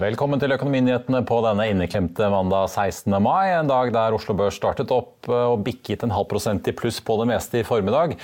Velkommen 0.00 0.40
til 0.40 0.54
Økonominyhetene 0.54 1.18
på 1.28 1.42
denne 1.44 1.66
inneklemte 1.68 2.30
mandag 2.32 2.70
16. 2.70 3.12
mai. 3.20 3.50
En 3.52 3.68
dag 3.68 3.90
der 3.92 4.14
Oslo 4.16 4.32
Børs 4.38 4.56
startet 4.56 4.88
opp 4.94 5.28
eh, 5.28 5.42
og 5.50 5.60
bikket 5.66 6.06
en 6.06 6.14
halv 6.14 6.24
prosent 6.30 6.70
i 6.70 6.72
pluss 6.72 7.02
på 7.04 7.18
det 7.20 7.26
meste 7.28 7.58
i 7.60 7.66
formiddag, 7.68 8.14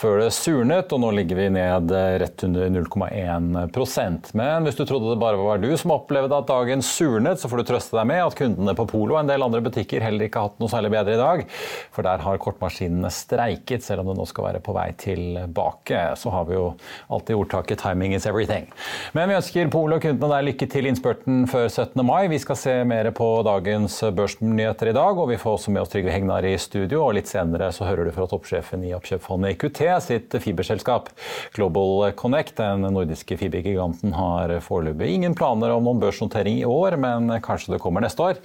før 0.00 0.22
det 0.22 0.30
surnet. 0.32 0.94
og 0.96 1.02
Nå 1.02 1.10
ligger 1.18 1.36
vi 1.36 1.50
ned 1.52 1.92
eh, 1.92 2.14
rett 2.22 2.44
under 2.46 2.72
0,1% 2.72 4.30
Men 4.40 4.64
hvis 4.64 4.78
du 4.78 4.86
trodde 4.88 5.10
det 5.10 5.18
bare 5.20 5.36
var 5.36 5.60
du 5.60 5.68
som 5.76 5.92
opplevde 5.98 6.38
at 6.38 6.48
dagen 6.48 6.80
surnet, 6.80 7.42
så 7.42 7.52
får 7.52 7.60
du 7.60 7.66
trøste 7.68 7.98
deg 7.98 8.08
med 8.08 8.22
at 8.22 8.38
kundene 8.40 8.76
på 8.78 8.88
Polo 8.94 9.18
og 9.18 9.20
en 9.20 9.28
del 9.28 9.44
andre 9.44 9.60
butikker 9.68 10.06
heller 10.06 10.30
ikke 10.30 10.40
har 10.40 10.48
hatt 10.48 10.64
noe 10.64 10.72
særlig 10.72 10.94
bedre 10.96 11.18
i 11.18 11.20
dag. 11.20 11.44
For 11.92 12.08
der 12.08 12.24
har 12.24 12.40
kortmaskinene 12.46 13.12
streiket, 13.12 13.84
selv 13.84 14.06
om 14.06 14.14
det 14.14 14.16
nå 14.22 14.28
skal 14.32 14.48
være 14.48 14.64
på 14.64 14.78
vei 14.78 14.88
tilbake. 15.04 16.00
Så 16.16 16.32
har 16.32 16.48
vi 16.48 16.56
jo 16.56 16.72
alltid 17.12 17.36
ordtaket 17.36 17.84
'timing 17.84 18.16
is 18.16 18.24
everything'. 18.24 18.72
Men 19.12 19.28
vi 19.28 19.38
ønsker 19.42 19.68
Polo 19.76 20.00
og 20.00 20.08
kundene 20.08 20.32
der 20.32 20.48
lykke 20.48 20.72
til 20.72 20.88
innspurten 20.88 21.25
innspurten 21.26 21.46
før 21.50 21.68
17. 21.68 22.06
mai. 22.06 22.28
Vi 22.28 22.38
skal 22.38 22.56
se 22.56 22.84
mer 22.84 23.10
på 23.10 23.42
dagens 23.42 24.00
børsnyheter 24.14 24.90
i 24.90 24.94
dag, 24.94 25.18
og 25.18 25.28
vi 25.28 25.36
får 25.36 25.56
også 25.56 25.70
med 25.72 25.82
oss 25.82 25.90
Trygve 25.90 26.12
Hegnar 26.12 26.44
i 26.44 26.56
studio. 26.58 27.04
og 27.04 27.14
Litt 27.14 27.26
senere 27.26 27.72
så 27.72 27.84
hører 27.84 28.06
du 28.06 28.12
fra 28.12 28.26
toppsjefen 28.26 28.84
i 28.84 28.94
oppkjøpsfondet 28.94 29.56
IQT 29.56 29.82
sitt 30.02 30.36
fiberselskap 30.40 31.10
Global 31.54 32.12
Connect. 32.14 32.56
Den 32.56 32.82
nordiske 32.82 33.36
fibergiganten 33.36 34.14
har 34.14 34.54
foreløpig 34.60 35.14
ingen 35.14 35.34
planer 35.34 35.70
om 35.74 35.84
noen 35.84 36.00
børsnotering 36.00 36.60
i 36.60 36.66
år, 36.66 36.96
men 36.96 37.30
kanskje 37.42 37.74
det 37.74 37.82
kommer 37.82 38.00
neste 38.04 38.22
år. 38.22 38.40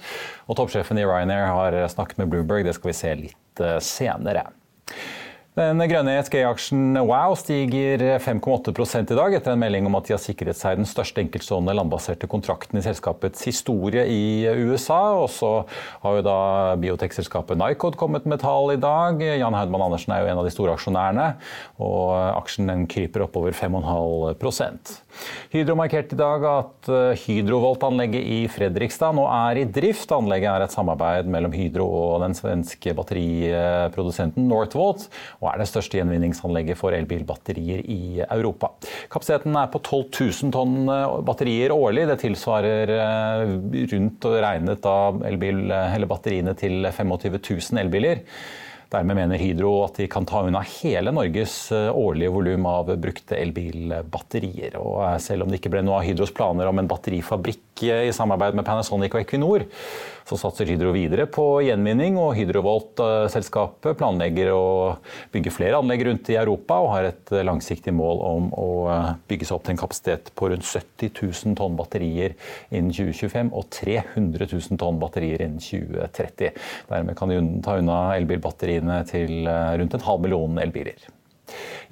Og 0.48 0.58
toppsjefen 0.58 0.98
i 0.98 1.06
Ryanair 1.06 1.52
har 1.52 1.78
snakket 1.88 2.18
med 2.18 2.32
Bloomberg, 2.32 2.66
det 2.66 2.74
skal 2.74 2.90
vi 2.90 2.98
se 2.98 3.14
litt 3.28 3.62
eh, 3.62 3.78
senere. 3.78 4.48
Den 5.52 5.82
grønne 5.84 6.14
ESG-aksjen 6.16 6.96
Wow 7.04 7.34
stiger 7.36 8.00
5,8 8.24 9.02
i 9.02 9.16
dag 9.18 9.34
etter 9.36 9.52
en 9.52 9.60
melding 9.60 9.84
om 9.84 9.98
at 9.98 10.06
de 10.08 10.14
har 10.14 10.20
sikret 10.22 10.56
seg 10.56 10.78
den 10.80 10.88
største 10.88 11.20
enkeltstående 11.20 11.74
landbaserte 11.76 12.24
kontrakten 12.24 12.80
i 12.80 12.84
selskapets 12.86 13.44
historie 13.44 14.06
i 14.08 14.48
USA. 14.48 15.12
Og 15.20 15.28
så 15.28 15.50
har 16.06 16.16
jo 16.16 16.24
da 16.24 16.38
biotekselskapet 16.80 17.60
Nycod 17.60 18.00
kommet 18.00 18.24
med 18.24 18.40
tall 18.40 18.72
i 18.72 18.80
dag. 18.80 19.20
Jan 19.20 19.52
Haudmann 19.52 19.84
Andersen 19.90 20.16
er 20.16 20.24
jo 20.24 20.32
en 20.32 20.40
av 20.40 20.48
de 20.48 20.54
store 20.56 20.72
aksjonærene, 20.72 21.28
og 21.84 22.16
aksjen 22.38 22.72
den 22.72 22.88
kryper 22.88 23.28
oppover 23.28 23.52
5,5 23.52 25.01
Hydro 25.52 25.76
markerte 25.76 26.16
i 26.16 26.18
dag 26.18 26.44
at 26.48 26.88
eh, 26.92 27.20
Hydrovolt-anlegget 27.22 28.24
i 28.24 28.38
Fredrikstad 28.52 29.16
nå 29.16 29.26
er 29.28 29.60
i 29.60 29.66
drift. 29.68 30.12
Anlegget 30.14 30.50
er 30.50 30.64
et 30.64 30.74
samarbeid 30.74 31.28
mellom 31.32 31.52
Hydro 31.56 31.86
og 31.86 32.22
den 32.24 32.36
svenske 32.36 32.94
batteriprodusenten 32.96 34.48
Northvolt 34.48 35.08
og 35.40 35.50
er 35.50 35.60
det 35.60 35.68
største 35.70 36.00
gjenvinningsanlegget 36.00 36.80
for 36.80 36.96
elbilbatterier 36.96 37.84
i 37.84 38.00
Europa. 38.24 38.72
Kapasiteten 39.12 39.56
er 39.58 39.70
på 39.72 39.82
12 39.82 40.08
000 40.48 40.56
tonn 40.56 40.80
eh, 40.88 41.20
batterier 41.28 41.76
årlig. 41.76 42.08
Det 42.10 42.18
tilsvarer 42.24 42.96
eh, 42.96 43.54
rundt 43.92 44.28
og 44.30 44.40
regnet 44.46 44.88
av 44.88 45.22
elbil, 45.28 45.64
batteriene 46.08 46.56
til 46.58 46.88
25 46.88 47.38
000 47.38 47.82
elbiler. 47.84 48.24
Dermed 48.92 49.16
mener 49.16 49.40
Hydro 49.40 49.70
at 49.86 49.96
de 49.96 50.06
kan 50.12 50.26
ta 50.28 50.42
unna 50.44 50.60
hele 50.82 51.14
Norges 51.14 51.54
eh, 51.72 51.88
årlige 51.96 52.32
volum 52.34 52.66
av 52.68 52.90
brukte 53.00 53.38
elbilbatterier. 53.40 54.76
Og 54.76 55.00
selv 55.24 55.46
om 55.46 55.52
det 55.52 55.62
ikke 55.62 55.72
ble 55.72 55.84
noe 55.86 56.02
av 56.02 56.08
Hydros 56.08 56.34
planer 56.36 56.68
om 56.68 56.82
en 56.82 56.90
batterifabrikk 56.90 57.71
i 57.82 58.12
samarbeid 58.14 58.56
med 58.58 58.66
Panasonic 58.66 59.14
og 59.14 59.22
Equinor, 59.22 59.64
så 60.28 60.38
satser 60.38 60.68
Hydro 60.70 60.92
videre 60.94 61.26
på 61.30 61.44
gjenvinning, 61.66 62.16
og 62.20 62.36
Hydrovolt-selskapet 62.38 63.98
planlegger 63.98 64.52
å 64.54 64.64
bygge 65.34 65.52
flere 65.54 65.80
anlegg 65.80 66.04
rundt 66.06 66.30
i 66.32 66.38
Europa 66.40 66.78
og 66.82 66.92
har 66.94 67.08
et 67.10 67.32
langsiktig 67.42 67.94
mål 67.96 68.22
om 68.26 68.50
å 68.54 68.68
bygge 69.30 69.48
seg 69.48 69.56
opp 69.56 69.66
til 69.66 69.74
en 69.74 69.82
kapasitet 69.82 70.30
på 70.38 70.52
rundt 70.52 70.68
70 70.68 71.10
000 71.18 71.58
tonn 71.58 71.78
batterier 71.78 72.36
innen 72.70 72.92
2025 72.94 73.50
og 73.50 73.66
300 73.74 74.46
000 74.52 74.82
tonn 74.82 75.00
batterier 75.02 75.42
innen 75.46 75.62
2030. 75.62 76.62
Dermed 76.92 77.18
kan 77.18 77.32
de 77.32 77.40
ta 77.64 77.80
unna 77.80 78.04
elbilbatteriene 78.18 79.02
til 79.10 79.42
rundt 79.48 79.98
en 79.98 80.06
halv 80.06 80.24
million 80.24 80.62
elbiler. 80.62 81.10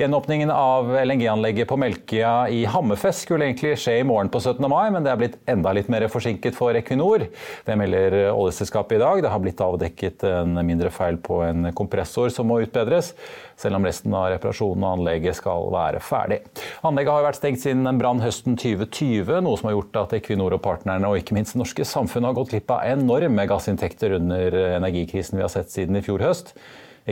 Gjenåpningen 0.00 0.50
av 0.50 0.88
LNG-anlegget 0.97 1.69
på 1.69 1.76
Melkøya 1.76 2.48
i 2.48 2.62
Hammerfest 2.69 3.26
skulle 3.26 3.48
egentlig 3.48 3.75
skje 3.81 3.98
i 4.00 4.06
morgen 4.06 4.31
på 4.32 4.41
17. 4.41 4.65
mai, 4.71 4.88
men 4.94 5.04
det 5.04 5.12
er 5.12 5.21
blitt 5.21 5.37
enda 5.50 5.75
litt 5.76 5.91
mer 5.93 6.06
forsinket 6.09 6.56
for 6.56 6.76
Equinor. 6.78 7.26
Det 7.66 7.76
melder 7.76 8.16
oljeselskapet 8.32 8.97
i 8.97 9.03
dag. 9.03 9.20
Det 9.20 9.32
har 9.34 9.43
blitt 9.44 9.60
avdekket 9.60 10.25
en 10.31 10.56
mindre 10.65 10.93
feil 10.94 11.20
på 11.20 11.43
en 11.44 11.69
kompressor 11.76 12.32
som 12.32 12.49
må 12.49 12.62
utbedres, 12.65 13.12
selv 13.60 13.76
om 13.76 13.84
resten 13.84 14.15
av 14.16 14.31
reparasjonen 14.32 14.87
av 14.88 14.99
anlegget 14.99 15.37
skal 15.37 15.69
være 15.75 16.00
ferdig. 16.04 16.41
Anlegget 16.87 17.16
har 17.19 17.28
vært 17.28 17.41
stengt 17.43 17.65
siden 17.65 17.84
en 17.91 18.00
brann 18.00 18.25
høsten 18.25 18.56
2020, 18.60 19.41
noe 19.44 19.60
som 19.60 19.69
har 19.69 19.76
gjort 19.76 20.04
at 20.06 20.16
Equinor 20.20 20.56
og 20.56 20.65
partnerne, 20.65 21.10
og 21.10 21.20
ikke 21.20 21.37
minst 21.37 21.59
det 21.59 21.62
norske 21.62 21.84
samfunnet, 21.84 22.32
har 22.32 22.41
gått 22.41 22.54
glipp 22.54 22.72
av 22.72 22.87
enorme 22.88 23.44
gassinntekter 23.50 24.16
under 24.16 24.62
energikrisen 24.78 25.37
vi 25.37 25.44
har 25.44 25.53
sett 25.53 25.72
siden 25.72 26.00
i 26.00 26.04
fjor 26.06 26.25
høst. 26.25 26.54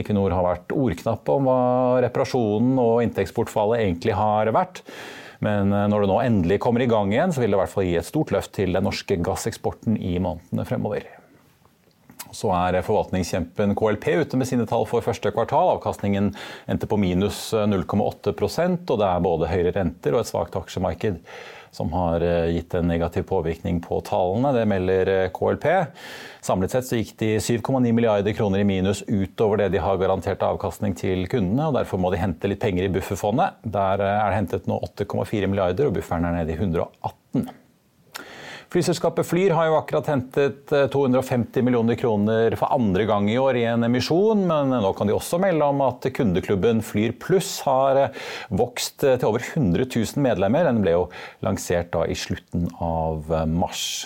Equinor 0.01 0.33
har 0.35 0.45
vært 0.45 0.75
ordknappe 0.75 1.35
om 1.35 1.47
hva 1.49 1.61
reparasjonen 2.05 2.79
og 2.81 3.03
inntektsbortfallet 3.05 3.83
egentlig 3.85 4.17
har 4.17 4.51
vært. 4.55 4.83
Men 5.45 5.71
eh, 5.71 5.87
når 5.91 6.03
det 6.03 6.11
nå 6.11 6.19
endelig 6.23 6.59
kommer 6.63 6.83
i 6.83 6.89
gang 6.91 7.13
igjen, 7.13 7.33
så 7.35 7.43
vil 7.43 7.53
det 7.53 7.59
i 7.59 7.61
hvert 7.63 7.73
fall 7.73 7.87
gi 7.87 7.95
et 7.99 8.09
stort 8.09 8.33
løft 8.35 8.53
til 8.57 8.75
den 8.75 8.85
norske 8.87 9.19
gasseksporten 9.23 9.99
i 9.99 10.17
månedene 10.21 10.67
fremover. 10.67 11.07
Så 12.35 12.51
er 12.53 12.83
forvaltningskjempen 12.85 13.73
KLP 13.77 14.05
ute 14.21 14.37
med 14.37 14.45
sine 14.45 14.67
tall 14.69 14.83
for 14.89 15.01
første 15.01 15.31
kvartal. 15.33 15.71
Avkastningen 15.77 16.33
endte 16.69 16.89
på 16.89 16.99
minus 17.01 17.47
0,8% 17.53 18.91
og 18.91 18.99
det 19.01 19.07
er 19.07 19.23
både 19.25 19.49
høyere 19.49 19.73
renter 19.79 20.13
og 20.13 20.21
et 20.21 20.29
svakt 20.29 20.59
aksjemarked 20.59 21.17
som 21.71 21.91
har 21.93 22.23
eh, 22.25 22.51
gitt 22.55 22.73
en 22.73 22.87
negativ 22.87 23.25
påvirkning 23.29 23.79
på 23.83 24.01
tallene. 24.07 24.53
Det 24.55 24.65
melder 24.69 25.11
eh, 25.13 25.29
KLP. 25.35 25.67
Samlet 26.45 26.73
sett 26.73 26.87
så 26.87 26.99
gikk 26.99 27.15
de 27.19 27.31
7,9 27.43 27.91
milliarder 27.91 28.35
kroner 28.37 28.63
i 28.63 28.67
minus 28.67 29.03
utover 29.07 29.63
det 29.63 29.69
de 29.75 29.83
har 29.83 29.99
garantert 30.01 30.43
avkastning 30.45 30.95
til 30.97 31.25
kundene. 31.31 31.69
og 31.69 31.79
Derfor 31.79 32.01
må 32.01 32.13
de 32.13 32.21
hente 32.21 32.51
litt 32.51 32.61
penger 32.63 32.87
i 32.87 32.93
bufferfondet. 32.93 33.61
Der 33.63 34.05
eh, 34.05 34.19
er 34.19 34.29
det 34.31 34.41
hentet 34.41 34.69
nå 34.69 34.79
8,4 34.91 35.49
milliarder, 35.51 35.89
og 35.89 35.97
bufferen 35.99 36.27
er 36.29 36.39
nede 36.41 36.55
i 36.55 36.59
118. 36.59 37.49
Flyselskapet 38.69 39.25
Flyr 39.25 39.55
har 39.57 39.65
jo 39.65 39.77
akkurat 39.79 40.11
hentet 40.11 40.69
250 40.69 41.57
eh, 41.57 41.65
millioner 41.65 41.97
kroner 41.97 42.53
for 42.59 42.69
andre 42.75 43.07
gang 43.09 43.25
i 43.31 43.39
år 43.41 43.57
i 43.57 43.63
en 43.65 43.87
emisjon, 43.87 44.43
men 44.45 44.75
nå 44.83 44.91
kan 44.93 45.09
de 45.09 45.15
også 45.15 45.39
melde 45.41 45.65
om 45.65 45.81
at 45.87 46.05
kundeklubben 46.13 46.83
Flyr 46.85 47.15
Pluss 47.17 47.55
har 47.65 47.97
eh, 48.03 48.21
vokst 48.53 49.01
til 49.01 49.25
over 49.25 49.41
100 49.41 49.89
000 49.89 50.21
medlemmer. 50.21 50.69
Den 50.69 50.83
ble 50.85 50.93
jo 50.99 51.09
lansert 51.41 51.89
da 51.97 52.05
i 52.05 52.17
slutten 52.17 52.69
av 52.77 53.33
mars. 53.49 54.05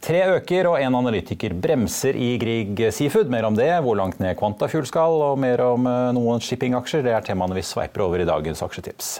Tre 0.00 0.20
øker 0.32 0.64
og 0.64 0.78
en 0.80 0.94
analytiker 0.96 1.52
bremser 1.60 2.16
i 2.16 2.30
Grieg 2.40 2.78
Seafood. 2.96 3.28
Mer 3.28 3.44
om 3.50 3.56
det, 3.56 3.68
hvor 3.84 3.98
langt 3.98 4.16
ned 4.22 4.38
Quantafuel 4.38 4.86
skal, 4.88 5.20
og 5.20 5.36
mer 5.42 5.60
om 5.60 5.84
eh, 5.90 6.06
noen 6.16 6.40
shippingaksjer. 6.40 7.04
Det 7.04 7.12
er 7.12 7.26
temaene 7.26 7.58
vi 7.58 7.64
sveiper 7.68 8.06
over 8.06 8.22
i 8.22 8.28
dagens 8.28 8.64
aksjetips. 8.64 9.18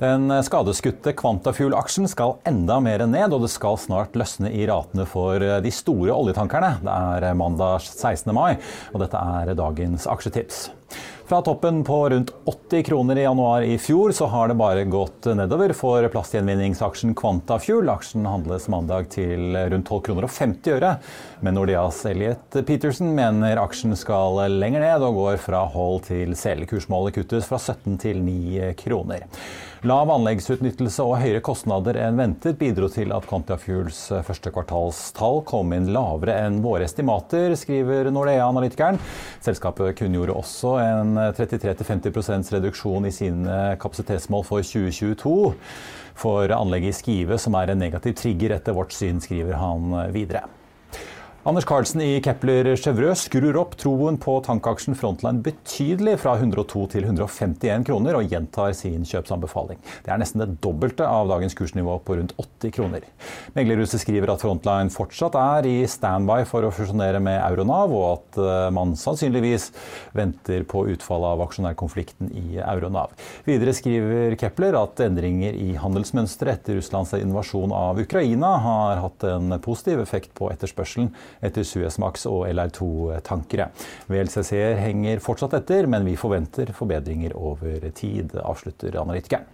Den 0.00 0.32
skadeskutte 0.46 1.12
Quantafuel-aksjen 1.12 2.08
skal 2.08 2.38
enda 2.48 2.78
mer 2.80 3.04
ned, 3.04 3.36
og 3.36 3.44
det 3.44 3.52
skal 3.52 3.76
snart 3.76 4.16
løsne 4.16 4.48
i 4.56 4.64
ratene 4.70 5.04
for 5.04 5.44
de 5.60 5.72
store 5.76 6.16
oljetankerne. 6.16 6.78
Det 6.80 6.96
er 7.28 7.36
mandag 7.36 7.84
16. 7.84 8.32
mai, 8.32 8.54
og 8.94 9.04
dette 9.04 9.20
er 9.20 9.52
dagens 9.58 10.08
aksjetips. 10.08 10.70
Fra 11.30 11.42
toppen 11.42 11.84
på 11.84 12.08
rundt 12.10 12.30
80 12.44 12.82
kroner 12.82 13.18
i 13.18 13.22
januar 13.22 13.62
i 13.62 13.78
fjor, 13.78 14.10
så 14.12 14.26
har 14.26 14.48
det 14.48 14.56
bare 14.58 14.82
gått 14.84 15.28
nedover 15.38 15.70
for 15.78 16.02
plastgjenvinningsaksjen 16.10 17.14
Quantafuel. 17.14 17.86
Aksjen 17.92 18.26
handles 18.26 18.66
mandag 18.66 19.06
til 19.14 19.54
rundt 19.54 19.86
12 19.86 20.00
kroner 20.08 20.26
og 20.26 20.34
50 20.34 20.74
øre. 20.74 20.90
Men 21.38 21.54
Nordeas 21.54 22.02
Elliot 22.10 22.58
Peterson 22.66 23.14
mener 23.14 23.62
aksjen 23.62 23.94
skal 23.94 24.42
lenger 24.56 24.82
ned, 24.82 25.06
og 25.06 25.22
går 25.22 25.38
fra 25.46 25.62
hold 25.70 26.02
til 26.10 26.34
selekursmålet 26.34 27.20
kuttes 27.20 27.46
fra 27.46 27.62
17 27.62 28.00
til 28.02 28.24
9 28.26 28.72
kroner. 28.82 29.30
Lav 29.88 30.10
anleggsutnyttelse 30.12 31.04
og 31.08 31.22
høyere 31.22 31.40
kostnader 31.40 31.96
enn 32.02 32.18
ventet 32.20 32.58
bidro 32.60 32.90
til 32.92 33.14
at 33.16 33.24
Quantafuels 33.24 34.02
første 34.26 34.52
kvartalstall 34.52 35.40
kom 35.48 35.72
inn 35.72 35.88
lavere 35.94 36.34
enn 36.42 36.58
våre 36.60 36.84
estimater, 36.84 37.54
skriver 37.56 38.10
Nordea-analytikeren. 38.12 39.00
Selskapet 39.40 39.96
kunngjorde 40.02 40.36
også 40.36 40.74
en 40.84 41.16
33-50% 41.16 42.52
reduksjon 42.58 43.08
i 43.08 43.16
sine 43.22 43.58
kapasitetsmål 43.80 44.44
for 44.50 44.68
2022 44.68 45.34
for 46.20 46.52
anlegget 46.60 46.92
i 46.92 47.00
Skive, 47.00 47.40
som 47.40 47.56
er 47.56 47.72
en 47.72 47.80
negativ 47.80 48.20
trigger 48.20 48.58
etter 48.60 48.76
vårt 48.76 48.92
syn, 48.92 49.24
skriver 49.24 49.56
han 49.56 49.96
videre. 50.12 50.44
Anders 51.42 51.64
Carlsen 51.64 52.02
i 52.04 52.18
Kepler 52.20 52.66
Chevrø 52.76 53.14
skrur 53.16 53.56
opp 53.56 53.72
troen 53.80 54.18
på 54.20 54.34
tankaksjen 54.44 54.92
Frontline 54.92 55.40
betydelig 55.40 56.18
fra 56.20 56.34
102 56.36 56.82
til 56.92 57.06
151 57.06 57.86
kroner, 57.88 58.18
og 58.18 58.26
gjentar 58.28 58.74
sin 58.76 59.06
kjøpsanbefaling. 59.08 59.78
Det 60.04 60.12
er 60.12 60.20
nesten 60.20 60.42
det 60.42 60.58
dobbelte 60.60 61.06
av 61.08 61.30
dagens 61.30 61.56
kursnivå 61.56 61.94
på 62.04 62.18
rundt 62.18 62.34
80 62.36 62.74
kroner. 62.76 63.06
Meglerhuset 63.54 64.02
skriver 64.02 64.34
at 64.34 64.44
Frontline 64.44 64.92
fortsatt 64.92 65.38
er 65.40 65.70
i 65.70 65.78
standby 65.88 66.44
for 66.50 66.68
å 66.68 66.74
fusjonere 66.76 67.24
med 67.24 67.38
Euronav, 67.38 67.96
og 67.96 68.04
at 68.10 68.40
eh, 68.44 68.66
man 68.76 68.92
sannsynligvis 69.00 69.70
venter 70.20 70.68
på 70.68 70.84
utfallet 70.92 71.38
av 71.38 71.46
aksjonærkonflikten 71.46 72.36
i 72.36 72.60
Euronav. 72.60 73.16
Videre 73.48 73.72
skriver 73.80 74.36
Kepler 74.44 74.76
at 74.82 75.00
endringer 75.08 75.56
i 75.56 75.72
handelsmønsteret 75.80 76.60
etter 76.60 76.82
Russlands 76.82 77.16
invasjon 77.16 77.72
av 77.72 78.04
Ukraina 78.04 78.54
har 78.60 79.04
hatt 79.06 79.28
en 79.32 79.56
positiv 79.64 80.04
effekt 80.04 80.36
på 80.36 80.52
etterspørselen 80.52 81.14
etter 81.44 81.66
Suezmax 81.66 82.26
og 82.30 82.46
LR2-tankere. 82.50 83.70
VLCC-er 84.10 84.80
henger 84.82 85.22
fortsatt 85.24 85.56
etter, 85.60 85.88
men 85.90 86.06
vi 86.08 86.18
forventer 86.20 86.74
forbedringer 86.76 87.36
over 87.38 87.90
tid, 87.96 88.36
avslutter 88.42 89.00
analytikeren. 89.00 89.48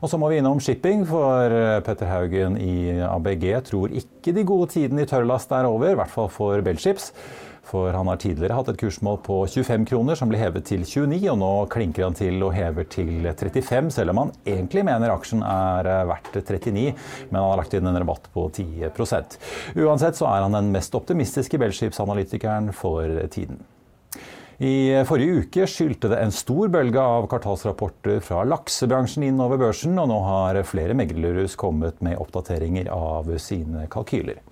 Og 0.00 0.08
så 0.08 0.16
må 0.16 0.30
vi 0.32 0.38
innom 0.40 0.60
shipping, 0.62 1.02
for 1.08 1.52
Petter 1.84 2.08
Haugen 2.08 2.56
i 2.56 2.96
ABG 3.04 3.46
tror 3.68 3.92
ikke 3.92 4.32
de 4.32 4.46
gode 4.48 4.70
tidene 4.72 5.04
i 5.04 5.08
tørrlast 5.08 5.52
er 5.52 5.68
over, 5.68 5.92
i 5.92 5.98
hvert 6.00 6.12
fall 6.12 6.30
for 6.32 6.64
Bellships. 6.64 7.10
For 7.66 7.92
han 7.94 8.08
har 8.10 8.20
tidligere 8.20 8.56
hatt 8.56 8.70
et 8.72 8.80
kursmål 8.80 9.20
på 9.26 9.36
25 9.46 9.86
kroner, 9.90 10.18
som 10.18 10.30
ble 10.30 10.40
hevet 10.40 10.66
til 10.66 10.84
29, 10.86 11.18
og 11.32 11.38
nå 11.40 11.50
klinker 11.72 12.06
han 12.06 12.16
til 12.18 12.40
og 12.42 12.54
hever 12.56 12.88
til 12.90 13.10
35, 13.28 13.90
selv 13.94 14.14
om 14.14 14.22
han 14.24 14.32
egentlig 14.48 14.84
mener 14.88 15.14
aksjen 15.14 15.44
er 15.46 15.90
verdt 16.10 16.32
39, 16.40 16.86
men 17.30 17.40
han 17.40 17.50
har 17.50 17.60
lagt 17.60 17.76
inn 17.76 17.90
en 17.90 18.00
rabatt 18.00 18.30
på 18.34 18.48
10% 18.48 19.36
Uansett 19.80 20.18
så 20.18 20.30
er 20.30 20.46
han 20.46 20.56
den 20.56 20.72
mest 20.74 20.94
optimistiske 20.96 21.60
Bellskipsanalytikeren 21.60 22.72
for 22.76 23.20
tiden. 23.32 23.60
I 24.60 24.92
forrige 25.08 25.38
uke 25.40 25.64
skyldte 25.64 26.10
det 26.12 26.18
en 26.20 26.32
stor 26.36 26.68
bølge 26.68 27.00
av 27.00 27.24
kvartalsrapporter 27.32 28.18
fra 28.20 28.42
laksebransjen 28.44 29.22
inn 29.24 29.38
over 29.40 29.56
børsen, 29.56 29.94
og 29.96 30.10
nå 30.10 30.18
har 30.26 30.58
flere 30.68 30.92
meglerhus 30.92 31.54
kommet 31.56 32.02
med 32.04 32.18
oppdateringer 32.20 32.90
av 32.92 33.30
sine 33.40 33.86
kalkyler. 33.88 34.42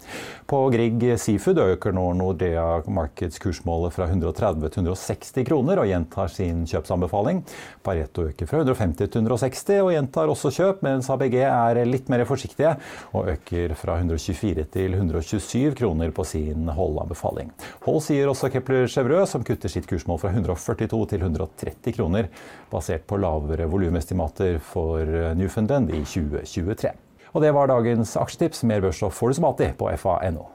På 0.48 0.62
Grieg 0.72 1.04
Seafood 1.20 1.60
øker 1.60 1.92
nå 1.92 2.06
Nordea 2.16 2.64
Markets 2.88 3.36
kursmålet 3.42 3.92
fra 3.92 4.06
130 4.08 4.70
til 4.72 4.86
160 4.86 5.44
kroner 5.50 5.82
og 5.82 5.90
gjentar 5.90 6.32
sin 6.32 6.64
kjøpsanbefaling. 6.72 7.44
Pareto 7.84 8.24
øker 8.30 8.48
fra 8.48 8.62
150 8.64 9.12
til 9.12 9.20
160 9.20 9.82
og 9.82 9.92
gjentar 9.92 10.32
også 10.32 10.54
kjøp, 10.56 10.80
mens 10.88 11.12
ABG 11.12 11.36
er 11.42 11.82
litt 11.84 12.08
mer 12.08 12.24
forsiktige 12.24 12.78
og 13.12 13.28
øker 13.34 13.76
fra 13.76 14.00
124 14.00 14.64
til 14.72 14.96
127 14.96 15.76
kroner 15.76 16.16
på 16.16 16.24
sin 16.32 16.72
holdanbefaling. 16.72 17.52
Hold 17.84 18.02
sier 18.08 18.32
også 18.32 18.48
Kepler 18.56 18.88
Chevreux, 18.88 19.28
som 19.28 19.44
kutter 19.44 19.68
sitt 19.68 19.84
kurs 19.84 19.97
kursmål 19.98 20.22
fra 20.22 20.32
142 20.32 21.02
til 21.10 21.26
130 21.26 21.96
kroner, 21.98 22.30
basert 22.70 23.06
på 23.06 23.18
lavere 23.18 23.68
volumestimater 23.68 24.58
for 24.62 25.02
Newfoundland 25.34 25.90
i 25.90 26.04
2023. 26.04 26.94
Og 27.34 27.42
det 27.42 27.52
var 27.52 27.68
dagens 27.68 28.16
aksjetips. 28.16 28.64
Mer 28.64 28.80
børsstoff 28.80 29.18
får 29.18 29.28
du 29.28 29.38
som 29.38 29.50
alltid 29.50 29.76
på 29.78 29.90
fa.no. 30.00 30.46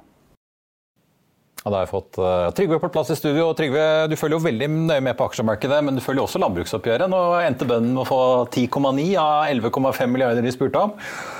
Ja, 1.63 1.71
da 1.71 1.77
har 1.77 1.85
jeg 1.85 1.91
fått 1.93 2.17
uh, 2.19 2.49
Trygve 2.51 2.77
på 2.83 2.89
plass 2.91 3.09
i 3.13 3.15
studio. 3.15 3.45
Trygve, 3.55 3.83
Du 4.11 4.17
følger 4.19 4.35
jo 4.35 4.43
veldig 4.43 4.67
nøye 4.73 5.03
med 5.05 5.15
på 5.15 5.29
aksjemarkedet, 5.29 5.77
men 5.87 5.95
du 5.95 6.01
følger 6.03 6.25
også 6.25 6.41
landbruksoppgjøret. 6.43 7.07
Nå 7.07 7.19
endte 7.39 7.67
bøndene 7.69 7.95
med 7.95 8.01
å 8.03 8.07
få 8.09 8.17
10,9 8.51 9.05
av 9.21 9.45
11,5 9.47 10.11
milliarder 10.11 10.43
de 10.43 10.51
spurte 10.51 10.81
om. 10.81 10.91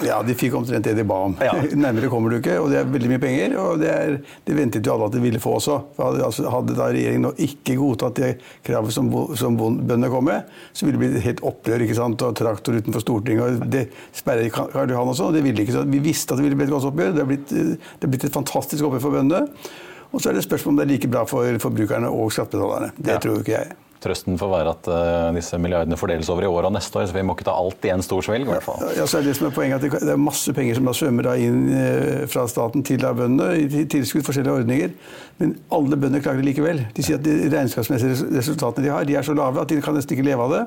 Ja, 0.08 0.22
de 0.24 0.36
fikk 0.40 0.56
omtrent 0.56 0.88
det 0.88 0.96
de 0.96 1.04
ba 1.10 1.18
om. 1.28 1.36
Ja. 1.44 1.58
Nærmere 1.86 2.12
kommer 2.14 2.32
du 2.32 2.38
ikke, 2.40 2.56
og 2.64 2.72
det 2.72 2.80
er 2.80 2.88
veldig 2.94 3.12
mye 3.12 3.24
penger. 3.26 3.58
og 3.60 3.84
Det, 3.84 3.92
er, 3.92 4.16
det 4.48 4.58
ventet 4.62 4.88
jo 4.88 4.96
alle 4.96 5.12
at 5.12 5.18
de 5.18 5.26
ville 5.26 5.44
få 5.44 5.58
også. 5.58 5.82
Hadde, 6.00 6.24
altså, 6.30 6.48
hadde 6.56 6.80
da 6.80 6.88
regjeringen 6.96 7.28
nå 7.28 7.36
ikke 7.44 7.76
godtatt 7.84 8.24
det 8.24 8.34
kravet 8.64 8.96
som, 8.96 9.12
som 9.36 9.60
bøndene 9.60 10.12
kom 10.14 10.30
med, 10.32 10.48
så 10.72 10.88
ville 10.88 11.02
det 11.02 11.04
blitt 11.04 11.28
helt 11.28 11.48
opprør 11.52 11.84
ikke 11.84 12.00
sant? 12.00 12.24
og 12.24 12.38
traktor 12.40 12.80
utenfor 12.80 13.04
Stortinget. 13.04 13.60
og 13.60 13.72
Det 13.76 13.90
sperret 14.16 14.56
Karl 14.56 14.96
Johan 14.96 15.12
også, 15.12 15.34
og 15.34 15.36
det 15.36 15.44
ville 15.44 15.68
ikke. 15.68 15.82
så 15.82 15.84
Vi 15.84 16.00
visste 16.08 16.32
at 16.32 16.40
det 16.40 16.48
ville 16.48 16.64
bli 16.64 16.72
et 16.72 16.78
godt 16.78 16.94
oppgjør. 16.94 17.18
Det 17.18 17.26
er 17.28 17.34
blitt, 17.36 17.50
det 17.52 18.08
er 18.08 18.14
blitt 18.16 18.30
et 18.32 18.40
fantastisk 18.40 18.88
oppgjør 18.88 19.10
for 19.10 19.20
bøndene. 19.20 19.90
Og 20.14 20.22
så 20.22 20.30
er 20.30 20.38
det 20.38 20.46
spørsmål 20.46 20.76
om 20.76 20.82
det 20.82 20.86
er 20.86 20.94
like 20.94 21.10
bra 21.10 21.26
for 21.30 21.64
forbrukerne 21.64 22.12
og 22.14 22.30
skattebetalerne. 22.34 22.94
Det 22.98 23.18
ja. 23.18 23.24
tror 23.24 23.42
ikke 23.42 23.58
jeg. 23.58 23.80
Trøsten 24.04 24.36
får 24.36 24.50
være 24.52 24.72
at 24.74 24.88
uh, 24.92 25.30
disse 25.36 25.58
milliardene 25.62 25.96
fordeles 25.96 26.28
over 26.32 26.44
i 26.44 26.50
år 26.52 26.68
og 26.68 26.74
neste 26.76 27.00
år, 27.00 27.06
så 27.08 27.16
vi 27.16 27.24
må 27.24 27.38
ikke 27.38 27.46
ta 27.48 27.54
alt 27.56 27.86
i 27.88 27.92
en 27.94 28.04
stor 28.04 28.26
svelg. 28.26 28.44
i 28.44 28.52
hvert 28.52 28.66
fall. 28.66 28.82
Ja, 28.98 29.06
så 29.08 29.20
er 29.22 29.28
Det 29.30 29.36
som 29.38 29.48
er 29.48 29.54
poenget 29.56 29.80
at 29.80 30.02
det 30.04 30.12
er 30.12 30.20
masse 30.20 30.54
penger 30.54 30.76
som 30.76 30.90
da 30.90 30.94
svømmer 30.98 31.30
da 31.30 31.36
inn 31.40 31.62
uh, 31.72 32.26
fra 32.32 32.44
staten 32.52 32.84
til 32.84 33.00
bøndene 33.00 33.62
i 33.64 33.86
tilskudd, 33.88 34.26
forskjellige 34.28 34.58
ordninger. 34.60 34.92
Men 35.40 35.56
alle 35.72 36.00
bønder 36.00 36.24
klager 36.26 36.44
det 36.44 36.50
likevel. 36.50 36.84
De 36.98 37.06
sier 37.06 37.22
at 37.22 37.24
de 37.24 37.38
regnskapsmessige 37.54 38.28
resultatene 38.36 38.86
de 38.86 38.92
har, 38.92 39.08
de 39.08 39.16
er 39.16 39.26
så 39.26 39.38
lave 39.38 39.64
at 39.64 39.72
de 39.72 39.80
kan 39.82 39.96
nesten 39.96 40.18
ikke 40.18 40.28
leve 40.28 40.50
av 40.50 40.58
det. 40.58 40.66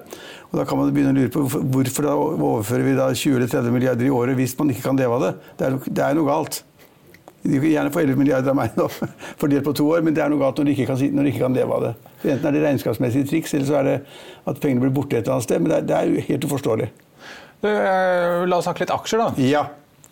Og 0.50 0.56
Da 0.62 0.64
kan 0.64 0.80
man 0.80 0.94
begynne 0.96 1.12
å 1.12 1.18
lure 1.20 1.34
på 1.34 1.44
hvorfor 1.76 2.08
da 2.08 2.16
overfører 2.16 2.88
vi 2.88 2.96
da 2.96 3.10
20 3.12 3.36
eller 3.36 3.52
30 3.52 3.76
milliarder 3.76 4.08
i 4.08 4.14
året 4.16 4.40
hvis 4.40 4.56
man 4.58 4.72
ikke 4.72 4.88
kan 4.88 5.02
leve 5.02 5.20
av 5.20 5.28
det. 5.28 5.34
Det 5.60 5.68
er, 5.68 5.78
det 5.90 6.08
er 6.08 6.16
noe 6.16 6.30
galt. 6.30 6.62
De 7.46 7.60
kan 7.62 7.70
gjerne 7.70 7.92
få 7.94 8.02
11 8.02 8.18
milliarder 8.20 8.52
av 8.52 8.58
meg 8.58 8.76
nå, 8.78 8.88
fordelt 9.40 9.66
på 9.66 9.74
to 9.78 9.88
år, 9.94 10.04
men 10.06 10.16
det 10.16 10.24
er 10.24 10.32
noe 10.32 10.42
galt 10.42 10.58
når 10.60 10.68
de 10.68 10.76
ikke 10.76 10.90
kan, 10.90 11.00
de 11.00 11.30
ikke 11.30 11.44
kan 11.44 11.56
leve 11.56 11.78
av 11.78 11.88
det. 11.88 11.94
Enten 12.26 12.50
er 12.50 12.56
det 12.56 12.62
regnskapsmessige 12.66 13.30
triks, 13.30 13.54
eller 13.56 13.68
så 13.68 13.80
er 13.80 13.90
det 13.90 13.96
at 14.50 14.62
pengene 14.62 14.84
blir 14.84 14.94
borte 14.96 15.18
et 15.18 15.24
eller 15.24 15.38
annet 15.38 15.48
sted. 15.48 15.62
Men 15.62 15.72
det 15.72 15.80
er, 15.80 15.88
det 15.88 15.98
er 15.98 16.30
helt 16.30 16.46
uforståelig. 16.48 16.92
Du, 17.62 17.68
eh, 17.72 18.44
la 18.46 18.58
oss 18.58 18.68
snakke 18.68 18.84
litt 18.84 18.94
aksjer, 18.94 19.22
da. 19.22 19.46
Ja. 19.46 19.64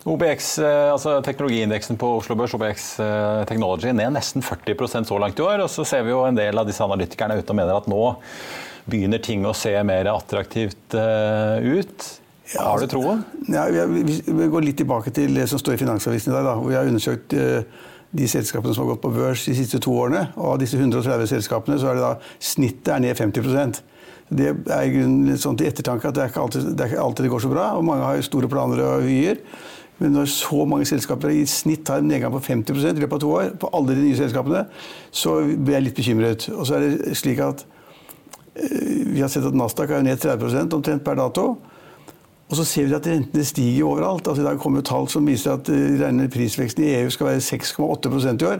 OBX, 0.05 0.51
eh, 0.61 0.91
altså 0.93 1.15
Teknologiindeksen 1.25 1.97
på 2.01 2.11
Oslo 2.19 2.37
Børs, 2.37 2.53
OBX 2.57 2.89
eh, 3.01 3.39
Technology, 3.49 3.89
ned 3.93 4.13
nesten 4.13 4.45
40% 4.45 5.09
så 5.09 5.17
langt 5.21 5.39
i 5.41 5.45
år. 5.45 5.65
Og 5.65 5.71
så 5.73 5.85
ser 5.87 6.05
vi 6.05 6.13
jo 6.13 6.23
en 6.27 6.37
del 6.37 6.57
av 6.61 6.67
disse 6.69 6.85
analytikerne 6.85 7.39
ute 7.39 7.53
og 7.53 7.59
mener 7.61 7.77
at 7.77 7.89
nå 7.89 8.03
begynner 8.85 9.21
ting 9.23 9.45
å 9.49 9.55
se 9.57 9.73
mer 9.85 10.11
attraktivt 10.11 10.93
ut. 10.93 12.05
Ja, 12.53 12.67
har 12.69 12.79
du 12.79 12.87
troen? 12.89 13.23
Ja, 13.49 13.65
vi, 13.71 14.21
går 14.51 14.65
litt 14.65 14.77
tilbake 14.77 15.13
til 15.15 15.33
det 15.33 15.47
som 15.49 15.61
står 15.61 15.77
i 15.77 15.81
Finansavisen 15.81 16.31
i 16.31 16.35
dag. 16.35 16.45
Da, 16.45 16.53
hvor 16.59 16.69
vi 16.69 16.77
har 16.77 16.89
undersøkt 16.89 17.33
uh, 17.33 17.63
de 18.15 18.27
selskapene 18.29 18.75
som 18.75 18.85
har 18.85 18.93
gått 18.93 19.03
på 19.03 19.13
børs 19.15 19.47
de 19.47 19.55
siste 19.57 19.81
to 19.81 19.95
årene. 19.97 20.27
Og 20.37 20.53
av 20.53 20.59
disse 20.61 20.77
130 20.77 21.31
selskapene 21.33 21.79
så 21.81 21.89
er 21.89 21.97
det 21.97 22.05
da 22.05 22.13
snittet 22.53 22.93
er 22.93 23.01
ned 23.01 23.17
50 23.17 23.81
Det 24.29 24.51
er 24.53 24.91
grunnen 24.93 25.41
sånn 25.41 25.57
til 25.57 25.71
ettertanke 25.71 26.11
at 26.11 26.17
det 26.17 26.23
er, 26.23 26.33
ikke 26.33 26.45
alltid, 26.45 26.69
det 26.69 26.85
er 26.85 26.93
ikke 26.93 27.07
alltid 27.07 27.25
det 27.25 27.33
går 27.33 27.45
så 27.47 27.53
bra. 27.55 27.65
Og 27.79 27.87
mange 27.89 28.05
har 28.05 28.21
store 28.29 28.51
planer 28.51 28.83
og 28.85 29.09
vyer. 29.09 29.41
Men 29.97 30.11
når 30.11 30.29
så 30.29 30.65
mange 30.67 30.85
selskaper 30.85 31.31
i 31.31 31.45
snitt 31.47 31.89
har 31.89 32.01
en 32.03 32.09
nedgang 32.11 32.33
på 32.33 32.43
50 32.43 32.77
i 32.77 32.97
løpet 32.99 33.15
av 33.15 33.21
to 33.23 33.29
år, 33.31 33.53
på 33.57 33.69
alle 33.73 33.95
de 33.95 34.03
nye 34.03 34.17
selskapene, 34.19 34.65
så 35.09 35.39
blir 35.47 35.77
jeg 35.79 35.85
litt 35.87 35.97
bekymret. 35.97 36.49
Og 36.53 36.67
så 36.67 36.77
er 36.77 36.85
det 36.85 37.15
slik 37.17 37.41
at 37.43 37.65
Vi 38.55 39.19
har 39.19 39.27
sett 39.27 39.43
at 39.43 39.55
Nasdaq 39.55 39.89
er 39.91 40.03
ned 40.03 40.21
30% 40.21 40.71
omtrent 40.77 41.03
per 41.03 41.17
dato. 41.19 41.57
Og 42.49 42.59
så 42.59 42.63
ser 42.67 42.85
vi 42.85 42.93
at 42.93 43.07
rentene 43.07 43.45
stiger 43.45 43.85
overalt. 43.85 44.27
Altså, 44.27 44.43
I 44.43 44.45
dag 44.45 44.59
kommer 44.61 44.83
tall 44.85 45.07
som 45.09 45.25
viser 45.27 45.55
at 45.55 45.69
regner 45.69 46.29
prisveksten 46.29 46.83
i 46.83 46.91
EU 46.99 47.09
skal 47.09 47.31
være 47.31 47.41
6,8% 47.41 48.43
i 48.43 48.49
år. 48.51 48.59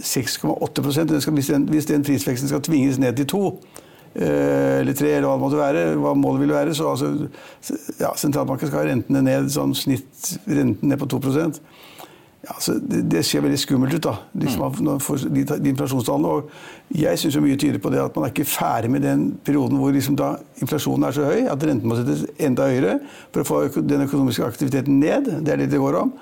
6,8% 0.00 1.30
hvis, 1.70 1.86
den, 1.86 2.02
prisveksten 2.02 2.48
skal 2.48 2.62
tvinges 2.62 2.98
ned 2.98 3.16
til 3.16 3.26
2 3.26 3.44
eller 4.14 4.94
3, 4.94 5.06
eller 5.06 5.28
hva 5.28 5.36
det 5.36 5.42
måtte 5.44 5.58
være, 5.58 5.82
hva 6.02 6.14
målet 6.18 6.40
vil 6.42 6.52
være, 6.54 6.74
så 6.74 6.88
altså, 6.90 7.28
ja, 8.00 8.10
sentralbanken 8.18 8.66
skal 8.66 8.80
ha 8.80 8.88
rentene 8.88 9.22
ned, 9.22 9.46
sånn 9.54 9.74
snitt 9.78 10.32
renten 10.50 10.90
ned 10.90 10.98
på 10.98 11.06
2 11.12 11.20
ja, 12.40 12.54
altså, 12.54 12.74
det, 12.80 13.02
det, 13.12 13.24
ser 13.24 13.42
veldig 13.44 13.58
skummelt 13.60 13.94
ut, 13.94 14.04
da, 14.04 14.14
liksom, 14.40 14.62
mm. 14.72 15.00
for 15.04 15.20
de, 15.28 15.42
de 15.44 15.72
inflasjonstallene. 15.74 16.28
Og 16.28 16.96
jeg 16.96 17.20
syns 17.20 17.36
mye 17.44 17.58
tyder 17.60 17.82
på 17.82 17.92
det 17.92 18.00
at 18.00 18.16
man 18.16 18.24
er 18.26 18.32
ikke 18.32 18.48
ferdig 18.48 18.90
med 18.90 19.04
den 19.04 19.26
perioden 19.44 19.76
hvor 19.80 19.92
liksom 19.92 20.16
da 20.16 20.30
inflasjonen 20.62 21.04
er 21.08 21.16
så 21.16 21.26
høy 21.28 21.50
at 21.52 21.66
renten 21.68 21.90
må 21.90 21.98
settes 21.98 22.24
enda 22.40 22.70
høyere 22.70 22.96
for 23.34 23.42
å 23.42 23.48
få 23.50 23.82
den 23.84 24.06
økonomiske 24.06 24.46
aktiviteten 24.46 25.02
ned. 25.02 25.28
Det 25.44 25.52
er 25.52 25.60
det 25.60 25.68
det 25.74 25.82
går 25.82 26.00
om. 26.00 26.14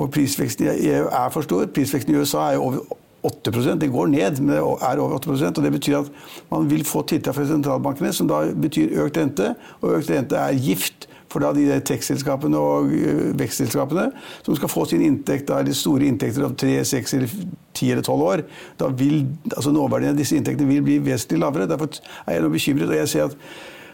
Og 0.00 0.08
prisveksten 0.14 0.70
i 0.70 0.88
EU 0.94 1.10
er 1.10 1.28
for 1.34 1.44
stor. 1.44 1.68
Prisveksten 1.74 2.14
i 2.14 2.22
USA 2.22 2.48
er 2.48 2.56
jo 2.56 2.66
over 2.70 2.98
8% 3.20 3.76
Det 3.82 3.90
går 3.92 4.06
ned, 4.14 4.40
men 4.40 4.54
det 4.54 4.62
er 4.62 5.00
over 5.02 5.18
8% 5.18 5.58
og 5.58 5.64
Det 5.64 5.72
betyr 5.72 5.98
at 5.98 6.10
man 6.48 6.70
vil 6.70 6.86
få 6.88 7.02
tiltak 7.04 7.36
fra 7.36 7.44
sentralbankene 7.44 8.14
som 8.16 8.30
da 8.30 8.46
betyr 8.48 8.96
økt 9.04 9.20
rente. 9.20 9.52
Og 9.82 9.98
økt 9.98 10.08
rente 10.08 10.40
er 10.40 10.56
gift 10.56 11.09
for 11.30 11.44
da 11.44 11.52
de 11.54 11.78
tekstselskapene 11.86 12.58
og 12.58 12.92
øh, 12.94 13.26
vekstselskapene 13.38 14.08
som 14.42 14.56
skal 14.58 14.72
få 14.72 14.84
sin 14.90 15.04
inntekt, 15.06 15.48
da, 15.48 15.60
eller 15.62 15.76
store 15.76 16.08
inntekter 16.10 16.46
om 16.46 16.56
tre, 16.58 16.76
seks, 16.84 17.14
ti 17.76 17.90
eller 17.90 18.04
tolv 18.06 18.26
år, 18.26 18.44
da 18.80 18.90
vil 18.90 19.22
altså 19.54 19.72
nåverdien 19.74 20.14
av 20.14 20.18
disse 20.18 20.38
inntektene 20.38 20.68
vil 20.70 20.86
bli 20.86 20.98
vesentlig 21.10 21.42
lavere. 21.44 21.68
Derfor 21.70 21.92
er 22.26 22.38
jeg 22.38 22.44
nå 22.44 22.50
bekymret. 22.52 22.90
og 22.90 22.98
jeg 22.98 23.12
ser 23.12 23.30
at 23.30 23.36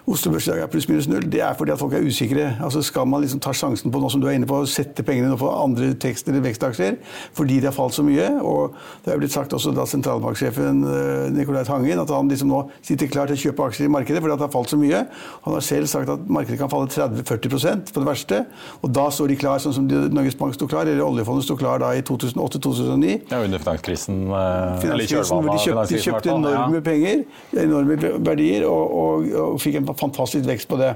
Oslo 0.06 0.30
Børs 0.30 0.46
i 0.46 0.52
dag 0.52 0.60
er 0.62 0.68
pluss-minus 0.70 1.08
null, 1.10 1.24
det 1.26 1.40
er 1.42 1.54
fordi 1.58 1.72
at 1.74 1.80
folk 1.80 1.94
er 1.98 2.04
usikre. 2.06 2.44
Altså 2.62 2.78
Skal 2.86 3.08
man 3.10 3.24
liksom 3.24 3.40
ta 3.42 3.50
sjansen 3.50 3.90
på 3.90 3.98
noe 3.98 4.10
som 4.12 4.20
du 4.22 4.28
er 4.30 4.36
inne 4.38 4.46
på, 4.46 4.60
å 4.62 4.68
sette 4.70 5.02
pengene 5.02 5.34
på 5.38 5.48
andre 5.50 5.88
tekst- 5.98 6.28
eller 6.30 6.44
vekstaksjer 6.44 7.00
fordi 7.34 7.56
det 7.58 7.66
har 7.72 7.74
falt 7.74 7.96
så 7.96 8.04
mye? 8.06 8.28
Og 8.38 8.76
det 9.02 9.10
er 9.10 9.18
blitt 9.18 9.34
sagt 9.34 9.56
også 9.56 9.72
da 9.74 9.82
sentralbanksjefen 9.90 10.84
eh, 10.86 11.24
Nicolai 11.34 11.64
Tangen 11.66 11.98
at 11.98 12.12
han 12.14 12.30
liksom 12.30 12.52
nå 12.52 12.60
sitter 12.86 13.10
klar 13.10 13.26
til 13.26 13.34
å 13.34 13.42
kjøpe 13.48 13.66
aksjer 13.66 13.88
i 13.88 13.90
markedet 13.96 14.22
fordi 14.22 14.36
det 14.36 14.46
har 14.46 14.52
falt 14.54 14.70
så 14.70 14.78
mye. 14.78 15.00
Han 15.48 15.56
har 15.56 15.66
selv 15.66 15.90
sagt 15.90 16.14
at 16.14 16.30
markedet 16.38 16.60
kan 16.62 16.70
falle 16.70 16.86
30-40% 16.86 17.90
på 17.90 18.04
det 18.04 18.10
verste. 18.12 18.40
Og 18.86 18.94
da 18.94 19.08
står 19.10 19.34
de 19.34 19.40
klar, 19.42 19.58
sånn 19.64 19.74
som 19.74 19.90
Norges 19.90 20.38
Bank 20.38 20.54
sto 20.54 20.70
klar, 20.70 20.86
eller 20.86 21.02
oljefondet 21.02 21.48
sto 21.48 21.58
klar 21.58 21.82
da 21.82 21.90
i 21.98 22.06
2008-2009. 22.06 23.16
Ja, 23.32 23.42
under 23.42 23.66
finanskrisen. 23.66 24.22
Eh, 24.30 24.78
finanskrisen 24.86 25.42
hvor 25.42 25.50
de 25.50 25.58
kjøpte, 25.66 25.88
de 25.90 26.02
kjøpte 26.06 26.34
enorme 26.36 26.84
penger, 26.86 27.26
enorme 27.66 27.98
verdier, 28.30 28.70
og, 28.70 28.96
og, 29.02 29.28
og 29.48 29.60
fikk 29.66 29.82
en 29.82 29.90
fantastisk 30.00 30.48
vekst 30.48 30.68
på 30.70 30.78
det. 30.80 30.94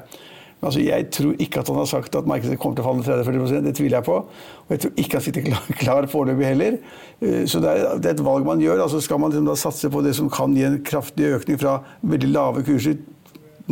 Men 0.60 0.68
altså, 0.68 0.80
jeg 0.84 1.06
tror 1.16 1.36
ikke 1.40 1.60
at 1.62 1.68
han 1.72 1.78
har 1.80 1.86
sagt 1.88 2.16
at 2.18 2.26
markedet 2.28 2.58
kommer 2.60 2.76
til 2.76 2.84
å 2.84 2.90
falle 2.90 3.22
30-40 3.24 3.62
Det 3.64 3.76
tviler 3.78 3.96
jeg 3.96 4.06
på. 4.10 4.16
Og 4.66 4.74
jeg 4.74 4.82
tror 4.82 4.98
ikke 5.00 5.16
han 5.16 5.24
sitter 5.24 5.46
klar, 5.46 5.70
klar 5.82 6.08
foreløpig 6.12 6.50
heller. 6.50 6.76
Eh, 7.20 7.46
så 7.48 7.62
det 7.64 7.70
er, 7.72 7.86
det 7.96 8.12
et 8.12 8.24
valg 8.26 8.44
man 8.44 8.60
gjør. 8.60 8.82
altså 8.84 9.00
Skal 9.00 9.22
man 9.22 9.32
liksom 9.32 9.56
satse 9.56 9.90
på 9.92 10.02
det 10.04 10.12
som 10.18 10.28
kan 10.32 10.52
gi 10.56 10.66
en 10.68 10.76
kraftig 10.84 11.32
økning 11.38 11.60
fra 11.60 11.78
veldig 12.02 12.32
lave 12.34 12.64
kurser 12.66 13.00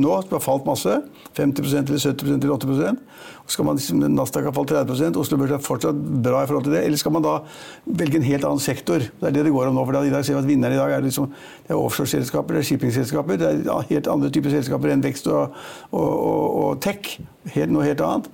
nå, 0.00 0.14
som 0.24 0.36
har 0.36 0.44
falt 0.44 0.68
masse, 0.68 0.94
50% 1.38 1.90
eller 1.90 2.02
70% 2.02 2.46
eller 2.46 2.54
80 2.56 3.00
og 3.48 3.54
skal 3.54 3.64
man 3.64 3.78
liksom, 3.78 4.02
Nasdaq 4.12 4.44
har 4.44 4.52
falt 4.52 4.68
30 4.68 5.16
Oslo 5.16 5.38
Børs 5.40 5.54
er 5.56 5.62
fortsatt 5.64 6.00
bra 6.20 6.42
i 6.44 6.48
forhold 6.50 6.66
til 6.66 6.74
det. 6.74 6.82
Eller 6.84 7.00
skal 7.00 7.14
man 7.14 7.24
da 7.24 7.38
velge 7.86 8.20
en 8.20 8.26
helt 8.26 8.44
annen 8.44 8.60
sektor? 8.60 9.00
Det 9.00 9.24
er 9.24 9.32
det 9.32 9.46
det 9.46 9.54
går 9.54 9.70
om 9.70 9.78
nå. 9.78 9.84
for 9.88 9.96
I 10.04 10.12
dag 10.12 10.26
ser 10.26 10.36
vi 10.36 10.42
at 10.42 10.50
vinneren 10.50 10.76
i 10.76 10.80
dag 10.80 10.92
er, 10.92 11.06
liksom, 11.06 11.30
det 11.64 11.72
er 11.72 11.80
offshoreselskaper, 11.80 12.58
det 12.58 12.60
er 12.60 12.68
shippingselskaper. 12.68 13.40
Det 13.40 13.48
er 13.48 13.88
helt 13.88 14.12
andre 14.12 14.28
typer 14.28 14.52
selskaper 14.52 14.92
enn 14.92 15.04
vekst 15.04 15.32
og, 15.32 15.56
og, 15.88 16.12
og, 16.12 16.44
og 16.60 16.84
tech. 16.84 17.14
Helt, 17.54 17.72
noe 17.72 17.88
helt 17.88 18.04
annet. 18.04 18.28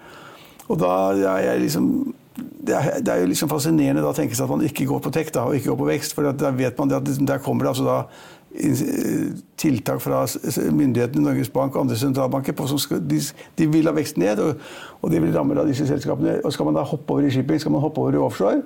Og 0.66 0.82
da 0.82 0.90
er 1.14 1.46
jeg 1.46 1.64
liksom 1.68 1.88
det 2.34 2.74
er, 2.74 2.98
det 3.04 3.12
er, 3.12 3.20
jo 3.22 3.30
liksom 3.30 3.50
fascinerende 3.52 4.02
da 4.02 4.10
seg 4.16 4.32
at 4.34 4.50
man 4.50 4.64
ikke 4.66 4.88
går 4.88 5.02
på 5.04 5.12
tech 5.14 5.28
da, 5.30 5.44
og 5.46 5.54
ikke 5.54 5.70
går 5.70 5.78
på 5.78 5.90
vekst. 5.92 6.16
For 6.16 6.26
da 6.34 6.50
vet 6.56 6.80
man 6.80 6.90
at 6.96 7.06
der 7.06 7.42
kommer 7.44 7.68
det 7.68 7.76
altså 7.76 7.86
da 7.86 7.98
tiltak 9.58 10.00
fra 10.00 10.22
myndighetene 10.70 11.24
Norges 11.24 11.50
Bank 11.50 11.74
og 11.74 11.84
andre 11.84 11.96
sentralbanker 11.98 12.54
på 12.54 12.66
som 12.70 12.78
skal, 12.78 13.02
de, 13.02 13.18
de, 13.58 13.66
vil 13.66 13.90
ha 13.90 13.94
vekst 13.96 14.18
ned, 14.20 14.38
og, 14.38 14.60
og 15.02 15.10
det 15.10 15.22
vil 15.22 15.34
ramme 15.34 15.56
da 15.58 15.66
disse 15.66 15.86
selskapene. 15.88 16.38
Og 16.44 16.54
Skal 16.54 16.68
man 16.70 16.78
da 16.78 16.84
hoppe 16.86 17.16
over 17.16 17.26
i 17.26 17.32
shipping, 17.34 17.60
skal 17.60 17.74
man 17.74 17.82
hoppe 17.82 18.00
over 18.00 18.14
i 18.14 18.22
offshore? 18.22 18.62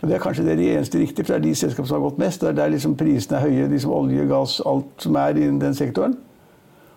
Og 0.00 0.08
Det 0.08 0.16
er 0.16 0.24
kanskje 0.24 0.46
det 0.46 0.56
de 0.58 0.70
eneste 0.72 0.98
riktige, 0.98 1.26
for 1.26 1.34
det 1.34 1.42
er 1.42 1.48
de 1.50 1.54
selskapene 1.54 1.88
som 1.88 2.00
har 2.00 2.08
gått 2.08 2.18
mest. 2.18 2.40
Det 2.40 2.48
er 2.48 2.58
der 2.62 2.72
liksom 2.72 2.96
prisene 2.96 3.36
er 3.36 3.46
høye, 3.48 3.68
liksom 3.68 3.92
olje, 3.92 4.26
gass, 4.30 4.60
alt 4.66 5.04
som 5.04 5.16
er 5.20 5.36
i 5.36 5.48
den 5.60 5.76
sektoren. 5.76 6.16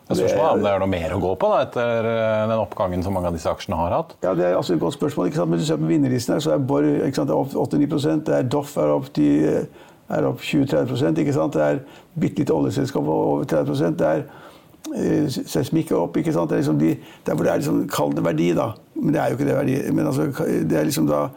Det 0.07 0.17
spørsmålet 0.17 0.43
er 0.43 0.57
om 0.57 0.63
det 0.63 0.71
er 0.71 0.81
noe 0.83 0.91
mer 0.91 1.13
å 1.15 1.19
gå 1.23 1.29
på 1.39 1.49
da, 1.49 1.61
etter 1.63 2.07
eh, 2.09 2.41
den 2.49 2.59
oppgangen 2.59 3.03
som 3.05 3.15
mange 3.15 3.29
av 3.31 3.35
disse 3.37 3.51
aksjene 3.51 3.77
har 3.79 3.95
hatt? 3.95 4.17
Ja, 4.23 4.33
Det 4.35 4.45
er 4.49 4.57
altså 4.57 4.75
et 4.75 4.81
godt 4.81 4.97
spørsmål. 4.97 5.27
ikke 5.27 5.39
sant? 5.39 5.51
Men 5.51 5.59
du 5.59 5.65
ser 5.65 5.79
på 5.79 5.87
vinnerlisten 5.87 6.35
her, 6.35 6.43
så 6.43 6.55
er 6.55 6.63
Borr 6.63 6.87
opp 7.35 7.55
8-9 7.71 8.23
det 8.27 8.35
er 8.35 8.49
Doff 8.51 8.75
er 8.77 8.91
opp 8.91 9.07
til 9.15 9.67
er 10.09 10.27
opp 10.27 10.41
20-30 10.41 11.21
ikke 11.23 11.35
sant? 11.35 11.53
Det 11.53 11.63
er 11.63 11.79
bitte 12.19 12.43
lite 12.43 12.53
oljeselskap 12.53 13.07
over 13.07 13.43
30 13.49 13.97
Det 13.97 14.07
er 14.07 14.23
eh, 14.95 15.27
seismikk 15.29 15.91
opp. 15.97 16.17
ikke 16.17 16.33
sant? 16.33 16.49
Det 16.49 16.57
er 16.57 16.63
liksom 16.63 16.79
de, 16.79 16.95
der 17.25 17.35
hvor 17.35 17.43
det 17.43 17.53
er 17.53 17.63
liksom, 17.63 17.87
Kall 17.87 18.15
det 18.15 18.25
verdi, 18.25 18.53
da. 18.53 18.73
Men 18.95 19.13
det 19.13 19.21
er 19.21 19.27
jo 19.27 19.39
ikke 19.39 19.49
det 19.49 19.57
verdi. 19.57 19.81
Men 19.91 20.07
altså, 20.07 20.29
det 20.69 20.79
er 20.79 20.89
liksom 20.89 21.07
da 21.07 21.27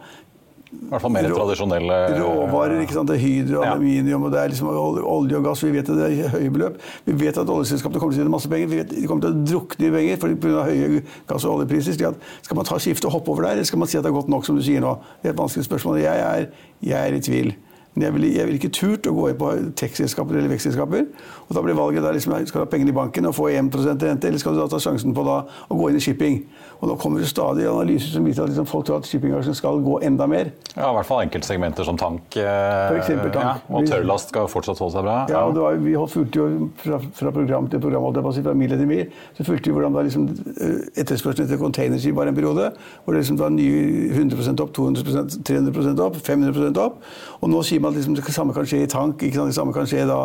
i 0.67 0.89
hvert 0.91 1.01
fall 1.01 1.11
mer 1.13 1.25
tradisjonelle 1.31 1.97
Råvarer. 2.19 2.81
ikke 2.83 2.95
sant? 2.95 3.07
Det 3.07 3.15
er 3.15 3.21
hydro, 3.21 3.61
ja. 3.63 3.73
aluminium 3.73 4.25
og 4.27 4.33
det 4.33 4.39
er 4.41 4.51
liksom 4.51 4.67
olje 4.67 5.37
og 5.37 5.45
gass. 5.45 5.63
Vi 5.63 5.71
vet 5.71 5.89
at 5.89 5.99
det 5.99 6.07
er 6.25 6.33
høye 6.33 6.51
beløp. 6.51 6.81
Vi 7.05 7.15
vet 7.21 7.39
at 7.39 7.51
oljeselskapene 7.53 8.01
kommer 8.01 8.15
til 8.15 8.19
å 8.19 8.25
tjene 8.25 8.33
masse 8.33 8.51
penger. 8.51 8.71
Vi 8.71 8.81
vet 8.81 8.91
De 8.91 9.05
kommer 9.07 9.23
til 9.23 9.31
å 9.31 9.45
drukne 9.47 9.87
i 9.87 9.93
penger 9.95 10.35
pga. 10.43 10.65
høye 10.67 11.03
gass- 11.29 11.45
og 11.47 11.61
oljepriser. 11.61 11.95
Skal 11.95 12.59
man 12.59 12.67
ta 12.67 12.79
skifte 12.83 13.07
og 13.07 13.15
hoppe 13.15 13.31
over 13.31 13.47
der, 13.47 13.57
eller 13.57 13.69
skal 13.69 13.79
man 13.79 13.87
si 13.87 13.97
at 13.97 14.03
det 14.03 14.11
er 14.11 14.17
godt 14.19 14.27
nok, 14.33 14.45
som 14.45 14.59
du 14.59 14.63
sier 14.65 14.83
nå? 14.83 14.97
Det 15.21 15.31
er 15.31 15.35
et 15.35 15.39
vanskelig 15.39 15.65
spørsmål. 15.69 16.01
Jeg 16.03 16.19
er, 16.19 16.47
jeg 16.83 16.99
er 16.99 17.15
i 17.15 17.23
tvil. 17.23 17.55
Men 17.97 18.05
jeg 18.05 18.13
ville, 18.13 18.43
vil 18.45 18.57
ikke 18.59 18.69
turt 18.77 19.07
å 19.09 19.11
gå 19.17 19.23
inn 19.31 19.37
på 19.39 19.47
tech-selskaper 19.79 20.37
eller 20.37 20.51
vekstselskaper. 20.51 21.07
Og 21.47 21.55
da 21.57 21.63
blir 21.65 21.73
valget 21.79 22.05
da 22.05 22.11
liksom, 22.13 22.35
skal 22.45 22.61
du 22.61 22.65
ha 22.67 22.69
pengene 22.69 22.93
i 22.93 22.97
banken 22.97 23.25
og 23.25 23.33
få 23.33 23.47
1 23.49 23.71
rente, 23.73 24.27
eller 24.29 24.37
skal 24.37 24.53
du 24.53 24.61
da 24.61 24.67
ta 24.69 24.77
sjansen 24.83 25.15
på 25.17 25.23
da, 25.25 25.39
å 25.65 25.77
gå 25.79 25.87
inn 25.89 25.97
i 25.97 26.03
shipping. 26.05 26.43
Og 26.77 26.91
nå 26.91 26.95
kommer 27.01 27.23
det 27.23 27.29
stadig 27.31 27.65
analyser 27.65 28.13
som 28.13 28.25
viser 28.27 28.43
at 28.43 28.51
liksom, 28.51 28.67
folk 28.69 28.85
tror 28.85 29.01
at 29.01 29.07
shippingbransjen 29.09 29.55
skal 29.57 29.79
gå 29.85 29.97
enda 30.05 30.27
mer. 30.29 30.51
Ja, 30.75 30.91
i 30.91 30.95
hvert 30.99 31.07
fall 31.09 31.23
enkeltsegmenter 31.25 31.87
som 31.87 31.97
tank. 31.97 32.37
For 32.37 32.99
eksempel, 32.99 33.31
tank. 33.33 33.63
Ja, 33.65 33.77
og 33.79 33.87
tørrlast 33.89 34.33
skal 34.33 34.49
fortsatt 34.51 34.81
holde 34.83 34.93
seg 34.93 35.07
bra. 35.07 35.15
Ja, 35.31 35.43
og 35.47 35.57
var, 35.57 35.79
Vi 35.81 35.95
fulgte 36.13 36.43
jo 36.43 36.67
fra, 36.83 36.99
fra, 37.17 37.33
program 37.33 37.69
til 37.71 37.81
program, 37.81 38.05
fra 38.13 38.53
mil 38.57 38.75
etter 38.75 38.89
mil, 38.89 39.07
så 39.37 39.45
fulgte 39.47 39.71
vi 39.71 39.77
hvordan 39.77 39.97
da 39.97 40.05
liksom, 40.05 40.27
eh, 40.53 40.75
etterspørselen 41.01 41.47
etter 41.47 41.61
containerskip 41.61 42.15
var 42.17 42.29
en 42.29 42.37
periode. 42.37 42.69
Hvor 43.03 43.15
det 43.15 43.23
liksom 43.23 43.39
var 43.41 43.49
nye 43.55 44.11
100% 44.13 44.61
opp, 44.61 44.73
200% 44.77 45.39
300% 45.49 46.03
opp, 46.05 46.21
500% 46.21 46.81
opp. 46.83 47.01
Og 47.41 47.49
nå 47.49 47.63
sier 47.65 47.81
man 47.81 47.95
at 47.95 47.97
liksom, 48.01 48.17
det 48.17 48.35
samme 48.35 48.53
kan 48.53 48.69
skje 48.69 48.83
i 48.85 48.91
tank, 48.91 49.23
ikke 49.23 49.39
sant? 49.39 49.49
det 49.53 49.57
samme 49.57 49.73
kan 49.73 49.89
skje 49.89 50.05
da 50.09 50.19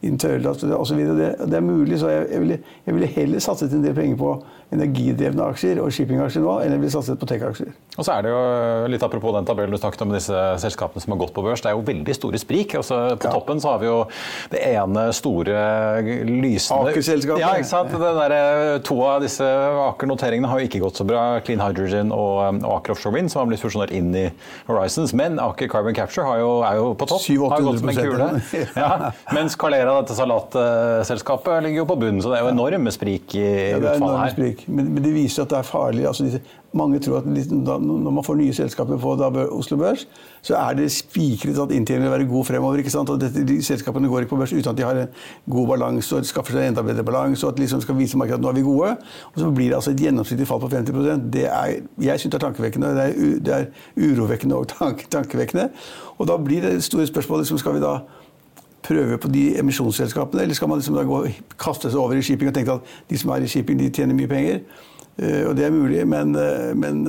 i 0.00 0.14
tørrlast 0.16 0.64
osv. 0.64 1.04
Det, 1.18 1.32
det 1.44 1.60
er 1.60 1.64
mulig, 1.64 2.00
så 2.00 2.12
jeg, 2.12 2.30
jeg, 2.32 2.44
ville, 2.44 2.58
jeg 2.86 2.96
ville 2.96 3.12
heller 3.18 3.44
satset 3.44 3.76
en 3.76 3.84
del 3.84 3.96
penger 3.96 4.16
på 4.20 4.32
energidrevne 4.74 5.46
aksjer 5.52 5.80
og 5.80 5.92
shippingaksjer 5.98 6.44
nå, 6.44 6.54
enn 6.64 6.74
vi 6.76 6.80
ville 6.84 6.94
satset 6.94 7.18
på 7.20 7.28
tech-aksjer. 7.28 7.74
Og 7.98 8.06
så 8.06 8.14
er 8.14 8.24
det 8.24 8.32
jo 8.32 8.40
litt 8.92 9.04
apropos 9.04 9.34
den 9.34 9.48
tabellen 9.48 9.74
du 9.74 9.80
snakket 9.80 10.04
om 10.06 10.14
disse 10.14 10.42
selskapene 10.62 11.02
som 11.02 11.14
har 11.14 11.20
gått 11.24 11.34
på 11.36 11.44
børs. 11.44 11.62
Det 11.64 11.72
er 11.72 11.76
jo 11.76 11.84
veldig 11.86 12.14
store 12.16 12.40
sprik. 12.40 12.76
Altså, 12.78 13.00
på 13.18 13.28
ja. 13.28 13.34
toppen 13.34 13.62
så 13.62 13.74
har 13.74 13.82
vi 13.82 13.88
jo 13.88 13.98
det 14.52 14.62
ene 14.70 15.08
store 15.16 15.58
lysende 16.28 16.92
Aker-selskapet. 16.94 17.42
Ja, 17.42 17.54
ikke 17.58 17.70
sant? 17.70 17.96
Der, 17.98 18.36
to 18.86 18.98
av 19.06 19.24
disse 19.24 19.46
Aker-noteringene 19.88 20.50
har 20.50 20.62
jo 20.62 20.68
ikke 20.70 20.82
gått 20.84 21.00
så 21.00 21.06
bra. 21.08 21.24
Clean 21.44 21.62
Hydrogen 21.62 22.14
og, 22.14 22.62
Aker 22.78 22.94
Offshore 22.94 23.16
Wind, 23.16 23.32
som 23.32 23.42
har 23.42 23.50
blitt 23.50 23.64
fusjonert 23.64 23.94
inn 23.94 24.12
i 24.16 24.28
Horizons. 24.68 25.14
Men 25.18 25.40
Aker 25.42 25.70
Carbon 25.72 25.96
Capture 25.96 26.38
jo, 26.40 26.52
er 26.66 26.78
jo 26.78 26.92
på 26.98 27.08
topp. 27.10 27.24
700 27.26 28.40
ja. 28.78 29.12
Mens 29.34 29.56
Calera, 29.58 29.98
dette 30.00 30.16
salatselskapet, 30.18 31.62
ligger 31.66 31.82
jo 31.82 31.88
på 31.90 31.98
bunnen. 32.00 32.22
Så 32.22 32.32
det 32.32 32.40
er 32.40 32.46
jo 32.46 32.52
enorme 32.54 32.92
sprik 32.94 33.34
i 33.38 33.44
ja, 33.44 33.80
det 33.80 33.92
er 33.94 33.98
utfallet 33.98 34.22
her. 34.22 34.34
Sprik. 34.36 34.64
Men, 34.70 34.92
men, 34.94 35.02
det 35.04 35.12
viser 35.16 35.46
at 35.46 35.52
det 35.52 35.60
er 35.60 35.68
farlig. 35.68 35.87
Altså, 35.88 36.40
mange 36.72 36.98
tror 36.98 37.18
at 37.18 37.26
når 37.26 38.10
man 38.10 38.24
får 38.24 38.34
nye 38.34 38.52
selskaper 38.52 38.98
på 39.00 39.14
Oslo 39.50 39.76
Børs, 39.76 40.06
så 40.42 40.56
er 40.56 40.74
det 40.74 40.92
spikret 40.92 41.58
at 41.58 41.72
inntjeningen 41.72 42.10
vil 42.10 42.18
være 42.18 42.28
god 42.28 42.44
fremover. 42.44 42.76
ikke 42.76 42.90
sant? 42.90 43.10
Og 43.10 43.20
dette, 43.20 43.44
de 43.46 43.62
Selskapene 43.62 44.08
går 44.08 44.18
ikke 44.18 44.30
på 44.34 44.36
børs 44.36 44.52
uten 44.52 44.70
at 44.70 44.76
de 44.76 44.82
har 44.82 44.96
en 44.96 45.08
god 45.50 45.66
balanse 45.66 46.16
og 46.16 46.26
skaffer 46.26 46.52
seg 46.52 46.62
en 46.62 46.68
enda 46.68 46.82
bedre 46.82 47.04
balanse. 47.04 47.46
og 47.46 47.52
at 47.52 47.58
liksom 47.58 47.80
skal 47.80 47.96
vise 47.98 48.18
markedet 48.18 48.38
at 48.38 48.42
nå 48.42 48.48
er 48.48 48.52
vi 48.52 48.60
gode. 48.60 48.96
Og 49.34 49.40
så 49.40 49.50
blir 49.50 49.68
det 49.68 49.74
altså 49.74 49.90
et 49.90 50.00
gjennomsnittlig 50.00 50.46
fall 50.46 50.60
på 50.60 50.68
50% 50.68 51.30
det 51.32 51.46
er, 51.46 51.80
Jeg 52.00 52.20
syns 52.20 52.32
det 52.32 52.42
er 52.42 52.46
tankevekkende. 52.46 52.86
Det 52.88 53.04
er, 53.04 53.40
det 53.40 53.54
er 53.54 53.66
urovekkende 53.96 54.56
og 54.56 54.68
tank, 54.68 55.10
tankevekkende. 55.10 55.68
Og 56.18 56.28
da 56.28 56.36
blir 56.36 56.60
det 56.60 56.84
store 56.84 57.06
spørsmålet 57.06 57.46
liksom, 57.46 57.58
skal 57.58 57.74
vi 57.74 57.80
da 57.80 57.98
prøve 58.88 59.18
på 59.18 59.28
de 59.28 59.58
emisjonsselskapene, 59.58 60.42
eller 60.42 60.54
skal 60.54 60.68
man 60.68 60.78
liksom 60.78 60.94
gå, 61.06 61.24
kaste 61.60 61.90
seg 61.90 62.00
over 62.00 62.16
i 62.16 62.22
shipping 62.22 62.48
og 62.50 62.54
tenke 62.54 62.78
at 62.78 62.94
de 63.10 63.18
som 63.18 63.32
er 63.34 63.44
i 63.44 63.50
shipping, 63.50 63.78
de 63.80 63.90
tjener 63.90 64.16
mye 64.16 64.30
penger? 64.30 64.60
Uh, 65.18 65.50
og 65.50 65.52
det 65.58 65.66
er 65.66 65.74
mulig, 65.74 66.02
men, 66.08 66.34
uh, 66.38 66.72
men 66.78 67.04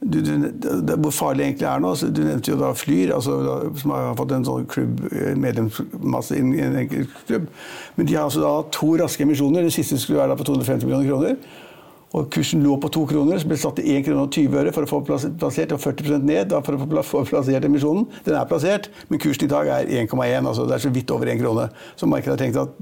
du, 0.00 0.18
du, 0.20 0.32
det, 0.52 0.96
hvor 1.00 1.14
farlig 1.14 1.40
det 1.40 1.46
egentlig 1.50 1.68
er 1.70 1.82
nå. 1.82 1.92
du 2.12 2.22
nevnte 2.22 2.52
jo 2.52 2.58
da 2.60 2.72
Flyr, 2.76 3.14
altså, 3.16 3.36
som 3.80 3.94
har 3.96 4.16
fått 4.18 4.34
en 4.36 4.44
sånn 4.46 4.66
klubb, 4.70 5.00
medlemsmasse 5.40 6.36
i 6.36 6.42
en 6.44 6.80
enkelt 6.82 7.14
klubb. 7.28 7.46
Men 7.96 8.08
de 8.08 8.18
har 8.18 8.28
altså 8.28 8.44
da 8.44 8.52
to 8.76 8.92
raske 9.00 9.24
emisjoner. 9.24 9.64
Den 9.64 9.74
siste 9.74 9.98
skulle 9.98 10.20
være 10.20 10.34
da 10.34 10.40
på 10.40 10.50
250 10.50 10.84
millioner 10.84 11.08
kroner. 11.08 11.62
Og 12.16 12.28
kursen 12.32 12.62
lå 12.64 12.76
på 12.80 12.88
to 12.94 13.02
kroner, 13.08 13.40
så 13.40 13.48
ble 13.48 13.56
det 13.56 13.62
satt 13.62 13.80
til 13.80 13.96
1 13.98 14.04
krone 14.06 14.22
og 14.24 14.36
20 14.36 14.60
øre 14.60 14.72
for 14.72 14.86
å 14.86 14.90
få 14.90 15.00
plassert, 15.04 15.72
og 15.74 15.82
40% 15.82 16.24
ned 16.24 16.52
da, 16.52 16.62
for 16.64 16.76
å 16.76 17.02
få 17.04 17.24
plassert 17.28 17.66
emisjonen. 17.66 18.06
Den 18.24 18.38
er 18.38 18.46
plassert, 18.48 18.88
men 19.10 19.20
kursen 19.22 19.48
i 19.48 19.50
dag 19.50 19.68
er 19.74 19.90
1,1. 20.04 20.46
altså 20.46 20.68
Det 20.68 20.78
er 20.78 20.84
så 20.86 20.92
vidt 20.94 21.12
over 21.12 21.32
1 21.32 21.42
krone. 21.42 21.66
Så 21.98 22.08
markedet 22.08 22.36
har 22.36 22.44
tenkt 22.44 22.62
at 22.62 22.78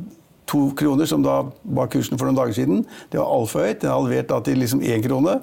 to 0.51 0.67
kroner, 0.77 1.09
som 1.09 1.23
da 1.25 1.41
var 1.65 1.89
kursen 1.93 2.21
for 2.21 2.29
noen 2.29 2.39
dager 2.39 2.57
siden, 2.57 2.85
det 3.13 3.21
var 3.21 3.31
altfor 3.33 3.65
høyt. 3.65 3.81
Den 3.83 3.91
er 3.91 3.97
halvert 3.97 4.29
da 4.33 4.41
til 4.45 4.61
liksom 4.61 4.85
én 4.85 5.05
krone. 5.05 5.39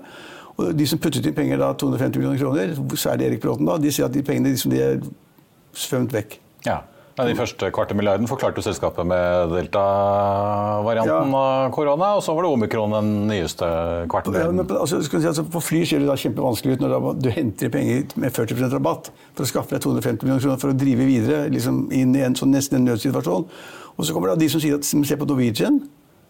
Og 0.60 0.72
de 0.78 0.88
som 0.88 1.02
puttet 1.02 1.26
inn 1.26 1.36
penger, 1.36 1.62
da, 1.62 1.74
250 1.74 2.22
millioner 2.22 2.42
kroner, 2.42 2.98
særlig 3.00 3.32
Erik 3.32 3.44
Bråten, 3.44 3.68
da, 3.70 3.80
de 3.82 3.92
sier 3.94 4.10
at 4.10 4.16
de 4.16 4.24
pengene 4.26 4.54
liksom, 4.54 4.74
de 4.74 4.82
er 4.84 5.04
svømt 5.74 6.14
vekk. 6.14 6.40
Ja. 6.68 6.82
Ja, 7.20 7.26
de 7.28 7.36
første 7.36 7.68
kvarte 7.76 7.96
milliarden 7.98 8.28
forklarte 8.30 8.62
jo 8.62 8.64
selskapet 8.66 9.06
med 9.08 9.52
delta-varianten 9.52 11.34
ja. 11.36 11.42
av 11.42 11.74
korona. 11.76 12.14
Og 12.18 12.24
så 12.24 12.34
var 12.34 12.46
det 12.46 12.52
omikron 12.56 12.96
den 12.96 13.10
nyeste 13.30 13.68
kvarten. 14.12 14.38
Ja, 14.38 14.48
Ja, 14.48 14.66
altså, 14.80 15.02
si, 15.04 15.20
altså, 15.20 15.44
på 15.44 15.62
fly 15.62 15.84
ser 15.86 16.02
det 16.02 16.08
da 16.10 16.16
kjempevanskelig 16.18 16.78
ut 16.78 16.86
når 16.86 16.96
du 17.22 17.30
henter 17.36 17.74
penger 17.74 18.16
med 18.16 18.34
40% 18.34 18.78
rabatt 18.78 19.12
for 19.36 19.44
å 19.44 19.50
skaffe 19.50 19.76
deg 19.76 19.84
250 19.84 20.26
millioner 20.26 20.46
kroner 20.46 20.64
for 20.64 20.72
å 20.72 20.78
drive 20.78 21.08
videre 21.10 21.44
liksom 21.52 21.84
inn 21.96 22.16
i 22.16 22.24
en 22.26 22.38
sånn 22.38 22.56
nesten 22.56 22.80
en 22.80 22.90
nødsituasjon. 22.90 23.46
Og 23.98 24.06
så 24.06 24.14
kommer 24.14 24.32
det 24.32 24.44
de 24.44 24.52
som 24.52 24.62
sier 24.64 24.78
at 24.78 24.88
se 24.88 25.18
på 25.18 25.28
Norwegian 25.30 25.82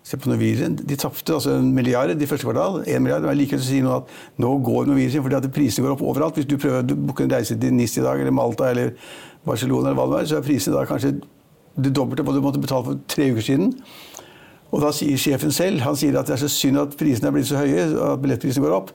Se 0.04 0.18
på 0.18 0.30
Norwegian. 0.30 0.76
De 0.76 0.96
tapte 0.98 1.34
altså 1.34 1.52
en 1.60 1.74
milliard 1.74 2.22
i 2.22 2.26
første 2.26 2.48
kvartal. 2.48 2.80
En 2.90 3.04
milliard, 3.04 3.22
men 3.22 3.38
likevel 3.38 3.62
sier 3.62 3.84
noe 3.86 4.00
at 4.00 4.14
nå 4.42 4.56
går 4.66 4.88
Norwegian 4.90 5.22
fordi 5.22 5.38
at 5.38 5.50
prisene 5.54 5.86
går 5.86 5.94
opp 5.94 6.02
overalt. 6.02 6.40
Hvis 6.40 6.48
du 6.50 6.58
prøver 6.58 6.82
å 6.82 6.96
booke 6.96 7.28
en 7.28 7.34
reise 7.36 7.58
til 7.60 7.76
NIS 7.78 8.00
i 8.00 8.06
dag, 8.06 8.18
eller 8.18 8.34
Malta 8.34 8.72
eller 8.72 8.96
Barcelona, 9.46 9.92
eller 9.92 10.00
hva 10.00 10.08
det 10.10 10.24
er, 10.24 10.32
så 10.32 10.40
er 10.40 10.48
prisene 10.48 10.80
da 10.80 10.88
kanskje 10.90 11.14
det 11.82 11.94
dobbelte 11.96 12.26
hva 12.26 12.34
du 12.34 12.42
måtte 12.44 12.62
betale 12.64 12.88
for 12.88 13.04
tre 13.14 13.30
uker 13.32 13.46
siden. 13.46 13.76
Og 14.72 14.82
da 14.82 14.90
sier 14.96 15.22
sjefen 15.22 15.54
selv 15.54 15.86
han 15.86 16.00
sier 16.00 16.18
at 16.18 16.32
det 16.32 16.38
er 16.38 16.44
så 16.48 16.50
synd 16.50 16.82
at 16.82 16.98
prisene 16.98 17.30
er 17.30 17.38
blitt 17.38 17.52
så 17.52 17.62
høye, 17.62 17.86
at 17.94 18.24
billettprisene 18.24 18.66
går 18.66 18.78
opp. 18.80 18.92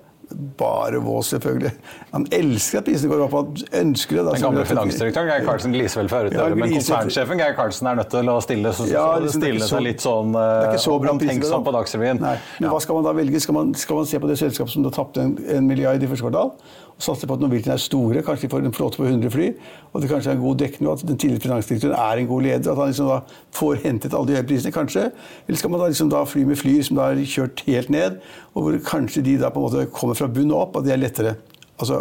Bare 0.59 0.99
vås, 0.99 1.29
selvfølgelig. 1.31 1.71
Han 2.11 2.25
elsker 2.35 2.81
at 2.81 2.87
prisene 2.89 3.13
går 3.13 3.21
opp. 3.27 3.35
Han 3.37 3.61
ønsker 3.81 4.19
det. 4.19 4.25
Da, 4.27 4.33
Den 4.35 4.43
gamle 4.43 4.65
finansdirektøren 4.67 5.29
Geir 5.31 5.45
Karlsen 5.47 5.77
gliser 5.77 6.01
vel 6.01 6.11
fra 6.11 6.23
ja, 6.33 6.47
men 6.51 6.73
konsernsjefen 6.75 7.39
Geir 7.39 7.55
Karlsen 7.59 7.91
er 7.93 8.01
nødt 8.01 8.11
til 8.11 8.33
å 8.33 8.37
stille, 8.43 8.73
ja, 8.91 9.05
liksom, 9.23 9.45
stille 9.45 9.69
seg 9.71 9.85
litt 9.87 10.03
sånn 10.03 10.35
så 10.83 10.97
omtenksom 10.99 11.67
på 11.67 11.77
Dagsrevyen. 11.77 12.23
Men 12.23 12.67
ja. 12.67 12.73
hva 12.73 12.81
skal 12.83 12.99
man 12.99 13.07
da 13.07 13.15
velge? 13.17 13.43
Skal 13.45 13.55
man, 13.57 13.71
skal 13.79 14.03
man 14.03 14.11
se 14.11 14.21
på 14.23 14.33
det 14.33 14.39
selskapet 14.43 14.75
som 14.75 14.87
da 14.87 14.93
tapte 14.95 15.23
en, 15.23 15.37
en 15.59 15.71
milliard 15.71 16.03
i 16.03 16.11
første 16.11 16.27
kvartal? 16.27 16.57
Satser 16.99 17.29
på 17.29 17.37
at 17.37 17.43
Norwegian 17.43 17.75
er 17.75 17.81
store, 17.83 18.23
kanskje 18.25 18.47
de 18.47 18.53
får 18.55 18.65
en 18.65 18.75
flåte 18.75 19.01
på 19.01 19.05
100 19.05 19.33
fly, 19.35 19.51
og 19.93 20.01
det 20.03 20.09
kanskje 20.11 20.33
er 20.33 20.39
en 20.39 20.45
god 20.45 20.61
dekning, 20.63 20.89
og 20.89 20.97
at 20.97 21.05
den 21.09 21.19
tidligere 21.21 21.45
finansdirektøren 21.45 21.97
er 21.99 22.23
en 22.23 22.31
god 22.31 22.47
leder, 22.47 22.71
at 22.73 22.81
han 22.81 22.93
liksom 22.93 23.11
da 23.11 23.19
får 23.59 23.83
hentet 23.85 24.17
alle 24.17 24.31
de 24.31 24.39
høye 24.39 24.49
prisene, 24.49 24.73
kanskje? 24.73 25.11
Eller 25.47 25.61
skal 25.61 25.73
man 25.75 25.83
da 25.83 25.91
liksom 25.93 26.13
da 26.13 26.25
fly 26.25 26.47
med 26.49 26.61
fly 26.61 26.77
som 26.87 27.01
da 27.01 27.11
er 27.13 27.21
kjørt 27.29 27.65
helt 27.69 27.93
ned, 27.93 28.21
og 28.55 28.65
hvor 28.65 28.79
kanskje 28.89 29.25
de 29.29 29.37
da 29.43 29.53
på 29.53 29.61
en 29.61 29.69
måte 29.69 29.89
kommer 29.93 30.17
fra 30.17 30.31
bunnen 30.31 30.57
og 30.57 30.69
opp, 30.69 30.81
og 30.81 30.89
det 30.89 30.97
er 30.97 31.03
lettere? 31.03 31.37
Altså, 31.77 32.01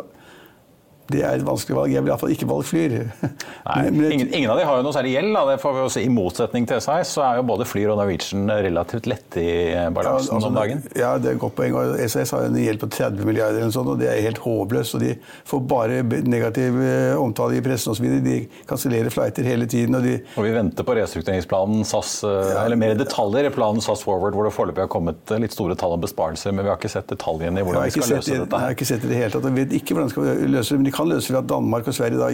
det 1.14 1.22
er 1.22 1.38
et 1.38 1.46
vanskelig 1.46 1.76
valg. 1.78 1.94
Jeg 1.94 2.02
vil 2.02 2.12
iallfall 2.12 2.32
ikke 2.34 2.48
valgt 2.50 2.70
Flyr. 2.72 2.96
Nei, 3.68 3.82
ingen, 3.90 4.30
ingen, 4.32 4.50
av 4.50 4.58
de 4.58 4.66
har 4.66 4.80
jo 4.80 4.86
noe 4.88 4.96
særlig 4.96 5.12
gjeld. 5.14 5.38
Det 5.52 5.58
får 5.62 5.76
vi 5.76 5.84
jo 5.84 5.90
si. 5.94 6.04
I 6.08 6.14
motsetning 6.14 6.66
til 6.70 6.82
SAS 6.82 7.12
så 7.18 7.26
er 7.28 7.40
jo 7.40 7.46
både 7.46 7.68
Flyr 7.70 7.92
og 7.94 8.00
Norwegian 8.00 8.50
relativt 8.50 9.10
lette 9.10 9.42
i 9.42 9.54
balansen 9.94 10.34
ja, 10.34 10.40
altså, 10.40 10.50
om 10.50 10.58
dagen. 10.58 10.82
Ja, 10.98 11.12
det 11.22 11.30
er 11.30 11.38
et 11.38 11.44
godt 11.44 11.58
poeng. 11.60 11.78
SAS 12.10 12.34
har 12.34 12.48
en 12.48 12.58
gjeld 12.58 12.82
på 12.82 12.90
30 12.96 13.30
milliarder, 13.30 13.62
eller 13.62 13.76
sånt, 13.76 13.92
og 13.94 14.02
det 14.02 14.10
er 14.10 14.24
helt 14.26 14.42
håpløst. 14.42 14.98
Og 14.98 15.04
de 15.06 15.14
får 15.52 15.62
bare 15.70 16.02
negativ 16.26 16.80
eh, 16.82 17.14
omtale 17.22 17.60
i 17.60 17.64
pressen 17.66 17.94
osv. 17.94 18.08
De 18.26 18.40
kansellerer 18.70 19.14
flighter 19.14 19.46
hele 19.46 19.70
tiden. 19.70 20.00
Og, 20.00 20.08
de 20.08 20.18
og 20.34 20.48
vi 20.48 20.56
venter 20.58 20.88
på 20.88 20.98
restruktureringsplanen 20.98 21.86
SAS, 21.86 22.18
eh, 22.26 22.52
ja, 22.56 22.66
eller 22.66 22.82
mer 22.82 22.98
detaljer 22.98 23.52
i 23.52 23.54
planen 23.54 23.84
SAS 23.86 24.02
Forward, 24.06 24.34
hvor 24.34 24.50
det 24.50 24.56
foreløpig 24.58 24.88
har 24.88 24.92
kommet 24.92 25.36
litt 25.38 25.54
store 25.54 25.78
tall 25.78 25.94
om 26.00 26.02
besparelser, 26.02 26.56
men 26.56 26.66
vi 26.66 26.74
har 26.74 26.82
ikke 26.82 26.94
sett 26.98 27.14
detaljene 27.14 27.62
i 27.62 27.68
hvordan 27.68 27.86
vi 27.86 27.96
skal 28.00 28.16
løse 28.18 28.34
dette. 28.34 28.50
Jeg 28.50 28.72
har 28.72 28.78
ikke 28.80 28.90
sett 28.90 29.06
det 29.06 29.12
i 29.12 29.14
det 29.14 29.22
hele 29.22 29.34
tatt. 29.38 29.50
Jeg 29.52 29.60
vet 29.62 29.80
ikke 29.80 29.98
hvordan 29.98 30.10
vi 30.10 30.16
skal 30.18 30.54
løse 30.58 30.74
det. 30.74 30.95
Kan 30.96 31.12
løse 31.12 31.34
ved 31.34 31.44
at 31.44 31.52
Danmark 31.52 31.88
og 31.88 31.98
Sverige 31.98 32.22
da 32.22 32.32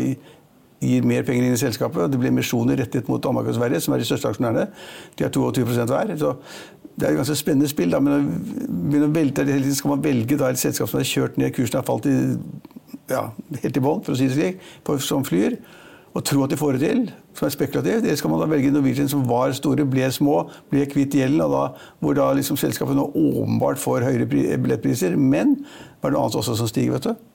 gir 0.81 1.05
mer 1.05 1.25
penger 1.25 1.45
inn 1.45 1.55
i 1.55 1.61
selskapet. 1.61 2.09
Det 2.09 2.19
blir 2.21 2.31
emisjoner 2.31 2.79
rettet 2.81 3.09
mot 3.11 3.21
Danmark 3.21 3.51
og 3.51 3.57
Sverige, 3.57 3.81
som 3.83 3.93
er 3.93 4.01
de 4.01 4.07
største 4.07 4.31
aksjonærene. 4.31 4.67
De 5.17 5.25
har 5.25 5.33
22% 5.33 5.91
hver. 5.93 6.15
Så 6.17 6.33
det 6.95 7.07
er 7.07 7.11
et 7.13 7.19
ganske 7.21 7.37
spennende 7.37 7.69
spill. 7.69 7.93
Da. 7.93 8.01
Men 8.01 9.05
å 9.05 9.11
velge, 9.13 9.45
skal 9.77 9.93
man 9.93 10.03
velge 10.03 10.39
da, 10.39 10.49
et 10.49 10.61
selskap 10.61 10.89
som 10.89 11.01
har 11.01 11.07
kjørt 11.07 11.37
ned, 11.41 11.53
kursen 11.55 11.79
har 11.79 11.85
falt 11.87 12.09
i, 12.09 12.17
ja, 13.11 13.27
helt 13.61 13.77
i 13.77 13.83
bånn, 13.83 14.01
for 14.05 14.15
å 14.15 14.19
si 14.19 14.31
det 14.31 14.37
slik, 14.39 14.65
som 15.05 15.25
flyr, 15.27 15.59
og 16.11 16.25
tro 16.27 16.41
at 16.43 16.51
de 16.51 16.59
får 16.59 16.75
det 16.75 16.89
til, 16.89 17.03
som 17.37 17.47
er 17.47 17.53
spekulativt. 17.53 18.03
Eller 18.03 18.19
skal 18.19 18.33
man 18.33 18.41
da 18.41 18.49
velge 18.51 18.73
Norwegian 18.73 19.09
som 19.11 19.23
var 19.29 19.53
store, 19.55 19.85
ble 19.87 20.09
små, 20.11 20.41
ble 20.73 20.89
kvitt 20.89 21.15
gjelden, 21.15 21.45
og 21.45 21.53
da, 21.53 21.65
hvor 22.01 22.17
da 22.17 22.31
liksom 22.35 22.59
selskapet 22.59 22.97
nå 22.97 23.05
åpenbart 23.13 23.79
får 23.79 24.09
høyere 24.09 24.27
billettpriser. 24.33 25.15
Men 25.15 25.61
det 25.61 26.09
er 26.09 26.15
noe 26.17 26.25
annet 26.25 26.41
også 26.41 26.57
som 26.57 26.69
stiger, 26.69 26.97
vet 26.97 27.11
du? 27.11 27.30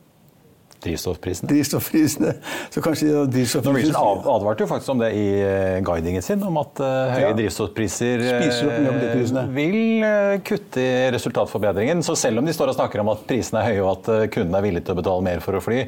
Drivstoffprisene. 0.87 1.51
Drivstoffprisene. 1.51 2.33
Så 2.72 2.83
kanskje 2.85 3.25
drivstoffprisene 3.33 3.92
Norwegian 3.92 4.31
advarte 4.33 4.64
jo 4.64 4.70
faktisk 4.70 4.94
om 4.94 5.03
det 5.03 5.11
i 5.18 5.27
eh, 5.42 5.79
guidingen 5.87 6.25
sin, 6.25 6.42
om 6.46 6.59
at 6.61 6.83
uh, 6.83 7.12
høye 7.12 7.29
ja. 7.29 7.35
drivstoffpriser 7.38 8.25
uh, 8.25 9.40
vil 9.57 10.07
kutte 10.46 10.83
i 10.83 11.11
resultatforbedringen. 11.14 12.03
Så 12.07 12.16
selv 12.18 12.42
om 12.42 12.49
de 12.49 12.55
står 12.57 12.72
og 12.72 12.79
snakker 12.79 13.03
om 13.03 13.12
at 13.14 13.25
prisene 13.29 13.62
er 13.62 13.72
høye 13.72 13.83
og 13.85 13.92
at 13.96 14.31
kundene 14.35 14.61
er 14.61 14.68
villige 14.68 14.87
til 14.88 14.96
å 14.96 15.01
betale 15.01 15.27
mer 15.27 15.42
for 15.44 15.59
å 15.59 15.62
fly, 15.64 15.83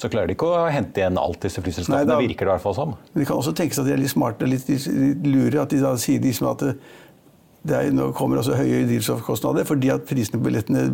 så 0.00 0.10
klarer 0.12 0.32
de 0.32 0.36
ikke 0.36 0.50
å 0.50 0.66
hente 0.72 1.02
igjen 1.02 1.20
alt 1.20 1.42
disse 1.46 1.62
flyselskapene. 1.62 2.18
Virker 2.22 2.46
det 2.46 2.50
i 2.50 2.54
hvert 2.56 2.66
fall 2.66 2.76
som. 2.78 2.96
Men 3.12 3.22
det 3.22 3.28
kan 3.30 3.38
også 3.38 3.54
tenkes 3.56 3.80
at 3.82 3.88
de 3.88 3.94
er 3.94 4.02
litt 4.02 4.12
smarte, 4.12 4.48
litt, 4.48 4.68
litt 4.68 5.26
lure, 5.26 5.62
at 5.62 5.72
de 5.72 5.80
da 5.82 5.94
sier 6.00 6.22
de 6.22 6.34
som 6.36 6.50
at 6.52 6.66
er, 7.70 7.90
nå 7.94 8.10
kommer 8.16 8.40
også 8.40 8.56
høye 8.58 8.82
drivstoffkostnader 8.88 9.66
fordi 9.68 9.92
at 9.94 10.06
prisene 10.08 10.40
på 10.40 10.48
billettene 10.48 10.86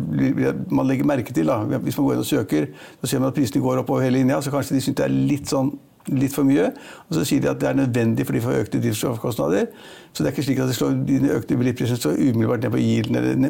man 0.69 0.89
legger 0.89 1.07
merke 1.09 1.33
til. 1.33 1.49
Da. 1.49 1.63
Hvis 1.81 1.97
man 1.97 2.07
går 2.07 2.17
inn 2.17 2.23
og 2.23 2.29
søker, 2.29 2.67
så 3.01 3.09
ser 3.09 3.23
man 3.23 3.31
at 3.31 3.37
prisene 3.37 3.63
går 3.63 3.81
opp 3.81 3.89
over 3.89 4.05
hele 4.05 4.19
linja. 4.19 4.41
Så 4.41 4.53
kanskje 4.53 4.77
de 4.77 4.83
syns 4.85 4.99
det 4.99 5.07
er 5.07 5.15
litt, 5.15 5.49
sånn, 5.49 5.71
litt 6.13 6.35
for 6.35 6.45
mye. 6.47 6.69
Og 7.07 7.17
så 7.17 7.25
sier 7.25 7.41
de 7.43 7.51
at 7.51 7.61
det 7.61 7.71
er 7.71 7.79
nødvendig 7.81 8.27
for 8.27 8.37
de 8.37 8.43
får 8.45 8.63
økte 8.63 8.81
drivstoffkostnader. 8.85 9.69
Så 10.13 10.21
det 10.21 10.29
er 10.29 10.37
ikke 10.37 10.47
slik 10.49 10.61
at 10.61 10.69
de 10.69 10.77
slår, 10.77 10.97
de 11.09 11.35
økte 11.39 11.57
billettprisene 11.57 12.01
så 12.01 12.13
umiddelbart 12.13 12.67
ned 12.67 12.75
på 12.75 12.83
yielden. 12.83 13.49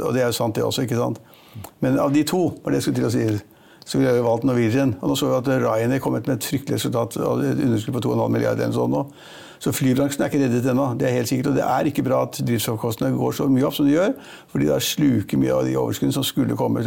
Og 0.00 0.10
det 0.16 0.24
er 0.24 0.32
jo 0.32 0.38
sant, 0.40 0.58
det 0.58 0.66
også. 0.66 0.88
ikke 0.88 0.98
sant? 0.98 1.22
Men 1.84 2.00
av 2.02 2.10
de 2.14 2.26
to 2.26 2.48
var 2.64 2.74
det 2.74 2.82
jeg 2.82 2.88
skulle 2.88 3.02
til 3.04 3.10
å 3.10 3.14
si 3.14 3.28
så 3.86 4.00
ville 4.00 4.10
jeg 4.16 4.26
valgt 4.26 4.44
Norwegian. 4.46 4.96
Og 4.98 5.12
nå 5.12 5.14
så 5.14 5.28
vi 5.30 5.36
at 5.36 5.48
Ryanair 5.62 6.02
kom 6.02 6.16
med 6.16 6.26
et 6.32 6.46
fryktelig 6.46 6.80
resultat, 6.80 7.14
et 7.22 7.60
underskudd 7.62 7.94
på 7.94 8.08
2,5 8.08 8.32
milliarder 8.34 8.66
eller 8.66 8.74
sånn 8.74 8.90
nå. 8.90 9.04
Så 9.58 9.72
flybransjen 9.72 10.24
er 10.24 10.32
ikke 10.32 10.42
reddet 10.44 10.70
ennå. 10.70 10.88
Det 10.98 11.08
er 11.08 11.18
helt 11.18 11.30
sikkert. 11.30 11.52
Og 11.52 11.58
det 11.58 11.64
er 11.66 11.90
ikke 11.90 12.04
bra 12.06 12.22
at 12.26 12.40
drivstoffkostnadene 12.46 13.18
går 13.20 13.36
så 13.38 13.48
mye 13.50 13.68
opp 13.68 13.76
som 13.78 13.88
de 13.88 13.94
gjør, 13.96 14.16
fordi 14.52 14.68
det 14.70 14.82
sluker 14.84 15.40
mye 15.40 15.54
av 15.54 15.64
de 15.68 15.78
overskuddene 15.80 16.16
som 16.16 16.26
skulle 16.26 16.58
komme. 16.58 16.84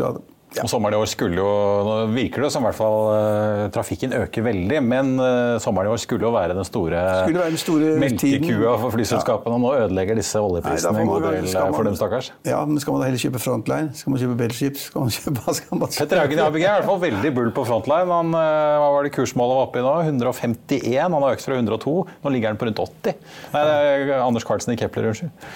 Ja. 0.55 0.63
Og 0.65 0.69
sommeren 0.71 0.95
i 0.95 0.97
år 0.97 1.09
skulle 1.11 1.37
jo 1.37 1.49
Nå 1.85 1.95
virker 2.09 2.41
det 2.41 2.49
som 2.53 2.63
i 2.63 2.69
hvert 2.69 2.77
fall 2.79 2.95
uh, 3.13 3.63
trafikken 3.73 4.15
øker 4.17 4.45
veldig, 4.47 4.79
men 4.81 5.11
uh, 5.21 5.59
sommeren 5.61 5.91
i 5.91 5.93
år 5.93 6.01
skulle 6.01 6.25
jo 6.25 6.31
være 6.33 6.55
den 6.57 6.65
store, 6.65 7.01
være 7.29 7.51
den 7.53 7.61
store 7.61 7.91
melkekua 8.01 8.73
for 8.81 8.95
flyselskapene. 8.95 9.59
Ja. 9.59 9.61
Nå 9.61 9.73
ødelegger 9.83 10.17
disse 10.17 10.41
oljeprisene 10.41 11.03
en 11.03 11.11
god 11.11 11.27
del 11.27 11.45
eh, 11.45 11.69
for 11.75 11.85
dem, 11.85 11.97
stakkars. 11.99 12.31
Ja, 12.47 12.63
men 12.65 12.81
skal 12.81 12.95
man 12.95 13.03
da 13.03 13.09
heller 13.11 13.21
kjøpe 13.21 13.41
Frontline? 13.43 13.93
Skal 13.99 14.13
man 14.13 14.23
kjøpe 14.23 14.37
Bellship? 14.41 14.79
Skal 14.81 15.05
man 15.05 15.13
kjøpe, 15.13 15.53
skal 15.59 15.83
man 15.83 15.93
Petter 15.99 16.23
Haugen 16.23 16.41
i 16.41 16.45
ABG 16.47 16.63
er 16.63 16.65
i 16.65 16.75
hvert 16.79 16.89
fall 16.89 17.03
veldig 17.03 17.33
bull 17.37 17.51
på 17.53 17.67
Frontline. 17.69 18.09
Han, 18.09 18.33
hva 18.33 18.89
var 18.95 19.05
det 19.05 19.13
kursmålet 19.17 19.59
var 19.59 19.69
oppe 19.69 19.83
i 19.83 19.85
nå? 19.85 19.93
151. 20.07 20.97
Han 21.05 21.19
har 21.19 21.37
økt 21.37 21.45
fra 21.45 21.59
102. 21.61 21.97
Nå 22.25 22.33
ligger 22.33 22.53
han 22.53 22.61
på 22.61 22.69
rundt 22.69 22.81
80. 22.87 23.21
Nei, 23.53 23.67
det 23.69 23.77
er 23.83 24.15
Anders 24.23 24.47
Carlsen 24.49 24.73
i 24.73 24.79
Kepler, 24.81 25.11
unnskyld. 25.13 25.53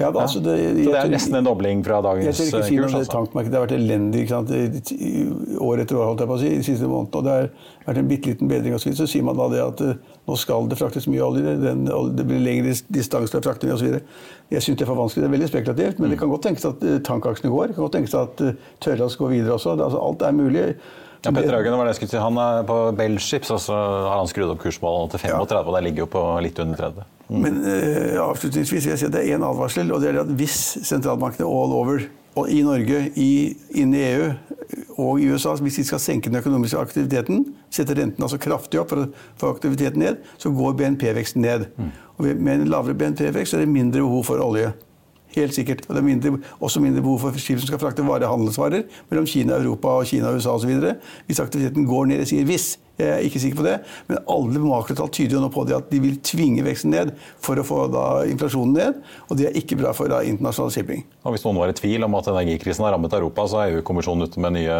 Ja, 0.00 0.08
da, 0.10 0.22
altså 0.22 0.40
det, 0.40 0.54
så 0.84 0.92
det 0.92 0.98
er 0.98 1.10
nesten 1.12 1.36
en 1.36 1.46
dobling 1.46 1.82
fra 1.84 1.98
dagens 2.04 2.24
jeg 2.24 2.48
ikke 2.48 2.62
si 2.64 2.78
kurs? 2.78 2.94
Altså. 2.96 3.12
Tankmarkedet 3.12 3.58
har 3.58 3.66
vært 3.66 3.74
elendig 3.76 4.24
år 4.32 5.82
etter 5.82 5.98
år, 5.98 6.06
holdt 6.08 6.24
jeg 6.24 6.30
på 6.30 6.38
å 6.38 6.40
si, 6.40 6.52
de 6.54 6.66
siste 6.66 6.88
månedene. 6.88 7.18
Og 7.20 7.26
det 7.26 7.34
har 7.34 7.50
vært 7.90 8.00
en 8.00 8.08
bitte 8.08 8.32
liten 8.32 8.50
bedring. 8.50 8.76
Og 8.76 8.82
så, 8.82 8.94
så 8.96 9.08
sier 9.10 9.26
man 9.26 9.38
da 9.38 9.50
det 9.52 9.60
at 9.64 9.84
uh, 9.84 10.16
nå 10.30 10.38
skal 10.40 10.70
det 10.70 10.80
fraktes 10.80 11.08
mye 11.12 11.26
olje, 11.26 11.56
den, 11.60 11.84
det 12.16 12.26
blir 12.28 12.42
lengre 12.42 12.74
distanse 12.94 13.36
å 13.36 13.44
frakte 13.44 13.70
osv. 13.74 14.00
Jeg 14.52 14.64
syns 14.64 14.80
det 14.80 14.86
er 14.86 14.92
for 14.92 15.02
vanskelig. 15.02 15.26
Det 15.26 15.30
er 15.30 15.36
veldig 15.36 15.52
spekulativt, 15.52 16.00
men 16.00 16.08
mm. 16.08 16.14
det 16.14 16.20
kan 16.22 16.32
godt 16.32 16.46
tenkes 16.48 16.68
at 16.68 16.80
tankaksene 16.80 17.12
tankaksjene 17.12 17.52
går. 17.52 17.70
Det 17.70 17.78
kan 17.78 17.86
godt 17.86 17.96
tenkes 17.98 18.18
at 18.18 18.44
tørrlast 18.84 19.20
går 19.20 19.32
videre 19.36 19.56
også. 19.56 19.76
Det, 19.76 19.86
altså, 19.88 20.02
alt 20.02 20.26
er 20.26 20.36
mulig. 20.36 20.66
Ja, 21.22 21.30
Petter 21.30 21.54
Haugen, 21.54 21.76
var 21.78 21.86
det 21.86 21.92
jeg 21.92 22.00
skulle 22.00 22.12
si. 22.16 22.22
Han 22.22 22.38
er 22.42 22.64
på 22.66 22.76
Bellships, 22.98 23.50
og 23.54 23.60
så 23.62 23.76
har 23.76 24.16
han 24.18 24.30
skrudd 24.30 24.50
opp 24.50 24.62
kursmålet 24.64 25.14
til 25.14 25.22
35, 25.22 25.52
ja. 25.54 25.60
og 25.62 25.76
det 25.76 25.82
ligger 25.86 26.04
jo 26.04 26.08
på 26.10 26.22
litt 26.42 26.58
under 26.62 26.80
30. 26.80 27.04
Mm. 27.28 27.36
Men 27.44 27.60
uh, 27.62 28.16
avslutningsvis 28.24 28.88
vil 28.88 28.92
jeg 28.92 29.02
si 29.04 29.06
at 29.06 29.14
det 29.14 29.22
er 29.22 29.36
én 29.36 29.46
advarsel, 29.46 29.92
og 29.94 30.02
det 30.02 30.10
er 30.10 30.18
at 30.24 30.34
hvis 30.40 30.58
sentralbankene 30.82 31.46
all 31.46 31.76
over, 31.78 32.02
og 32.34 32.48
i 32.50 32.62
Norge, 32.64 33.04
i, 33.20 33.30
inne 33.76 33.98
i 33.98 34.04
EU 34.08 34.28
og 35.02 35.20
i 35.20 35.26
USA, 35.28 35.52
hvis 35.60 35.78
de 35.82 35.84
skal 35.84 36.00
senke 36.00 36.30
den 36.30 36.40
økonomiske 36.40 36.80
aktiviteten, 36.80 37.44
sette 37.72 37.96
renten 37.98 38.24
altså 38.24 38.38
kraftig 38.40 38.80
opp 38.80 38.92
for 38.92 39.04
å 39.04 39.10
få 39.40 39.50
aktiviteten 39.52 40.00
ned, 40.00 40.22
så 40.40 40.52
går 40.52 40.78
BNP-veksten 40.78 41.44
ned. 41.44 41.66
Mm. 41.76 41.90
Og 42.16 42.30
med 42.32 42.54
en 42.54 42.72
lavere 42.72 42.96
BNP-vekst 42.96 43.56
er 43.56 43.64
det 43.64 43.72
mindre 43.72 44.00
behov 44.00 44.24
for 44.30 44.40
olje. 44.40 44.72
Helt 45.36 45.54
sikkert. 45.56 45.84
Og 45.88 45.96
det 45.96 46.02
er 46.02 46.06
mindre, 46.06 46.32
også 46.60 46.80
mindre 46.84 47.02
behov 47.04 47.20
for 47.24 47.40
skip 47.40 47.60
som 47.60 47.70
skal 47.70 47.80
frakte 47.80 48.04
varehandelsvarer 48.06 48.86
mellom 49.10 49.26
Kina 49.26 49.58
Europa 49.60 49.96
og 50.02 50.08
Kina 50.10 50.30
og 50.30 50.40
USA 50.40 50.56
osv. 50.56 50.72
Hvis 51.26 51.40
aktiviteten 51.40 51.88
går 51.88 52.10
ned, 52.10 52.24
jeg 52.24 52.32
sier 52.34 52.48
hvis, 52.48 52.74
jeg 53.00 53.08
er 53.08 53.24
ikke 53.26 53.40
sikker 53.42 53.58
på 53.58 53.64
det, 53.66 53.76
men 54.10 54.20
alle 54.30 54.60
makrotall 54.62 55.10
tyder 55.12 55.38
jo 55.38 55.42
nå 55.42 55.48
på 55.52 55.64
det 55.68 55.76
at 55.78 55.88
de 55.90 56.00
vil 56.02 56.18
tvinge 56.24 56.64
veksten 56.66 56.92
ned 56.92 57.12
for 57.42 57.58
å 57.58 57.64
få 57.66 57.86
da 57.92 58.04
inflasjonen 58.28 58.76
ned, 58.76 59.00
og 59.28 59.38
det 59.38 59.48
er 59.48 59.58
ikke 59.58 59.78
bra 59.80 59.94
for 59.96 60.12
da 60.12 60.20
internasjonal 60.28 60.74
shipping. 60.74 61.04
Og 61.24 61.34
Hvis 61.34 61.46
noen 61.46 61.60
var 61.62 61.72
i 61.72 61.76
tvil 61.78 62.04
om 62.06 62.18
at 62.18 62.28
energikrisen 62.32 62.84
har 62.86 62.94
rammet 62.96 63.16
Europa, 63.16 63.46
så 63.48 63.62
er 63.62 63.78
EU-kommisjonen 63.78 64.28
ute 64.28 64.42
med 64.42 64.56
nye 64.58 64.78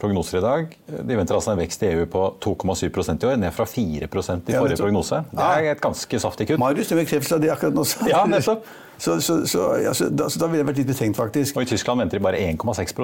prognoser 0.00 0.40
i 0.40 0.44
dag. 0.44 0.76
De 0.94 1.18
venter 1.18 1.36
altså 1.36 1.54
en 1.54 1.62
vekst 1.62 1.84
i 1.84 1.90
EU 1.92 2.06
på 2.10 2.24
2,7% 2.44 3.26
i 3.26 3.30
år, 3.32 3.40
ned 3.42 3.56
fra 3.56 3.66
4% 3.68 4.52
i 4.52 4.58
forrige 4.58 4.80
prognose. 4.80 5.24
Det 5.34 5.50
er 5.50 5.72
et 5.74 5.82
ganske 5.84 6.22
saftig 6.22 6.48
kutt. 6.50 6.62
Marius, 6.62 6.92
det 6.94 7.32
av 7.34 7.42
det 7.42 7.52
akkurat 7.52 7.76
nå. 7.76 7.86
Ja, 8.10 8.24
nettopp. 8.30 8.66
Så, 9.04 9.16
så, 9.20 9.40
så, 9.50 9.62
ja, 9.82 9.90
så, 9.90 10.06
da, 10.06 10.28
så 10.30 10.38
da 10.38 10.46
ville 10.46 10.60
jeg 10.62 10.68
vært 10.68 10.78
litt 10.78 10.92
betenkt, 10.92 11.18
faktisk. 11.18 11.56
Og 11.58 11.66
i 11.66 11.72
Tyskland 11.72 11.98
venter 12.04 12.20
de 12.20 12.22
bare 12.22 12.38
1,6 12.38 12.94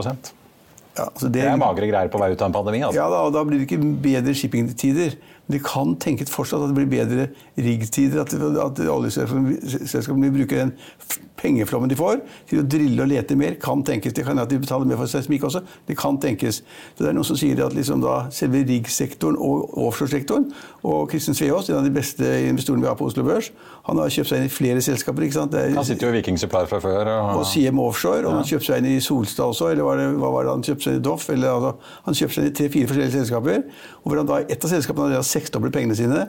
ja, 0.96 1.06
altså 1.06 1.28
det, 1.28 1.40
det, 1.40 1.48
er 1.48 1.60
magre 1.60 1.86
greier 1.90 2.10
på 2.12 2.20
vei 2.20 2.32
ut 2.32 2.40
av 2.42 2.50
en 2.50 2.56
pandemi. 2.56 2.82
Altså. 2.82 2.98
Ja, 2.98 3.08
da, 3.12 3.22
og 3.28 3.34
da 3.36 3.44
blir 3.46 3.60
det 3.60 3.68
ikke 3.68 3.80
bedre 4.04 4.34
shippingtider. 4.36 5.16
Det 5.52 5.62
kan 5.64 5.96
tenkes 6.00 6.32
fortsatt 6.32 6.64
at 6.64 6.72
det 6.72 6.78
blir 6.78 6.90
bedre 6.90 7.28
riggtider. 7.58 8.22
At, 8.24 8.34
at 8.34 8.84
oljeselskapene 8.86 10.32
bruker 10.34 10.64
den 10.64 10.74
pengeflommen 11.40 11.90
de 11.90 11.96
får, 11.98 12.20
til 12.50 12.60
å 12.60 12.66
drille 12.68 13.04
og 13.04 13.10
lete 13.10 13.36
mer. 13.38 13.56
Kan 13.62 13.84
tenkes. 13.86 14.14
Det 14.16 14.24
kan 14.26 14.38
at 14.40 14.50
de 14.50 14.60
betaler 14.60 14.88
mer 14.88 15.00
for 15.00 15.10
seismikk 15.10 15.46
også. 15.48 15.62
Det 15.88 15.96
kan 15.98 16.18
tenkes. 16.20 16.60
Så 16.94 17.04
det 17.04 17.10
er 17.10 17.16
noen 17.16 17.28
som 17.28 17.38
sier 17.40 17.60
at 17.64 17.76
liksom 17.76 18.02
da, 18.04 18.22
selve 18.34 18.62
riggsektoren 18.68 19.38
og 19.40 19.72
offshoresektoren 19.86 20.50
Og 20.86 21.10
Kristin 21.10 21.36
Sveaas, 21.36 21.68
en 21.70 21.80
av 21.80 21.86
de 21.86 21.92
beste 21.94 22.26
investorene 22.48 22.84
vi 22.84 22.90
har 22.90 22.98
på 22.98 23.08
Oslo 23.08 23.24
Børs, 23.26 23.50
han 23.86 23.98
har 24.00 24.12
kjøpt 24.12 24.30
seg 24.30 24.42
inn 24.42 24.48
i 24.48 24.52
flere 24.52 24.84
selskaper. 24.84 25.26
ikke 25.26 25.38
sant? 25.38 25.56
Er, 25.56 25.72
han 25.76 25.86
sitter 25.86 26.08
jo 26.08 26.14
i 26.14 26.18
Viking 26.18 26.38
Supply 26.40 26.64
fra 26.70 26.80
før. 26.82 27.10
Og, 27.16 27.40
og 27.40 27.46
CM 27.48 27.80
Offshore. 27.82 28.24
Og 28.24 28.30
ja. 28.30 28.36
han 28.38 28.48
kjøpte 28.48 28.70
seg 28.70 28.82
inn 28.82 28.90
i 28.92 29.00
Solstad 29.04 29.54
også, 29.54 29.70
eller 29.74 29.86
var 29.86 30.00
det, 30.00 30.08
hva 30.20 30.32
var 30.34 30.46
det 30.46 30.54
han 30.54 30.66
kjøpte 30.68 30.86
seg 30.86 30.96
inn 30.96 31.02
i 31.02 31.06
Doff? 31.08 31.28
Eller, 31.32 31.56
altså, 31.56 31.94
han 32.06 32.18
kjøpte 32.20 32.36
seg 32.36 32.46
inn 32.46 32.52
i 32.52 32.56
tre-fire 32.60 32.90
forskjellige 32.92 33.16
selskaper. 33.16 33.64
Og 34.00 34.10
hvor 34.10 34.22
han 34.22 34.30
da, 34.30 34.40
et 34.44 34.68
av 34.68 34.74
selskapene 34.74 35.18
har 35.18 35.26
seksdoblet 35.40 35.74
pengene 35.74 35.98
sine. 35.98 36.28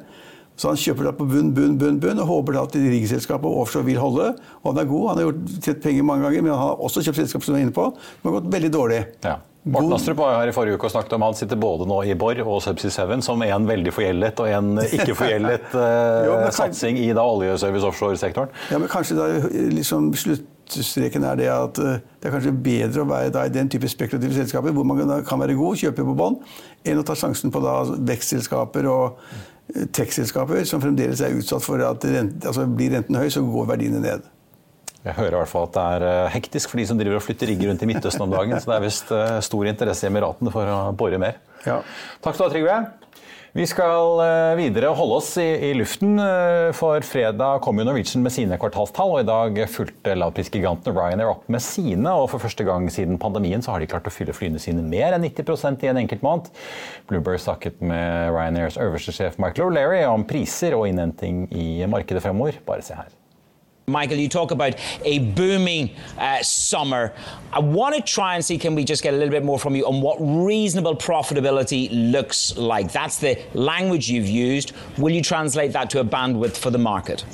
Så 0.59 0.69
han 0.69 0.79
kjøper 0.79 1.07
da 1.07 1.13
på 1.15 1.25
bunn, 1.25 1.53
bunn, 1.55 1.77
bunn, 1.79 1.99
bunn 2.01 2.19
og 2.21 2.27
håper 2.29 2.57
da 2.57 2.65
at 2.67 2.75
riggselskapet 2.75 3.61
offshore 3.63 3.87
vil 3.87 4.01
holde. 4.01 4.33
Og 4.61 4.73
han 4.73 4.81
er 4.83 4.89
god, 4.89 5.07
han 5.09 5.21
har 5.21 5.29
gjort 5.29 5.55
tjent 5.63 5.85
penger 5.85 6.05
mange 6.05 6.27
ganger, 6.27 6.43
men 6.45 6.53
han 6.53 6.65
har 6.65 6.83
også 6.89 7.05
kjøpt 7.05 7.21
selskap 7.23 7.47
som 7.47 7.57
er 7.57 7.65
inne 7.65 7.75
på, 7.75 7.87
som 7.95 8.29
har 8.29 8.37
gått 8.39 8.51
veldig 8.53 8.73
dårlig. 8.75 8.99
Ja. 9.25 9.39
Morten 9.61 9.93
Astrup 9.93 10.17
var 10.17 10.39
her 10.39 10.49
i 10.49 10.53
forrige 10.55 10.77
uke 10.79 10.87
og 10.87 10.93
snakket 10.95 11.13
om 11.13 11.21
han 11.21 11.35
sitter 11.37 11.59
både 11.61 11.85
nå 11.85 11.99
i 12.09 12.15
Borr 12.17 12.39
og 12.41 12.63
Subsea 12.65 12.89
7 12.89 13.21
som 13.21 13.43
en 13.45 13.67
veldig 13.69 13.91
forgjeldet 13.93 14.41
og 14.41 14.49
en 14.49 14.71
ikke 14.97 15.13
forgjeldet 15.19 15.75
uh, 15.77 16.47
satsing 16.55 16.97
i 16.97 17.11
da 17.13 17.25
oljeservice 17.29 17.85
offshore-sektoren. 17.85 18.49
Ja, 18.73 18.79
men 18.81 18.89
kanskje 18.89 19.19
da 19.19 19.27
liksom 19.77 20.09
sluttstreken 20.73 21.27
er 21.27 21.39
det 21.39 21.47
at 21.51 21.79
uh, 21.83 21.93
det 22.01 22.29
er 22.29 22.35
kanskje 22.35 22.55
bedre 22.65 23.05
å 23.05 23.09
være 23.09 23.45
i 23.47 23.53
den 23.53 23.71
type 23.71 23.89
spekulative 23.91 24.37
selskaper 24.39 24.75
hvor 24.75 24.87
man 24.87 25.23
kan 25.27 25.41
være 25.41 25.57
god, 25.59 25.79
kjøpe 25.83 26.05
på 26.07 26.17
bånd, 26.17 26.43
enn 26.87 27.01
å 27.01 27.07
ta 27.07 27.17
sjansen 27.17 27.53
på 27.53 27.63
da 27.63 27.79
vekstselskaper 28.11 28.89
og 28.91 29.21
uh, 29.21 29.87
tech-selskaper 29.95 30.65
som 30.67 30.83
fremdeles 30.83 31.23
er 31.23 31.37
utsatt 31.37 31.65
for 31.65 31.81
at 31.85 32.05
rent, 32.07 32.45
altså, 32.45 32.67
blir 32.67 32.95
renten 32.95 33.19
høy, 33.19 33.27
så 33.33 33.43
går 33.45 33.73
verdiene 33.75 34.03
ned. 34.03 34.29
Jeg 35.01 35.17
hører 35.17 35.33
i 35.33 35.39
hvert 35.39 35.49
fall 35.49 35.63
at 35.65 35.73
det 35.73 35.83
er 35.95 36.03
eh, 36.05 36.31
hektisk 36.35 36.69
for 36.69 36.77
de 36.77 36.83
som 36.85 36.99
driver 36.99 37.17
og 37.17 37.23
flytter 37.25 37.49
rigger 37.49 37.71
rundt 37.71 37.81
i 37.81 37.87
Midtøsten 37.89 38.21
om 38.21 38.33
dagen. 38.33 38.53
Så 38.61 38.69
det 38.69 38.75
er 38.75 38.83
visst 38.83 39.13
eh, 39.15 39.37
stor 39.41 39.69
interesse 39.71 40.05
i 40.05 40.11
Emiratene 40.11 40.53
for 40.53 40.69
å 40.69 40.75
bore 40.97 41.17
mer. 41.21 41.39
Ja. 41.65 41.79
Takk 42.21 42.37
skal 42.37 42.43
du 42.43 42.49
ha, 42.51 42.53
Trygve. 42.53 42.75
Vi 43.51 43.65
skal 43.67 44.21
eh, 44.23 44.53
videre 44.55 44.93
holde 44.95 45.17
oss 45.19 45.33
i, 45.41 45.43
i, 45.43 45.71
luften, 45.75 46.15
for 46.77 47.03
fredag 47.03 47.59
kom 47.65 47.81
jo 47.81 47.85
Norwegian 47.87 48.23
med 48.23 48.31
sine 48.31 48.55
kvartalstall. 48.59 49.11
og 49.17 49.23
I 49.25 49.27
dag 49.27 49.59
fulgte 49.67 50.15
lavprisgiganten 50.15 50.95
Ryanair 50.95 51.33
opp 51.33 51.49
med 51.51 51.63
sine. 51.65 52.13
og 52.15 52.29
For 52.31 52.39
første 52.39 52.63
gang 52.67 52.87
siden 52.93 53.19
pandemien 53.19 53.63
så 53.63 53.75
har 53.75 53.83
de 53.83 53.91
klart 53.91 54.07
å 54.07 54.13
fylle 54.15 54.35
flyene 54.35 54.61
sine 54.61 54.85
mer 54.85 55.17
enn 55.17 55.27
90% 55.27 55.83
i 55.83 55.91
en 55.91 55.99
enkelt 56.05 56.23
måned. 56.23 56.47
Bluebird 57.11 57.43
snakket 57.43 57.83
med 57.83 58.31
Ryanairs 58.31 58.79
øverste 58.79 59.15
sjef 59.15 59.35
Michael 59.35 59.67
O'Leary 59.67 60.05
om 60.07 60.23
priser 60.27 60.77
og 60.79 60.87
innhenting 60.87 61.49
i 61.51 61.83
markedet 61.91 62.23
fremover. 62.23 62.63
Bare 62.63 62.87
se 62.87 62.95
her. 62.95 63.11
Michael, 63.91 64.17
you 64.17 64.29
talk 64.29 64.51
about 64.51 64.75
a 65.03 65.19
booming 65.19 65.91
uh, 66.17 66.41
summer. 66.41 67.13
I 67.51 67.59
want 67.59 67.95
to 67.95 68.01
try 68.01 68.35
and 68.35 68.43
see 68.43 68.57
can 68.57 68.75
we 68.75 68.83
just 68.83 69.03
get 69.03 69.13
a 69.13 69.17
little 69.17 69.31
bit 69.31 69.43
more 69.43 69.59
from 69.59 69.75
you 69.75 69.85
on 69.85 70.01
what 70.01 70.17
reasonable 70.19 70.95
profitability 70.95 71.89
looks 72.11 72.55
like. 72.57 72.91
That's 72.91 73.17
the 73.17 73.39
language 73.53 74.09
you've 74.09 74.27
used. 74.29 74.73
Will 74.97 75.11
you 75.11 75.21
translate 75.21 75.73
that 75.73 75.89
to 75.91 75.99
a 75.99 76.05
bandwidth 76.05 76.57
for 76.57 76.69
the 76.69 76.77
market? 76.77 77.25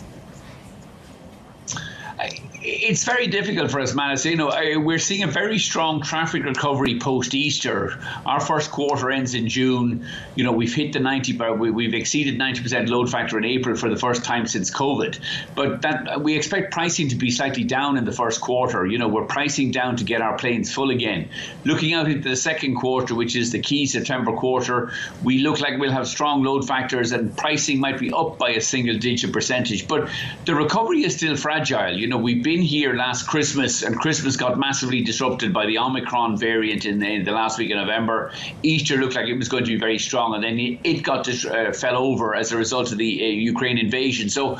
It's 2.19 3.03
very 3.03 3.27
difficult 3.27 3.69
for 3.69 3.80
us, 3.80 3.93
man. 3.93 4.17
you 4.23 4.36
know, 4.36 4.51
we're 4.80 4.97
seeing 4.97 5.23
a 5.23 5.27
very 5.27 5.60
strong 5.60 6.01
traffic 6.01 6.43
recovery 6.43 6.99
post 6.99 7.36
Easter. 7.36 7.99
Our 8.25 8.39
first 8.39 8.71
quarter 8.71 9.12
ends 9.12 9.36
in 9.36 9.47
June. 9.47 10.06
You 10.36 10.43
know, 10.43 10.51
we've 10.51 10.73
hit 10.73 10.93
the 10.93 10.99
90, 10.99 11.39
uh, 11.39 11.53
we've 11.53 11.93
exceeded 11.93 12.39
90% 12.39 12.89
load 12.89 13.10
factor 13.10 13.38
in 13.38 13.45
April 13.45 13.75
for 13.75 13.89
the 13.89 13.95
first 13.95 14.23
time 14.23 14.47
since 14.47 14.71
COVID. 14.71 15.19
But 15.56 15.84
that 15.84 16.21
we 16.21 16.36
expect 16.36 16.73
pricing 16.73 17.10
to 17.10 17.15
be 17.15 17.30
slightly 17.30 17.63
down 17.63 17.97
in 17.97 18.06
the 18.06 18.12
first 18.12 18.41
quarter. 18.41 18.86
You 18.86 18.97
know, 18.97 19.08
we're 19.08 19.25
pricing 19.25 19.71
down 19.71 19.97
to 19.97 20.03
get 20.03 20.21
our 20.21 20.38
planes 20.38 20.73
full 20.73 20.89
again. 20.89 21.30
Looking 21.63 21.93
out 21.93 22.10
into 22.10 22.27
the 22.27 22.36
second 22.36 22.75
quarter, 22.75 23.13
which 23.13 23.36
is 23.36 23.51
the 23.51 23.60
key 23.60 23.86
September 23.86 24.34
quarter, 24.34 24.91
we 25.23 25.39
look 25.39 25.60
like 25.60 25.80
we'll 25.80 25.91
have 25.91 26.08
strong 26.08 26.43
load 26.43 26.67
factors 26.67 27.12
and 27.12 27.36
pricing 27.38 27.80
might 27.80 27.99
be 27.99 28.12
up 28.12 28.38
by 28.38 28.49
a 28.49 28.62
single 28.62 28.97
digit 28.97 29.32
percentage. 29.32 29.88
But 29.88 30.10
the 30.45 30.56
recovery 30.56 31.03
is 31.03 31.15
still 31.15 31.38
fragile. 31.38 31.95
You 31.95 32.06
know, 32.07 32.17
we've 32.17 32.43
been 32.43 32.61
here 32.61 32.93
last 32.93 33.27
Christmas, 33.27 33.83
and 33.83 33.97
Christmas 33.97 34.35
got 34.35 34.57
massively 34.57 35.01
disrupted 35.03 35.53
by 35.53 35.65
the 35.65 35.77
Omicron 35.77 36.37
variant 36.37 36.85
in 36.85 36.99
the, 36.99 37.07
in 37.07 37.23
the 37.23 37.31
last 37.31 37.57
week 37.57 37.71
of 37.71 37.77
November. 37.77 38.31
Easter 38.63 38.97
looked 38.97 39.15
like 39.15 39.27
it 39.27 39.37
was 39.37 39.49
going 39.49 39.63
to 39.63 39.71
be 39.71 39.79
very 39.79 39.97
strong, 39.97 40.35
and 40.35 40.43
then 40.43 40.79
it 40.83 41.03
got 41.03 41.25
dis- 41.25 41.45
uh, 41.45 41.71
fell 41.73 41.97
over 41.97 42.35
as 42.35 42.51
a 42.51 42.57
result 42.57 42.91
of 42.91 42.97
the 42.97 43.23
uh, 43.23 43.27
Ukraine 43.27 43.77
invasion. 43.77 44.29
So 44.29 44.57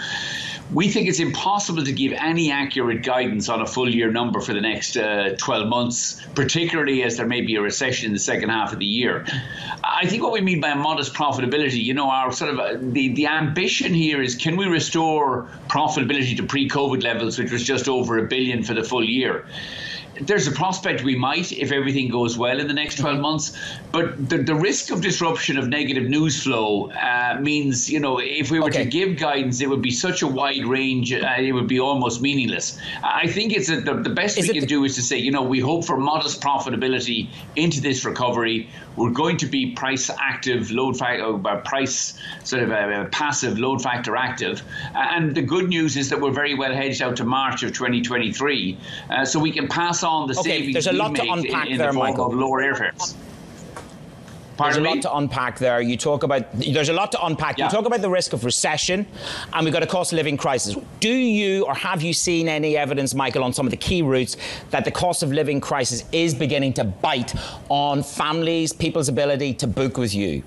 we 0.74 0.90
think 0.90 1.08
it's 1.08 1.20
impossible 1.20 1.84
to 1.84 1.92
give 1.92 2.12
any 2.14 2.52
accurate 2.52 3.04
guidance 3.04 3.48
on 3.48 3.62
a 3.62 3.66
full 3.66 3.90
year 3.90 4.12
number 4.12 4.42
for 4.42 4.54
the 4.54 4.62
next 4.62 4.98
uh, 4.98 5.36
12 5.38 5.68
months, 5.68 6.22
particularly 6.36 7.04
as 7.04 7.18
there 7.18 7.26
may 7.26 7.42
be 7.42 7.56
a 7.56 7.62
recession 7.62 8.08
in 8.08 8.14
the 8.14 8.20
second 8.20 8.50
half 8.50 8.74
of 8.74 8.80
the 8.80 8.86
year. 8.86 9.26
I 9.84 10.06
think 10.08 10.24
what 10.24 10.34
we 10.34 10.42
mean 10.42 10.60
by 10.60 10.70
a 10.70 10.76
modest 10.76 11.14
profitability, 11.14 11.84
you 11.84 11.94
know, 11.94 12.10
our 12.10 12.32
sort 12.34 12.52
of 12.52 12.60
uh, 12.60 12.78
the, 12.80 13.14
the 13.14 13.28
ambition 13.28 13.94
here 13.94 14.22
is 14.22 14.36
can 14.36 14.58
we 14.58 14.66
restore 14.66 15.48
profitability 15.68 16.36
to 16.38 16.44
pre 16.44 16.68
COVID 16.68 17.02
levels, 17.02 17.40
which 17.40 17.52
was 17.52 17.64
just 17.64 17.88
over 17.88 18.18
a 18.18 18.28
billion 18.28 18.64
for 18.64 18.74
the 18.74 18.84
full 18.84 19.04
year? 19.04 19.46
There's 20.22 20.48
a 20.48 20.52
prospect 20.52 21.04
we 21.04 21.16
might 21.16 21.52
if 21.52 21.72
everything 21.72 22.10
goes 22.10 22.38
well 22.38 22.60
in 22.60 22.68
the 22.68 22.74
next 22.74 22.98
12 22.98 23.20
months. 23.20 23.58
But 23.92 24.30
the, 24.30 24.38
the 24.40 24.56
risk 24.56 24.92
of 24.92 25.02
disruption 25.02 25.58
of 25.58 25.68
negative 25.68 26.04
news 26.04 26.44
flow 26.44 26.92
uh, 26.92 27.40
means, 27.42 27.90
you 27.90 28.00
know, 28.00 28.20
if 28.20 28.52
we 28.52 28.60
were 28.60 28.68
okay. 28.68 28.84
to 28.84 28.90
give 28.90 29.18
guidance, 29.18 29.62
it 29.62 29.70
would 29.70 29.82
be 29.82 29.92
such 29.92 30.22
a 30.22 30.28
wide 30.28 30.66
range, 30.66 31.14
uh, 31.14 31.36
it 31.38 31.52
would 31.52 31.68
be 31.68 31.80
almost 31.80 32.22
meaningless. 32.22 32.78
I 33.04 33.28
think 33.28 33.54
it's 33.54 33.70
a, 33.70 33.82
the, 33.82 33.96
the 33.96 34.10
best 34.10 34.38
is 34.38 34.48
we 34.48 34.54
can 34.54 34.62
the- 34.62 34.68
do 34.68 34.84
is 34.84 34.96
to 34.96 35.02
say, 35.02 35.18
you 35.18 35.32
know, 35.32 35.44
we 35.44 35.60
hope 35.60 35.86
for 35.86 35.98
modest 35.98 36.42
profitability 36.42 37.28
into 37.56 37.82
this 37.82 38.06
recovery. 38.06 38.70
We're 38.98 39.12
going 39.12 39.38
to 39.38 39.46
be 39.46 39.72
price 39.74 40.10
active, 40.10 40.72
load 40.72 40.98
factor, 40.98 41.48
uh, 41.48 41.62
price 41.62 42.16
sort 42.44 42.64
of 42.64 42.72
a, 42.72 43.04
a 43.04 43.06
passive, 43.06 43.58
load 43.60 43.82
factor 43.82 44.16
active. 44.16 44.62
and 44.96 45.34
the 45.36 45.42
good 45.44 45.70
news 45.70 45.96
is 45.96 46.10
that 46.10 46.20
we're 46.20 46.32
very 46.32 46.56
well 46.56 46.74
hedged 46.74 47.02
out 47.02 47.16
to 47.18 47.24
March 47.24 47.64
of 47.64 47.74
2023. 47.74 48.78
Uh, 49.10 49.24
so 49.24 49.40
we 49.40 49.52
can 49.52 49.68
pass 49.68 50.04
on 50.04 50.28
the 50.28 50.38
okay, 50.38 50.50
savings 50.50 50.74
there's 50.74 50.88
a 50.88 50.94
lot 50.94 51.16
to 51.16 51.22
unpack 51.22 51.68
in, 51.68 51.74
in 51.74 51.78
there, 51.78 51.92
the 51.92 51.98
Michael. 51.98 52.26
of 52.26 52.34
lower 52.34 52.62
airfares. 52.62 53.16
Pardon 54.58 54.84
there's 54.84 54.92
a 54.92 54.96
me? 54.96 55.02
lot 55.02 55.10
to 55.10 55.18
unpack 55.18 55.60
there. 55.60 55.82
You 55.82 55.98
talk 55.98 56.24
about 56.24 56.52
there's 56.54 56.90
a 56.90 56.94
lot 56.94 57.12
to 57.12 57.26
unpack. 57.26 57.58
Yeah. 57.58 57.66
You 57.66 57.72
talk 57.72 57.86
about 57.86 58.02
the 58.02 58.10
risk 58.10 58.34
of 58.34 58.44
recession, 58.44 59.06
and 59.54 59.64
we've 59.64 59.74
got 59.74 59.84
a 59.84 59.88
cost 59.88 60.12
of 60.12 60.18
living 60.18 60.36
crisis. 60.38 60.76
Do 61.00 61.14
you 61.14 61.66
or 61.66 61.76
have 61.76 62.02
you 62.02 62.14
seen 62.14 62.50
any 62.50 62.76
evidence, 62.76 63.14
Michael, 63.14 63.44
on 63.44 63.54
some 63.54 63.68
of 63.68 63.72
the 63.72 63.78
key 63.78 64.02
routes 64.02 64.36
that 64.72 64.84
the 64.84 64.92
cost 64.92 65.22
of 65.24 65.32
living 65.32 65.62
crisis 65.62 66.04
is 66.12 66.34
beginning 66.34 66.74
to 66.74 66.84
bite 66.84 67.36
on 67.70 68.04
families, 68.04 68.74
people's 68.74 69.10
ability 69.10 69.54
to 69.56 69.68
book 69.68 69.98
with 69.98 70.16
you? 70.16 70.44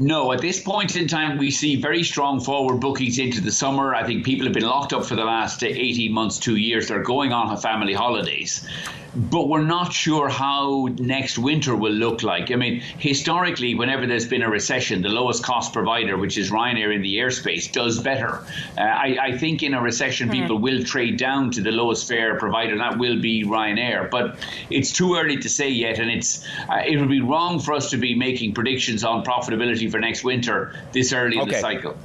No, 0.00 0.32
at 0.32 0.40
this 0.40 0.62
point 0.62 0.94
in 0.94 1.08
time, 1.08 1.38
we 1.38 1.50
see 1.50 1.74
very 1.74 2.04
strong 2.04 2.38
forward 2.38 2.78
bookings 2.78 3.18
into 3.18 3.40
the 3.40 3.50
summer. 3.50 3.96
I 3.96 4.04
think 4.06 4.24
people 4.24 4.46
have 4.46 4.54
been 4.54 4.62
locked 4.62 4.92
up 4.92 5.04
for 5.04 5.16
the 5.16 5.24
last 5.24 5.64
18 5.64 6.12
months, 6.12 6.38
two 6.38 6.54
years. 6.54 6.86
They're 6.86 7.02
going 7.02 7.32
on 7.32 7.52
a 7.52 7.56
family 7.56 7.94
holidays 7.94 8.64
but 9.14 9.48
we're 9.48 9.62
not 9.62 9.92
sure 9.92 10.28
how 10.28 10.88
next 10.98 11.38
winter 11.38 11.74
will 11.74 11.92
look 11.92 12.22
like. 12.22 12.50
I 12.50 12.56
mean, 12.56 12.80
historically, 12.98 13.74
whenever 13.74 14.06
there's 14.06 14.26
been 14.26 14.42
a 14.42 14.50
recession, 14.50 15.02
the 15.02 15.08
lowest 15.08 15.42
cost 15.42 15.72
provider, 15.72 16.16
which 16.16 16.36
is 16.36 16.50
Ryanair 16.50 16.94
in 16.94 17.02
the 17.02 17.16
airspace, 17.16 17.70
does 17.70 17.98
better. 18.00 18.44
Uh, 18.76 18.82
I, 18.82 19.18
I, 19.20 19.38
think 19.38 19.62
in 19.62 19.74
a 19.74 19.80
recession, 19.80 20.28
mm-hmm. 20.28 20.42
people 20.42 20.58
will 20.58 20.84
trade 20.84 21.16
down 21.16 21.50
to 21.52 21.62
the 21.62 21.72
lowest 21.72 22.06
fare 22.06 22.38
provider. 22.38 22.72
And 22.72 22.80
that 22.80 22.98
will 22.98 23.20
be 23.20 23.44
Ryanair, 23.44 24.10
but 24.10 24.38
it's 24.70 24.92
too 24.92 25.16
early 25.16 25.38
to 25.38 25.48
say 25.48 25.70
yet, 25.70 25.98
and 25.98 26.10
it's 26.10 26.44
uh, 26.68 26.82
it 26.86 26.98
would 26.98 27.08
be 27.08 27.20
wrong 27.20 27.60
for 27.60 27.74
us 27.74 27.90
to 27.90 27.96
be 27.96 28.14
making 28.14 28.54
predictions 28.54 29.04
on 29.04 29.24
profitability 29.24 29.90
for 29.90 29.98
next 29.98 30.24
winter 30.24 30.74
this 30.92 31.12
early 31.12 31.38
okay. 31.38 31.42
in 31.42 31.48
the 31.48 31.60
cycle. 31.60 31.96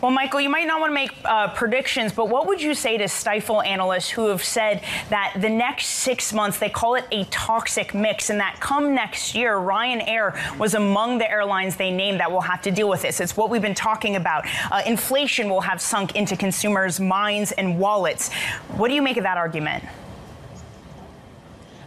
Well, 0.00 0.10
Michael, 0.10 0.40
you 0.40 0.48
might 0.48 0.66
not 0.66 0.80
want 0.80 0.90
to 0.90 0.94
make 0.94 1.12
uh, 1.24 1.48
predictions, 1.54 2.12
but 2.12 2.28
what 2.28 2.46
would 2.46 2.60
you 2.60 2.74
say 2.74 2.98
to 2.98 3.08
stifle 3.08 3.62
analysts 3.62 4.08
who 4.10 4.28
have 4.28 4.44
said 4.44 4.82
that 5.10 5.34
the 5.40 5.48
next 5.48 5.86
six 5.86 6.32
months, 6.32 6.58
they 6.58 6.68
call 6.68 6.94
it 6.94 7.04
a 7.10 7.24
toxic 7.24 7.94
mix, 7.94 8.30
and 8.30 8.38
that 8.40 8.56
come 8.60 8.94
next 8.94 9.34
year, 9.34 9.56
Ryanair 9.56 10.58
was 10.58 10.74
among 10.74 11.18
the 11.18 11.30
airlines 11.30 11.76
they 11.76 11.90
named 11.90 12.20
that 12.20 12.30
will 12.30 12.40
have 12.40 12.62
to 12.62 12.70
deal 12.70 12.88
with 12.88 13.02
this? 13.02 13.20
It's 13.20 13.36
what 13.36 13.50
we've 13.50 13.62
been 13.62 13.74
talking 13.74 14.16
about. 14.16 14.44
Uh, 14.70 14.82
inflation 14.86 15.48
will 15.48 15.60
have 15.60 15.80
sunk 15.80 16.14
into 16.16 16.36
consumers' 16.36 17.00
minds 17.00 17.52
and 17.52 17.78
wallets. 17.78 18.32
What 18.76 18.88
do 18.88 18.94
you 18.94 19.02
make 19.02 19.16
of 19.16 19.24
that 19.24 19.36
argument? 19.36 19.84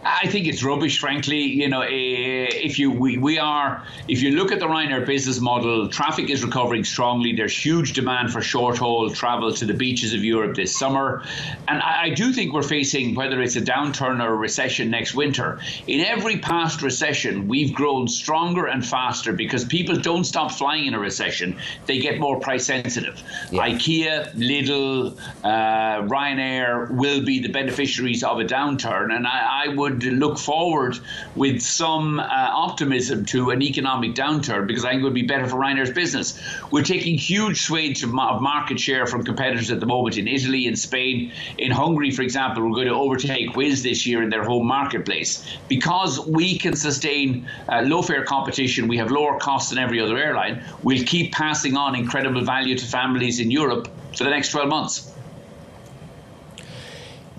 I 0.04 0.26
think 0.26 0.48
it's 0.48 0.64
rubbish, 0.64 0.98
frankly. 0.98 1.42
You 1.42 1.68
know, 1.68 1.82
eh, 1.82 2.48
if 2.50 2.78
you 2.78 2.90
we, 2.90 3.18
we 3.18 3.38
are 3.38 3.84
if 4.08 4.20
you 4.20 4.32
look 4.32 4.50
at 4.50 4.58
the 4.58 4.66
Ryanair 4.66 5.06
business 5.06 5.40
model, 5.40 5.88
traffic 5.88 6.28
is 6.28 6.44
recovering 6.44 6.82
strongly. 6.82 7.34
There's 7.36 7.56
huge 7.56 7.92
demand 7.92 8.32
for 8.32 8.40
short 8.40 8.78
haul 8.78 9.10
travel 9.10 9.52
to 9.54 9.64
the 9.64 9.74
beaches 9.74 10.12
of 10.12 10.24
Europe 10.24 10.56
this 10.56 10.76
summer, 10.76 11.22
and 11.68 11.80
I, 11.80 12.02
I 12.02 12.10
do 12.10 12.32
think 12.32 12.52
we're 12.52 12.62
facing 12.62 13.14
whether 13.14 13.40
it's 13.40 13.54
a 13.54 13.60
downturn 13.60 14.20
or 14.22 14.32
a 14.32 14.36
recession 14.36 14.90
next 14.90 15.14
winter. 15.14 15.60
In 15.86 16.00
every 16.00 16.38
past 16.38 16.82
recession, 16.82 17.46
we've 17.46 17.72
grown 17.72 18.08
stronger 18.08 18.66
and 18.66 18.84
faster 18.84 19.32
because 19.32 19.64
people 19.64 19.96
don't 19.96 20.24
stop 20.24 20.50
flying 20.50 20.86
in 20.86 20.94
a 20.94 20.98
recession; 20.98 21.56
they 21.86 22.00
get 22.00 22.18
more 22.18 22.40
price 22.40 22.66
sensitive. 22.66 23.22
Yeah. 23.52 23.68
IKEA, 23.68 24.34
Lidl, 24.34 25.16
uh, 25.44 26.02
Ryanair 26.08 26.90
will 26.90 27.24
be 27.24 27.40
the 27.40 27.50
beneficiaries 27.50 28.24
of 28.24 28.40
a 28.40 28.44
downturn, 28.44 29.14
and 29.14 29.28
I, 29.28 29.66
I 29.66 29.74
would 29.74 29.91
would 29.92 30.04
look 30.04 30.38
forward 30.38 30.98
with 31.36 31.60
some 31.62 32.18
uh, 32.18 32.24
optimism 32.28 33.24
to 33.26 33.50
an 33.50 33.62
economic 33.62 34.14
downturn 34.14 34.66
because 34.66 34.84
I 34.84 34.90
think 34.90 35.02
it 35.02 35.04
would 35.04 35.14
be 35.14 35.22
better 35.22 35.46
for 35.46 35.56
Ryanair's 35.56 35.90
business. 35.90 36.40
We're 36.70 36.84
taking 36.84 37.16
huge 37.16 37.62
swathes 37.62 38.02
of, 38.02 38.12
market 38.12 38.78
share 38.80 39.06
from 39.06 39.24
competitors 39.24 39.70
at 39.70 39.80
the 39.80 39.86
moment 39.86 40.16
in 40.16 40.26
Italy 40.28 40.66
in 40.66 40.76
Spain. 40.76 41.32
In 41.58 41.70
Hungary, 41.70 42.10
for 42.10 42.22
example, 42.22 42.62
we're 42.62 42.74
going 42.74 42.86
to 42.88 42.94
overtake 42.94 43.50
Wizz 43.50 43.82
this 43.82 44.06
year 44.06 44.22
in 44.22 44.30
their 44.30 44.44
home 44.44 44.66
marketplace. 44.66 45.44
Because 45.68 46.26
we 46.26 46.58
can 46.58 46.74
sustain 46.74 47.46
uh, 47.68 47.82
low 47.82 48.02
fare 48.02 48.24
competition, 48.24 48.88
we 48.88 48.96
have 48.96 49.10
lower 49.10 49.38
costs 49.38 49.70
than 49.70 49.78
every 49.78 50.00
other 50.00 50.16
airline, 50.16 50.64
we'll 50.82 51.04
keep 51.04 51.32
passing 51.32 51.76
on 51.76 51.94
incredible 51.94 52.42
value 52.42 52.76
to 52.76 52.86
families 52.86 53.40
in 53.40 53.50
Europe 53.50 53.88
for 54.16 54.24
the 54.24 54.30
next 54.30 54.50
12 54.50 54.68
months 54.68 55.12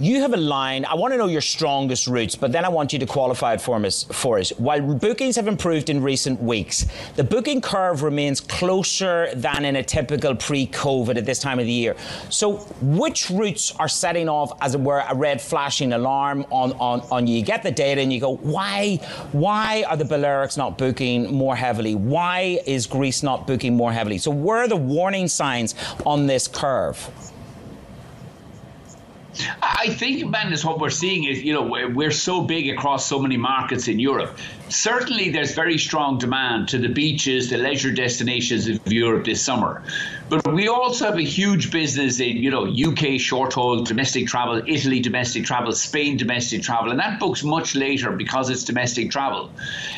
you 0.04 0.20
have 0.20 0.34
a 0.34 0.38
line. 0.38 0.84
I 0.84 0.96
want 0.96 1.13
to 1.13 1.18
know 1.18 1.28
your 1.28 1.42
strongest 1.42 2.08
routes, 2.08 2.36
but 2.36 2.52
then 2.52 2.66
I 2.66 2.70
want 2.70 2.92
you 2.92 3.00
to 3.00 3.06
qualify 3.06 3.54
it 3.54 3.62
for 3.62 3.78
us. 3.86 4.04
For 4.04 4.38
us. 4.38 4.50
While 4.52 4.82
bookings 4.96 5.38
have 5.38 5.48
improved 5.48 5.89
in 5.89 6.04
recent 6.04 6.44
weeks, 6.44 6.86
the 7.16 7.24
booking 7.24 7.62
curve 7.62 8.04
remains 8.04 8.42
closer 8.42 9.34
than 9.34 9.63
in 9.63 9.78
a 9.78 9.84
typical 9.84 10.36
pre-COVID 10.36 11.16
at 11.16 11.26
this 11.26 11.39
time 11.39 11.58
of 11.58 11.66
the 11.66 11.72
year. 11.72 11.96
So, 12.30 12.58
which 12.82 13.30
routes 13.30 13.74
are 13.78 13.88
setting 13.88 14.28
off, 14.28 14.52
as 14.62 14.76
it 14.76 14.82
were, 14.82 15.04
a 15.08 15.16
red 15.16 15.42
flashing 15.42 15.94
alarm 15.94 16.46
on, 16.52 16.74
on, 16.74 17.00
on 17.10 17.26
you? 17.26 17.38
You 17.38 17.44
get 17.44 17.63
the 17.63 17.72
data 17.72 18.02
and 18.02 18.12
you 18.12 18.20
go, 18.20 18.36
why, 18.36 18.98
why 19.32 19.86
are 19.88 19.96
the 19.96 20.04
Balearics 20.04 20.58
not 20.58 20.78
booking 20.78 21.34
more 21.34 21.56
heavily? 21.56 21.96
Why 21.96 22.60
is 22.66 22.88
Greece 22.88 23.24
not 23.24 23.48
booking 23.48 23.76
more 23.76 23.94
heavily? 23.94 24.18
So, 24.18 24.32
where 24.32 24.58
are 24.58 24.68
the 24.68 24.76
warning 24.76 25.30
signs 25.30 25.76
on 26.06 26.28
this 26.28 26.50
curve? 26.50 27.10
I 29.62 29.89
think, 29.89 30.30
man, 30.30 30.54
is 30.54 30.63
what 30.63 30.80
we're 30.80 30.89
seeing 30.89 31.24
is, 31.24 31.41
you 31.41 31.54
know, 31.54 31.63
we're 31.63 32.12
so 32.12 32.41
big 32.41 32.69
across 32.69 33.06
so 33.08 33.19
many 33.19 33.38
markets 33.38 33.88
in 33.88 34.00
Europe. 34.00 34.38
Certainly, 34.69 35.30
there's 35.30 35.54
very 35.54 35.78
strong 35.78 36.17
demand 36.17 36.69
to 36.69 36.78
the 36.78 36.89
beaches, 36.89 37.49
the 37.49 37.58
leisure 37.58 37.91
destinations 37.91 38.67
of 38.67 38.91
Europe 38.91 39.26
this 39.26 39.43
summer. 39.43 39.84
But 40.30 40.52
we 40.54 40.67
also 40.67 41.06
have 41.06 41.17
a 41.17 41.23
huge 41.23 41.69
business 41.69 42.19
in, 42.19 42.38
you 42.38 42.49
know, 42.49 42.65
UK 42.65 43.19
short 43.19 43.54
haul 43.54 43.84
domestic 43.84 44.26
travel, 44.26 44.62
Italy 44.65 44.99
domestic 44.99 45.43
travel, 45.45 45.73
Spain 45.73 46.17
domestic 46.17 46.63
travel, 46.63 46.91
and 46.91 46.99
that 46.99 47.19
books 47.19 47.43
much 47.43 47.76
later 47.76 48.12
because 48.12 48.49
it's 48.49 48.63
domestic 48.63 49.12
travel, 49.12 49.52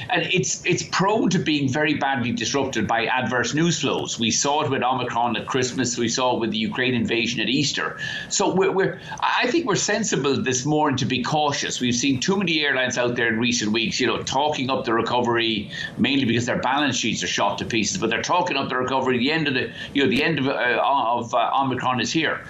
and 0.10 0.24
it's 0.34 0.66
it's 0.66 0.84
prone 0.84 1.30
to 1.30 1.40
being 1.40 1.70
very 1.70 1.94
badly 1.94 2.32
disrupted 2.32 2.88
by 2.88 3.06
adverse 3.06 3.54
news 3.54 3.80
flows. 3.80 4.20
We 4.20 4.32
saw 4.32 4.64
it 4.64 4.70
with 4.70 4.84
Omicron 4.84 5.38
at 5.38 5.48
Christmas, 5.48 5.98
we 5.98 6.10
saw 6.10 6.36
it 6.36 6.40
with 6.40 6.52
the 6.52 6.58
Ukraine 6.58 6.96
invasion 6.96 7.40
at 7.40 7.48
Easter. 7.48 7.98
So 8.30 8.54
we're, 8.54 8.72
we're 8.72 9.00
I 9.22 9.50
think 9.52 9.68
we're 9.68 9.76
sensible 9.76 10.42
this 10.42 10.66
morning 10.66 10.98
to 10.98 11.06
be 11.06 11.24
cautious. 11.24 11.80
We've 11.80 11.96
seen 11.96 12.20
too 12.20 12.36
many 12.36 12.66
airlines 12.66 12.98
out 12.98 13.16
there 13.16 13.30
in 13.30 13.40
recent 13.40 13.72
weeks, 13.72 14.00
you 14.00 14.08
know, 14.08 14.22
talking 14.56 14.70
up 14.70 14.86
the 14.86 14.94
recovery 14.94 15.70
mainly 15.98 16.26
because 16.26 16.46
their 16.46 16.60
balance 16.60 16.96
sheets 16.96 17.22
are 17.24 17.28
shot 17.28 17.58
to 17.58 17.66
pieces, 17.66 17.98
but 17.98 18.10
they're 18.10 18.22
talking 18.22 18.56
up 18.56 18.70
the 18.70 18.78
recovery. 18.78 19.18
The 19.18 19.32
end 19.32 19.48
of 19.48 19.54
the 19.54 19.72
you 19.94 20.04
know 20.04 20.10
the 20.10 20.24
end 20.24 20.40
of, 20.40 20.48
uh, 20.48 20.82
of 20.82 21.34
uh, 21.34 21.52
Omicron 21.54 22.00
is 22.00 22.12
here 22.12 22.42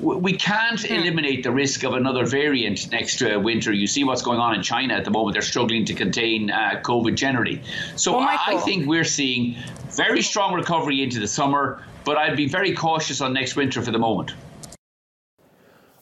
we 0.00 0.32
can't 0.32 0.80
hmm. 0.80 0.94
eliminate 0.94 1.44
the 1.44 1.52
risk 1.52 1.84
of 1.84 1.92
another 1.94 2.26
variant 2.26 2.90
next 2.90 3.22
uh, 3.22 3.38
winter. 3.38 3.72
You 3.72 3.86
see 3.86 4.02
what's 4.02 4.22
going 4.22 4.40
on 4.40 4.54
in 4.54 4.62
China 4.62 4.94
at 4.94 5.04
the 5.04 5.12
moment. 5.12 5.34
They're 5.34 5.42
struggling 5.42 5.84
to 5.84 5.94
contain 5.94 6.50
uh, 6.50 6.80
COVID 6.82 7.14
generally. 7.14 7.62
So 7.94 8.18
well, 8.18 8.28
I 8.28 8.56
think 8.64 8.88
we're 8.88 9.04
seeing 9.04 9.56
very 9.90 10.22
strong 10.22 10.54
recovery 10.54 11.02
into 11.02 11.20
the 11.20 11.28
summer, 11.28 11.84
but 12.04 12.16
I'd 12.16 12.36
be 12.36 12.48
very 12.48 12.72
cautious 12.74 13.20
on 13.20 13.32
next 13.32 13.54
winter 13.54 13.80
for 13.80 13.92
the 13.92 13.98
moment. 13.98 14.32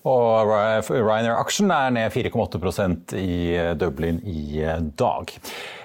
Og 0.09 0.49
Ryanair 0.89 1.37
Action 1.37 1.69
er 1.75 1.93
ned 1.93 2.15
4,8% 2.15 3.19
i 3.21 3.35
eh, 3.59 3.75
Dublin 3.77 4.23
i 4.25 4.65
dag. 4.97 5.35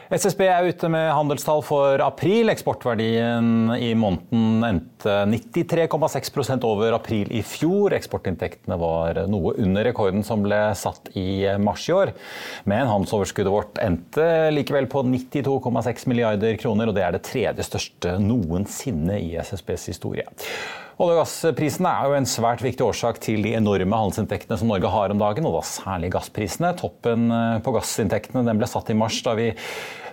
SSB 0.06 0.44
er 0.46 0.68
ute 0.70 0.88
med 0.94 1.08
handelstall 1.10 1.64
for 1.66 2.00
april. 2.06 2.52
Eksportverdien 2.54 3.74
i 3.74 3.90
måneden 3.98 4.62
endte 4.68 5.16
93,6% 5.32 6.68
over 6.70 6.94
april 6.94 7.32
i 7.34 7.42
fjor. 7.42 7.96
Eksportinntektene 7.98 8.78
var 8.80 9.24
noe 9.32 9.56
under 9.66 9.90
rekorden 9.90 10.22
som 10.24 10.46
ble 10.46 10.62
satt 10.78 11.10
i 11.18 11.50
mars 11.58 11.90
i 11.90 11.98
år. 11.98 12.14
Men 12.70 12.86
handelsoverskuddet 12.92 13.56
vårt 13.58 13.82
endte 13.82 14.30
likevel 14.54 14.88
på 14.94 15.02
92,6 15.10 16.08
milliarder 16.14 16.62
kroner, 16.62 16.94
og 16.94 16.96
det 16.96 17.08
er 17.08 17.18
det 17.18 17.26
tredje 17.26 17.66
største 17.66 18.20
noensinne 18.22 19.18
i 19.26 19.34
SSBs 19.42 19.90
historie. 19.96 20.30
Olje- 20.96 21.18
og 21.18 21.26
gassprisene 21.26 21.90
er 21.92 22.08
jo 22.08 22.16
en 22.16 22.28
svært 22.30 22.62
viktig 22.64 22.86
årsak 22.86 23.18
til 23.20 23.42
de 23.44 23.52
enorme 23.58 23.98
handelsinntektene 24.00 24.56
som 24.62 24.70
Norge 24.72 24.88
har 24.94 25.12
om 25.12 25.20
dagen, 25.20 25.48
og 25.50 25.58
da 25.58 25.64
særlig 25.68 26.14
gassprisene. 26.14 26.72
Toppen 26.80 27.28
eh, 27.36 27.58
på 27.66 27.74
gassinntektene 27.76 28.56
ble 28.56 28.70
satt 28.72 28.94
i 28.94 28.96
mars, 28.96 29.18
da 29.26 29.34
vi 29.36 29.50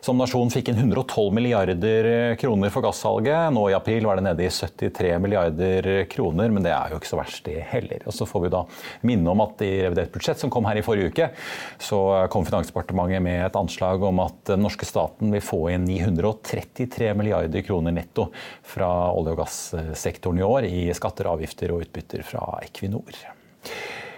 som 0.02 0.18
nasjon 0.18 0.50
fikk 0.50 0.72
inn 0.72 0.80
112 0.82 1.28
milliarder 1.34 2.06
kroner 2.40 2.72
for 2.74 2.82
gassalget. 2.82 3.52
Nå 3.54 3.68
i 3.70 3.76
april 3.76 4.08
var 4.08 4.18
det 4.18 4.24
nede 4.26 4.42
i 4.42 4.50
73 4.50 5.12
milliarder 5.22 5.88
kroner, 6.10 6.50
men 6.50 6.66
det 6.66 6.72
er 6.74 6.90
jo 6.90 6.98
ikke 6.98 7.10
så 7.12 7.20
verst, 7.20 7.44
det 7.46 7.62
heller. 7.70 8.02
Og 8.10 8.16
så 8.16 8.26
får 8.26 8.42
vi 8.42 8.52
da 8.56 8.64
minne 9.06 9.30
om 9.30 9.44
at 9.44 9.62
i 9.62 9.70
revidert 9.84 10.10
budsjett 10.14 10.42
som 10.42 10.50
kom 10.50 10.66
her 10.66 10.80
i 10.80 10.82
forrige 10.82 11.12
uke, 11.12 11.30
så 11.78 12.02
kom 12.34 12.48
Finansdepartementet 12.48 13.22
med 13.22 13.44
et 13.46 13.58
anslag 13.58 14.02
om 14.08 14.18
at 14.24 14.42
den 14.50 14.66
norske 14.66 14.88
staten 14.88 15.30
vil 15.34 15.44
få 15.44 15.62
inn 15.76 15.86
933 15.86 17.14
milliarder 17.18 17.62
kroner 17.62 17.94
netto 17.94 18.32
fra 18.66 18.90
olje- 19.14 19.36
og 19.36 19.44
gassektoren 19.44 20.42
i 20.42 20.46
år 20.46 20.66
i 20.66 20.86
skatter, 20.98 21.30
avgifter 21.30 21.70
og 21.70 21.86
utbytter 21.86 22.26
fra 22.26 22.56
Equinor. 22.66 23.22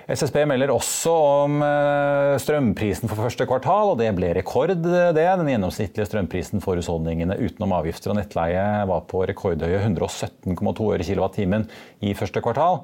SSB 0.04 0.42
melder 0.44 0.68
også 0.68 1.12
om 1.16 1.62
eh, 1.64 2.34
strømprisen 2.42 3.08
for 3.08 3.24
første 3.24 3.46
kvartal, 3.48 3.94
og 3.94 4.00
det 4.02 4.10
ble 4.16 4.34
rekord. 4.36 4.74
det. 4.84 5.14
Den 5.16 5.48
gjennomsnittlige 5.48 6.08
strømprisen 6.10 6.60
for 6.64 6.76
husholdningene 6.76 7.38
utenom 7.40 7.72
avgifter 7.78 8.12
og 8.12 8.18
nettleie 8.18 8.84
var 8.90 9.06
på 9.08 9.24
rekordhøye 9.30 9.80
117,2 9.80 10.90
øre 10.92 11.08
kilowattimen 11.08 11.64
i 12.04 12.12
første 12.18 12.44
kvartal. 12.44 12.82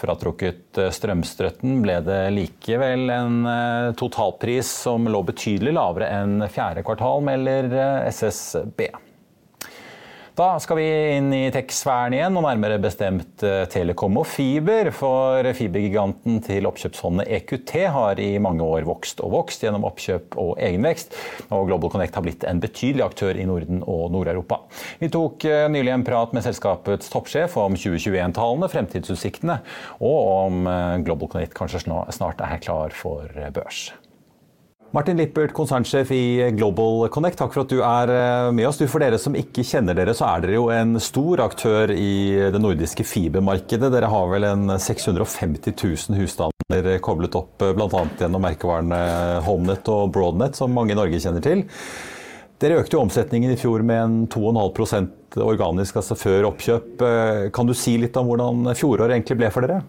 Fratrukket 0.00 0.80
eh, 0.80 0.92
strømstøtten 0.96 1.82
ble 1.84 2.00
det 2.08 2.22
likevel 2.38 3.04
en 3.12 3.40
eh, 3.52 3.92
totalpris 4.00 4.72
som 4.86 5.12
lå 5.12 5.24
betydelig 5.28 5.76
lavere 5.76 6.08
enn 6.22 6.48
fjerde 6.48 6.86
kvartal, 6.88 7.20
melder 7.28 7.68
SSB. 8.08 8.88
Da 10.32 10.54
skal 10.64 10.78
vi 10.78 10.84
inn 11.12 11.26
i 11.36 11.50
tech-sfæren 11.52 12.14
igjen, 12.16 12.36
og 12.40 12.46
nærmere 12.46 12.78
bestemt 12.80 13.42
eh, 13.44 13.66
Telekom 13.68 14.14
og 14.16 14.24
fiber. 14.24 14.88
For 14.96 15.44
fibergiganten 15.58 16.38
til 16.46 16.64
oppkjøpsfondet 16.70 17.28
EQT 17.36 17.72
har 17.92 18.20
i 18.22 18.30
mange 18.40 18.64
år 18.64 18.86
vokst 18.88 19.20
og 19.20 19.34
vokst 19.34 19.66
gjennom 19.66 19.84
oppkjøp 19.84 20.38
og 20.40 20.54
egenvekst. 20.56 21.12
Og 21.52 21.66
Global 21.68 21.92
Connect 21.92 22.16
har 22.16 22.24
blitt 22.24 22.46
en 22.48 22.62
betydelig 22.64 23.04
aktør 23.04 23.36
i 23.36 23.44
Norden 23.44 23.84
og 23.84 24.06
Nord-Europa. 24.14 24.62
Vi 25.02 25.12
tok 25.12 25.44
eh, 25.44 25.66
nylig 25.68 25.92
en 25.98 26.06
prat 26.06 26.32
med 26.32 26.46
selskapets 26.46 27.12
toppsjef 27.12 27.58
om 27.60 27.76
2021-tallene, 27.76 28.70
fremtidsutsiktene, 28.72 29.58
og 30.00 30.16
om 30.30 30.64
eh, 30.64 31.02
Global 31.04 31.28
Connect 31.36 31.58
kanskje 31.60 31.84
snart 31.84 32.40
er 32.40 32.64
klar 32.64 32.96
for 32.96 33.28
børs. 33.52 33.90
Martin 34.92 35.16
Lippert, 35.16 35.54
konsernsjef 35.56 36.10
i 36.12 36.50
Global 36.52 37.06
Connect, 37.08 37.38
takk 37.40 37.54
for 37.54 37.62
at 37.62 37.70
du 37.72 37.78
er 37.80 38.10
eh, 38.12 38.48
med 38.52 38.66
oss. 38.68 38.76
Du, 38.76 38.84
for 38.92 39.00
dere 39.00 39.16
som 39.16 39.32
ikke 39.32 39.62
kjenner 39.64 39.96
dere, 39.96 40.12
så 40.12 40.26
er 40.28 40.42
dere 40.44 40.58
jo 40.58 40.66
en 40.68 40.98
stor 41.00 41.40
aktør 41.40 41.94
i 41.96 42.50
det 42.52 42.60
nordiske 42.60 43.06
fibermarkedet. 43.08 43.88
Dere 43.94 44.10
har 44.12 44.26
vel 44.28 44.44
en 44.44 44.74
650 44.76 45.72
000 45.72 46.18
husstander 46.20 46.98
koblet 47.00 47.38
opp 47.40 47.64
bl.a. 47.64 48.02
gjennom 48.20 48.44
merkevarene 48.44 48.98
HomeNet 49.46 49.88
og 49.88 50.12
Broadnet, 50.12 50.60
som 50.60 50.76
mange 50.76 50.92
i 50.92 50.98
Norge 50.98 51.22
kjenner 51.24 51.40
til. 51.46 51.64
Dere 52.60 52.82
økte 52.82 52.98
jo 52.98 53.06
omsetningen 53.06 53.54
i 53.54 53.56
fjor 53.56 53.80
med 53.88 54.02
en 54.02 54.18
2,5% 54.28 55.40
organisk, 55.40 56.02
altså 56.02 56.18
før 56.20 56.50
oppkjøp. 56.50 57.06
Kan 57.56 57.70
du 57.70 57.72
si 57.72 57.96
litt 57.96 58.20
om 58.20 58.28
hvordan 58.28 58.74
fjoråret 58.76 59.16
egentlig 59.16 59.40
ble 59.40 59.50
for 59.56 59.64
dere? 59.64 59.80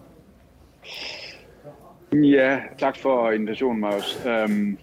Ja, 2.22 2.60
takk 2.78 2.98
for 3.02 3.34
invitasjonen, 3.34 3.80
Marius. 3.82 4.16
Um, 4.24 4.76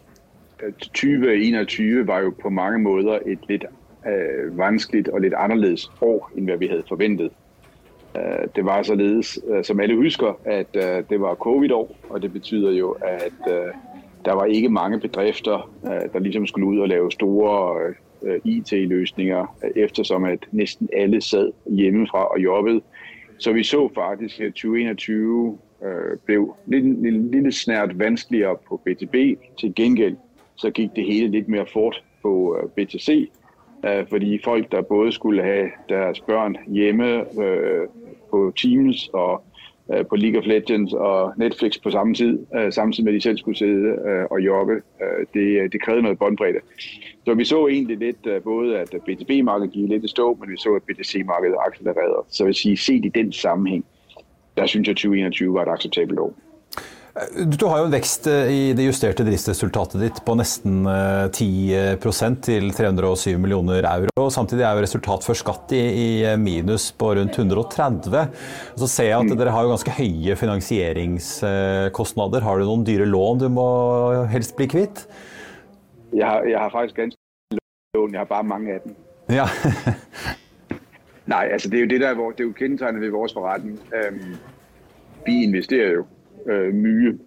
2021 0.69 2.07
var 2.07 2.19
jo 2.19 2.33
på 2.41 2.49
mange 2.49 2.79
måter 2.79 3.19
et 3.25 3.39
litt 3.49 3.65
uh, 4.05 4.57
vanskelig 4.57 5.13
og 5.13 5.21
litt 5.21 5.33
annerledes 5.33 5.91
år 6.01 6.29
enn 6.37 6.49
hva 6.49 6.57
vi 6.61 6.69
hadde 6.71 6.87
forventet. 6.89 7.31
Uh, 8.15 8.45
det 8.55 8.65
var 8.65 8.83
således, 8.83 9.39
uh, 9.49 9.63
som 9.63 9.79
alle 9.79 9.95
husker, 9.95 10.37
at 10.45 10.73
det 11.09 11.21
var 11.21 11.35
covid-år, 11.35 11.95
og 12.09 12.21
det 12.21 12.33
betyder 12.33 12.71
jo 12.71 12.95
at 13.01 13.49
der 14.25 14.33
var 14.33 14.45
ikke 14.45 14.69
mange 14.69 14.99
bedrifter 14.99 15.69
der 15.83 16.19
liksom 16.19 16.47
skulle 16.47 16.67
ut 16.67 16.79
og 16.79 16.87
lave 16.87 17.11
store 17.11 17.93
IT-løsninger, 18.45 19.57
eftersom 19.75 20.23
at 20.23 20.45
nesten 20.51 20.89
alle 20.93 21.21
sad 21.21 21.51
hjemmefra 21.65 22.25
og 22.25 22.39
jobbet. 22.39 22.83
Så 23.37 23.53
vi 23.53 23.63
så 23.63 23.89
faktisk 23.95 24.39
at 24.39 24.53
2021 24.53 25.57
ble 26.25 26.37
litt, 26.67 26.85
litt, 27.01 27.43
litt 27.43 27.55
snært 27.55 27.99
vanskeligere 27.99 28.55
på 28.67 28.77
BTB. 28.85 29.15
Til 29.57 29.73
gengæld 29.75 30.17
så 30.55 30.69
gikk 30.69 30.95
det 30.95 31.05
hele 31.05 31.31
litt 31.31 31.47
mer 31.47 31.65
fort 31.73 32.03
på 32.21 32.57
øh, 32.57 32.69
BTC, 32.69 33.29
øh, 33.85 34.07
fordi 34.09 34.39
folk, 34.43 34.71
der 34.71 34.81
både 34.81 35.11
skulle 35.11 35.43
ha 35.43 35.63
deres 35.89 36.19
børn 36.19 36.57
hjemme 36.67 37.25
på 38.31 38.53
Teams 38.57 39.09
og 39.13 39.43
på 40.09 40.15
League 40.15 40.39
of 40.39 40.45
Legends 40.45 40.93
og 40.93 41.33
Netflix 41.37 41.81
på 41.83 41.91
samme 41.91 42.13
tid, 42.13 42.39
samtidig 42.71 43.05
med 43.05 43.13
de 43.13 43.21
selv 43.21 43.37
skulle 43.37 43.57
sidde 43.57 43.97
og 44.31 44.39
jobbe. 44.39 44.81
Det, 45.33 45.71
det 45.73 45.81
krevde 45.81 46.01
noget 46.01 46.19
båndbredde. 46.19 46.59
Så 47.25 47.33
vi 47.33 47.45
så 47.45 47.67
egentlig 47.67 47.97
litt 47.97 48.43
både, 48.43 48.79
at 48.79 48.89
BTB-markedet 49.05 49.73
gikk 49.73 49.89
litt 49.89 50.03
i 50.03 50.07
stå, 50.07 50.37
men 50.39 50.51
vi 50.51 50.57
så, 50.57 50.75
at 50.75 50.83
BTC-markedet 50.83 51.57
accelererede. 51.67 52.23
Så 52.29 52.43
jeg 52.43 52.47
vil 52.47 52.55
sige, 52.55 52.77
set 52.77 53.05
i 53.05 53.09
den 53.09 53.31
sammenheng, 53.31 53.85
der 54.57 54.65
synes 54.65 54.87
jeg 54.87 54.95
2021 54.95 55.53
var 55.53 55.61
et 55.61 55.71
akseptabelt 55.71 56.19
år. 56.19 56.33
Du 57.11 57.65
har 57.67 57.81
jo 57.81 57.89
en 57.89 57.91
vekst 57.91 58.23
eh, 58.31 58.47
i 58.47 58.71
det 58.75 58.85
justerte 58.85 59.25
driftsresultatet 59.27 59.99
ditt 59.99 60.21
på 60.23 60.31
nesten 60.39 60.87
10 60.87 61.73
eh, 61.75 61.99
til 62.39 62.71
307 62.71 63.35
millioner 63.35 63.83
euro. 63.89 64.29
Samtidig 64.31 64.63
er 64.63 64.71
jo 64.77 64.85
resultat 64.85 65.19
før 65.27 65.35
skatt 65.41 65.73
i, 65.75 65.81
i 65.91 66.23
minus 66.39 66.95
på 66.95 67.11
rundt 67.17 67.35
130. 67.35 68.15
Så 68.79 68.87
ser 68.87 69.07
jeg 69.09 69.17
at 69.17 69.27
mm. 69.27 69.35
dere 69.41 69.51
har 69.55 69.63
jo 69.67 69.73
ganske 69.73 69.95
høye 69.97 70.35
finansieringskostnader. 70.39 72.41
Har 72.47 72.55
du 72.55 72.63
noen 72.69 72.87
dyre 72.87 73.07
lån 73.09 73.41
du 73.43 73.49
må 73.51 73.67
helst 74.31 74.55
bli 74.55 74.67
kvitt? 74.71 75.03
Jeg 76.15 76.27
har, 76.27 76.43
jeg 76.47 76.59
har 76.59 76.69
faktisk 76.71 76.95
ganske 77.01 77.19
lån, 77.97 78.13
jeg 78.15 78.21
har 78.23 78.29
bare 78.31 78.43
mange 78.47 78.75
av 78.77 78.81
dem. 78.87 78.95
Ja. 79.31 79.47
Nei, 81.31 81.45
altså 81.51 81.67
det 81.67 81.77
er 81.77 81.83
jo 81.83 81.91
det 81.91 82.01
der, 82.05 82.13
det 82.15 82.39
er 82.39 82.47
jo 82.47 82.55
kjennetegnet 82.55 83.01
ved 83.03 83.11
vores 83.19 83.35
forretning. 83.35 83.75
Vi 85.27 85.43
investerer 85.43 85.91
jo 85.99 86.03
øh, 86.45 86.73
mye, 86.73 87.19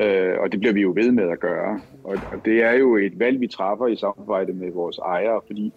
øh, 0.00 0.34
og 0.38 0.52
det 0.52 0.60
bliver 0.60 0.72
vi 0.72 0.80
jo 0.80 0.92
ved 0.96 1.12
med 1.12 1.30
at 1.30 1.40
gøre. 1.40 1.80
Og, 2.04 2.16
og 2.32 2.44
det 2.44 2.62
er 2.62 2.72
jo 2.72 2.96
et 2.96 3.18
valg, 3.18 3.40
vi 3.40 3.46
træffer 3.46 3.86
i 3.86 3.96
samarbejde 3.96 4.52
med 4.52 4.72
vores 4.72 4.98
ejere, 4.98 5.40
fordi 5.46 5.72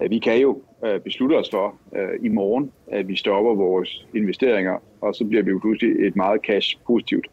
at 0.00 0.10
vi 0.10 0.18
kan 0.18 0.40
jo 0.40 0.60
øh, 0.84 1.00
beslutte 1.00 1.34
os 1.34 1.50
for 1.50 1.74
øh, 1.96 2.08
i 2.22 2.28
morgen, 2.28 2.72
at 2.86 3.08
vi 3.08 3.16
stopper 3.16 3.54
vores 3.54 4.06
investeringer, 4.14 4.82
og 5.00 5.14
så 5.14 5.24
bliver 5.24 5.42
vi 5.42 5.50
jo 5.50 5.58
pludselig 5.58 6.06
et 6.06 6.16
meget 6.16 6.40
cash-positivt 6.40 7.26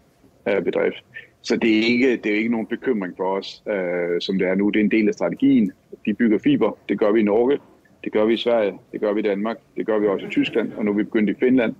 øh, 0.48 0.64
bedrift. 0.64 1.04
Så 1.42 1.56
det 1.56 1.80
er 1.80 1.84
ikke, 1.84 2.18
det 2.18 2.32
er 2.32 2.36
ikke 2.36 2.52
nogen 2.52 2.68
bekymring 2.68 3.14
for 3.18 3.38
os, 3.38 3.64
øh, 3.68 4.22
som 4.22 4.40
det 4.40 4.48
er 4.48 4.56
nu. 4.56 4.70
Det 4.70 4.80
er 4.80 4.84
en 4.84 4.92
del 4.92 5.08
af 5.08 5.14
strategien. 5.14 5.72
Vi 6.06 6.14
bygger 6.14 6.38
fiber, 6.38 6.78
det 6.90 7.00
gør 7.00 7.12
vi 7.12 7.20
i 7.20 7.24
Norge. 7.24 7.60
Det 8.04 8.12
gør 8.12 8.26
vi 8.26 8.34
i 8.34 8.38
Sverige, 8.38 8.74
det 8.92 9.02
gør 9.02 9.14
vi 9.14 9.20
i 9.20 9.24
Danmark, 9.24 9.58
det 9.78 9.86
gør 9.86 10.00
vi 10.00 10.08
også 10.08 10.26
i 10.26 10.30
Tyskland, 10.30 10.74
og 10.74 10.86
nu 10.86 10.92
er 10.92 10.96
vi 10.96 11.04
begyndt 11.04 11.30
i 11.30 11.34
Finland. 11.40 11.76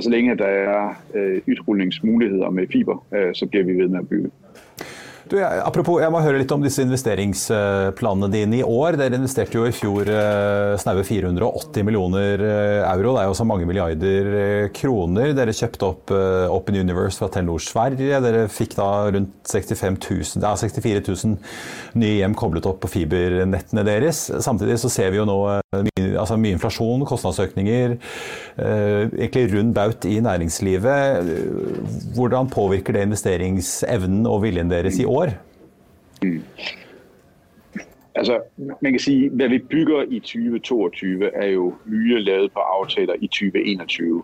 Og 0.00 0.04
så 0.04 0.10
længe 0.10 0.36
der 0.36 0.46
er 0.46 0.94
øh, 1.14 1.40
udrulningsmuligheder 1.48 2.50
med 2.50 2.66
fiber, 2.72 3.06
øh, 3.14 3.34
så 3.34 3.46
bliver 3.46 3.64
vi 3.64 3.72
ved 3.72 3.88
med 3.88 3.98
at 3.98 4.08
bygge. 4.08 4.30
Du, 5.30 5.36
apropos, 5.38 6.00
jeg 6.02 6.10
må 6.10 6.18
høre 6.24 6.40
litt 6.40 6.50
om 6.50 6.62
disse 6.64 6.82
investeringsplanene 6.82 8.28
dine 8.32 8.56
i 8.58 8.64
år. 8.66 8.96
Dere 8.98 9.14
investerte 9.14 9.60
jo 9.60 9.66
i 9.68 9.74
fjor 9.74 10.08
eh, 10.10 10.72
snaue 10.82 11.04
480 11.06 11.86
millioner 11.86 12.42
eh, 12.42 12.78
euro. 12.82 13.12
Det 13.14 13.22
er 13.22 13.28
jo 13.30 13.36
så 13.38 13.46
mange 13.46 13.68
milliarder 13.68 14.30
eh, 14.40 14.64
kroner. 14.74 15.30
Dere 15.38 15.54
kjøpte 15.54 15.86
opp 15.86 16.10
Open 16.50 16.80
Universe 16.80 17.22
fra 17.22 17.28
Telenor 17.30 17.62
Sverige. 17.62 18.18
Dere 18.24 18.48
fikk 18.50 18.74
da 18.80 18.88
rundt 19.14 19.36
65 19.46 20.00
000, 20.02 20.42
ja, 20.42 20.50
64 20.58 21.04
000 21.06 21.38
nye 22.02 22.18
hjem 22.18 22.34
koblet 22.38 22.66
opp 22.66 22.82
på 22.82 22.90
fibernettene 22.96 23.86
deres. 23.86 24.24
Samtidig 24.42 24.80
så 24.82 24.90
ser 24.90 25.14
vi 25.14 25.22
jo 25.22 25.28
nå 25.30 25.38
mye, 25.46 26.08
altså 26.18 26.40
mye 26.42 26.56
inflasjon, 26.56 27.06
kostnadsøkninger, 27.06 27.94
egentlig 28.58 29.46
rund 29.54 29.74
baut 29.78 30.10
i 30.10 30.18
næringslivet. 30.26 31.30
Hvordan 32.18 32.50
påvirker 32.50 32.98
det 32.98 33.06
investeringsevnen 33.06 34.26
og 34.26 34.42
viljen 34.48 34.74
deres 34.74 34.98
i 34.98 35.06
år? 35.06 35.19
År? 35.20 35.28
Mm. 36.22 36.42
Altså, 38.14 38.40
man 38.82 38.92
kan 38.92 39.00
sige, 39.00 39.30
hvad 39.30 39.48
vi 39.48 39.58
bygger 39.58 40.02
i 40.02 40.18
2022 40.18 41.34
er 41.34 41.46
jo 41.46 41.74
mye 41.84 42.18
lavet 42.18 42.52
på 42.52 42.58
aftaler 42.58 43.14
i 43.20 43.26
2021. 43.26 44.22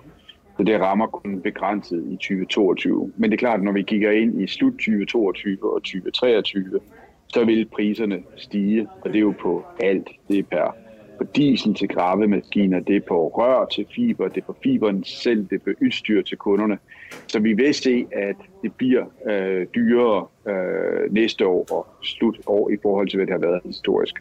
Så 0.57 0.63
det 0.63 0.81
rammer 0.81 1.07
kun 1.07 1.41
begrænset 1.41 2.05
i 2.11 2.17
2022. 2.17 3.13
Men 3.17 3.31
det 3.31 3.37
er 3.37 3.39
klart, 3.39 3.63
når 3.63 3.73
vi 3.73 3.83
kigger 3.83 4.11
ind 4.11 4.43
i 4.43 4.47
slut 4.47 4.73
2022 4.73 5.75
og 5.75 5.83
2023, 5.83 6.81
så 7.29 7.45
vil 7.45 7.65
priserne 7.65 8.23
stige, 8.37 8.89
og 9.01 9.11
det 9.11 9.17
er 9.17 9.21
jo 9.21 9.35
på 9.41 9.65
alt. 9.81 10.09
Det 10.29 10.39
er 10.39 10.43
per 10.43 10.86
på 11.19 11.25
diesel 11.37 11.75
til 11.75 11.89
gravemaskiner, 11.89 12.81
det 12.81 12.97
er 12.97 13.01
på 13.01 13.29
rør 13.29 13.67
til 13.67 13.87
fiber, 13.95 14.29
det 14.29 14.41
er 14.41 14.47
på 14.47 14.57
fiberen 14.63 15.05
selv, 15.05 15.47
det 15.51 15.53
er 15.53 15.65
på 15.65 15.71
udstyr 15.83 16.23
til 16.23 16.39
kunderne. 16.39 16.79
Så 17.27 17.39
vi 17.39 17.53
vil 17.53 17.75
se, 17.75 18.07
at 18.13 18.37
det 18.63 18.75
bliver 18.75 19.05
øh, 19.31 19.67
dyrere 19.75 20.27
øh, 20.49 21.13
næste 21.13 21.47
år 21.47 21.67
og 21.71 21.87
slut 22.03 22.41
år 22.47 22.71
i 22.71 22.77
forhold 22.83 23.09
til, 23.09 23.17
hvad 23.17 23.27
det 23.27 23.33
har 23.33 23.41
været 23.41 23.61
historisk. 23.65 24.15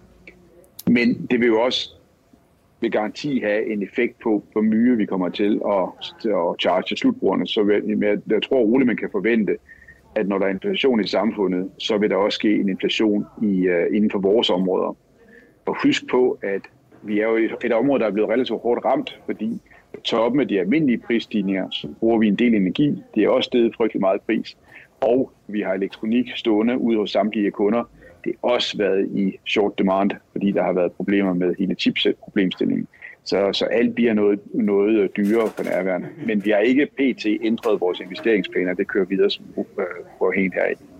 Men 0.87 1.27
det 1.31 1.39
vil 1.39 1.47
jo 1.47 1.61
også 1.61 1.89
med 2.81 2.89
garanti 2.89 3.39
have 3.39 3.71
en 3.71 3.83
effekt 3.83 4.19
på, 4.19 4.43
hvor 4.51 4.61
mye 4.61 4.97
vi 4.97 5.05
kommer 5.05 5.29
til 5.29 5.61
at, 5.67 5.83
at 6.25 6.61
charge 6.61 6.97
slutbrugerne. 6.97 7.47
Så 7.47 7.81
jeg, 8.01 8.17
jeg 8.29 8.43
tror 8.43 8.59
roligt, 8.59 8.87
man 8.87 8.97
kan 8.97 9.09
forvente, 9.11 9.57
at 10.15 10.27
når 10.27 10.37
der 10.37 10.45
er 10.45 10.49
inflation 10.49 11.03
i 11.03 11.07
samfundet, 11.07 11.71
så 11.77 11.97
vil 11.97 12.09
der 12.09 12.15
også 12.15 12.35
ske 12.35 12.55
en 12.55 12.69
inflation 12.69 13.25
i, 13.41 13.69
uh, 13.69 13.95
inden 13.95 14.11
for 14.11 14.19
vores 14.19 14.49
områder. 14.49 14.97
Og 15.65 15.75
husk 15.83 16.07
på, 16.09 16.39
at 16.41 16.61
vi 17.05 17.19
er 17.19 17.27
jo 17.27 17.35
et, 17.35 17.55
et 17.65 17.73
område, 17.73 17.99
der 17.99 18.07
er 18.07 18.11
blevet 18.11 18.29
relativt 18.29 18.61
hårdt 18.61 18.85
ramt, 18.85 19.19
fordi 19.25 19.61
på 19.93 20.01
toppen 20.01 20.41
af 20.41 20.47
de 20.47 20.59
almindelige 20.59 20.97
prisstigninger, 20.97 21.69
så 21.71 21.87
bruger 21.99 22.17
vi 22.19 22.27
en 22.27 22.35
del 22.35 22.53
energi. 22.55 23.03
Det 23.15 23.23
er 23.23 23.29
også 23.29 23.47
steget 23.47 23.75
frygtelig 23.75 24.01
meget 24.01 24.21
pris. 24.21 24.57
Og 25.01 25.31
vi 25.47 25.61
har 25.61 25.73
elektronik 25.73 26.31
stående 26.35 26.77
ude 26.77 26.97
hos 26.97 27.11
samtlige 27.11 27.51
kunder. 27.51 27.83
Det 28.23 28.33
har 28.43 28.51
også 28.51 28.77
været 28.77 29.09
i 29.15 29.37
short 29.47 29.79
demand, 29.79 30.11
fordi 30.31 30.51
der 30.51 30.63
har 30.63 30.73
været 30.73 30.91
problemer 30.91 31.33
med 31.33 31.55
hele 31.59 31.75
chipset-problemstillingen. 31.75 32.87
Så, 33.23 33.49
så 33.53 33.65
alt 33.65 33.95
bliver 33.95 34.13
noget, 34.13 34.39
noget 34.53 35.17
dyrere 35.17 35.49
for 35.49 35.63
nærværende. 35.63 36.07
Men 36.25 36.45
vi 36.45 36.49
har 36.49 36.59
ikke 36.59 36.85
pt. 36.85 37.25
ændret 37.25 37.81
vores 37.81 37.99
investeringsplaner. 37.99 38.73
Det 38.73 38.87
kører 38.87 39.05
videre 39.05 39.29
som 39.29 39.45
på 40.19 40.31
helt 40.35 40.53
her 40.53 40.67
i. 40.67 40.94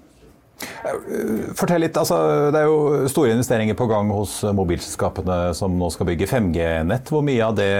Fortell 1.56 1.84
litt, 1.84 1.98
altså, 2.00 2.18
Det 2.54 2.62
er 2.62 2.70
jo 2.70 3.10
store 3.12 3.34
investeringer 3.36 3.76
på 3.78 3.88
gang 3.91 4.12
hos 4.13 4.38
mobilselskapene 4.56 5.54
som 5.58 5.76
nå 5.80 5.89
skal 5.94 6.08
bygge 6.12 6.30
5G-nett. 6.32 7.12
Hvor 7.12 7.26
mye 7.26 7.44
av 7.44 7.58
det 7.58 7.72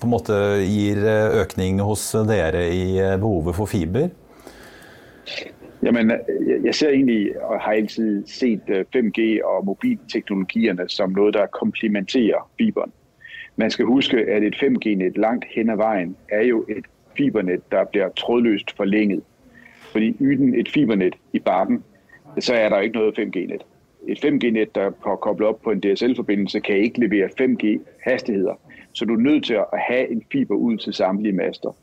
på 0.00 0.08
en 0.08 0.14
måte 0.14 0.40
gir 0.64 1.04
økning 1.44 1.80
hos 1.84 2.10
dere 2.28 2.66
i 2.74 2.98
behovet 3.20 3.56
for 3.58 3.70
fiber? 3.70 4.10
Jamen, 5.82 6.12
jeg 6.64 6.74
ser 6.74 6.90
egentlig 6.90 7.32
og 7.40 7.60
har 7.60 7.72
altid 7.72 8.26
set 8.28 8.68
5G 8.92 9.40
og 9.44 9.64
mobilteknologierne 9.64 10.84
som 10.92 11.14
noe 11.16 11.32
der 11.32 11.48
komplementerer 11.56 12.44
fiberen. 12.60 12.92
Man 13.56 13.70
skal 13.70 13.88
huske 13.88 14.16
at 14.16 14.44
et 14.44 14.56
5G-nett 14.60 15.16
langt 15.18 15.44
hen 15.54 15.70
ad 15.70 15.80
veien 15.80 16.16
er 16.28 16.44
jo 16.50 16.64
et 16.68 16.84
fibernett 17.16 17.64
der 17.72 17.84
blir 17.92 18.12
trådløst 18.16 18.76
forlenget. 18.76 19.24
Fordi 19.92 20.16
uden 20.20 20.54
et 20.54 20.68
fibernet 20.68 21.14
i 21.32 21.38
bakken, 21.38 21.84
så 22.38 22.54
er 22.54 22.68
der 22.68 22.80
ikke 22.80 22.96
noget 22.96 23.18
5G-net. 23.18 23.62
Et 24.08 24.24
5G-net, 24.24 24.74
der 24.74 24.80
er 24.80 25.16
koblet 25.16 25.48
op 25.48 25.62
på 25.62 25.70
en 25.70 25.80
DSL-forbindelse, 25.80 26.60
kan 26.60 26.76
ikke 26.76 27.00
levere 27.00 27.28
5G-hastigheder. 27.40 28.60
Så 28.92 29.04
du 29.04 29.14
er 29.14 29.20
nødt 29.20 29.44
til 29.44 29.54
at 29.54 29.66
have 29.88 30.10
en 30.10 30.24
fiber 30.32 30.54
ud 30.54 30.76
til 30.76 30.92
samtlige 30.94 31.32
master. 31.32 31.76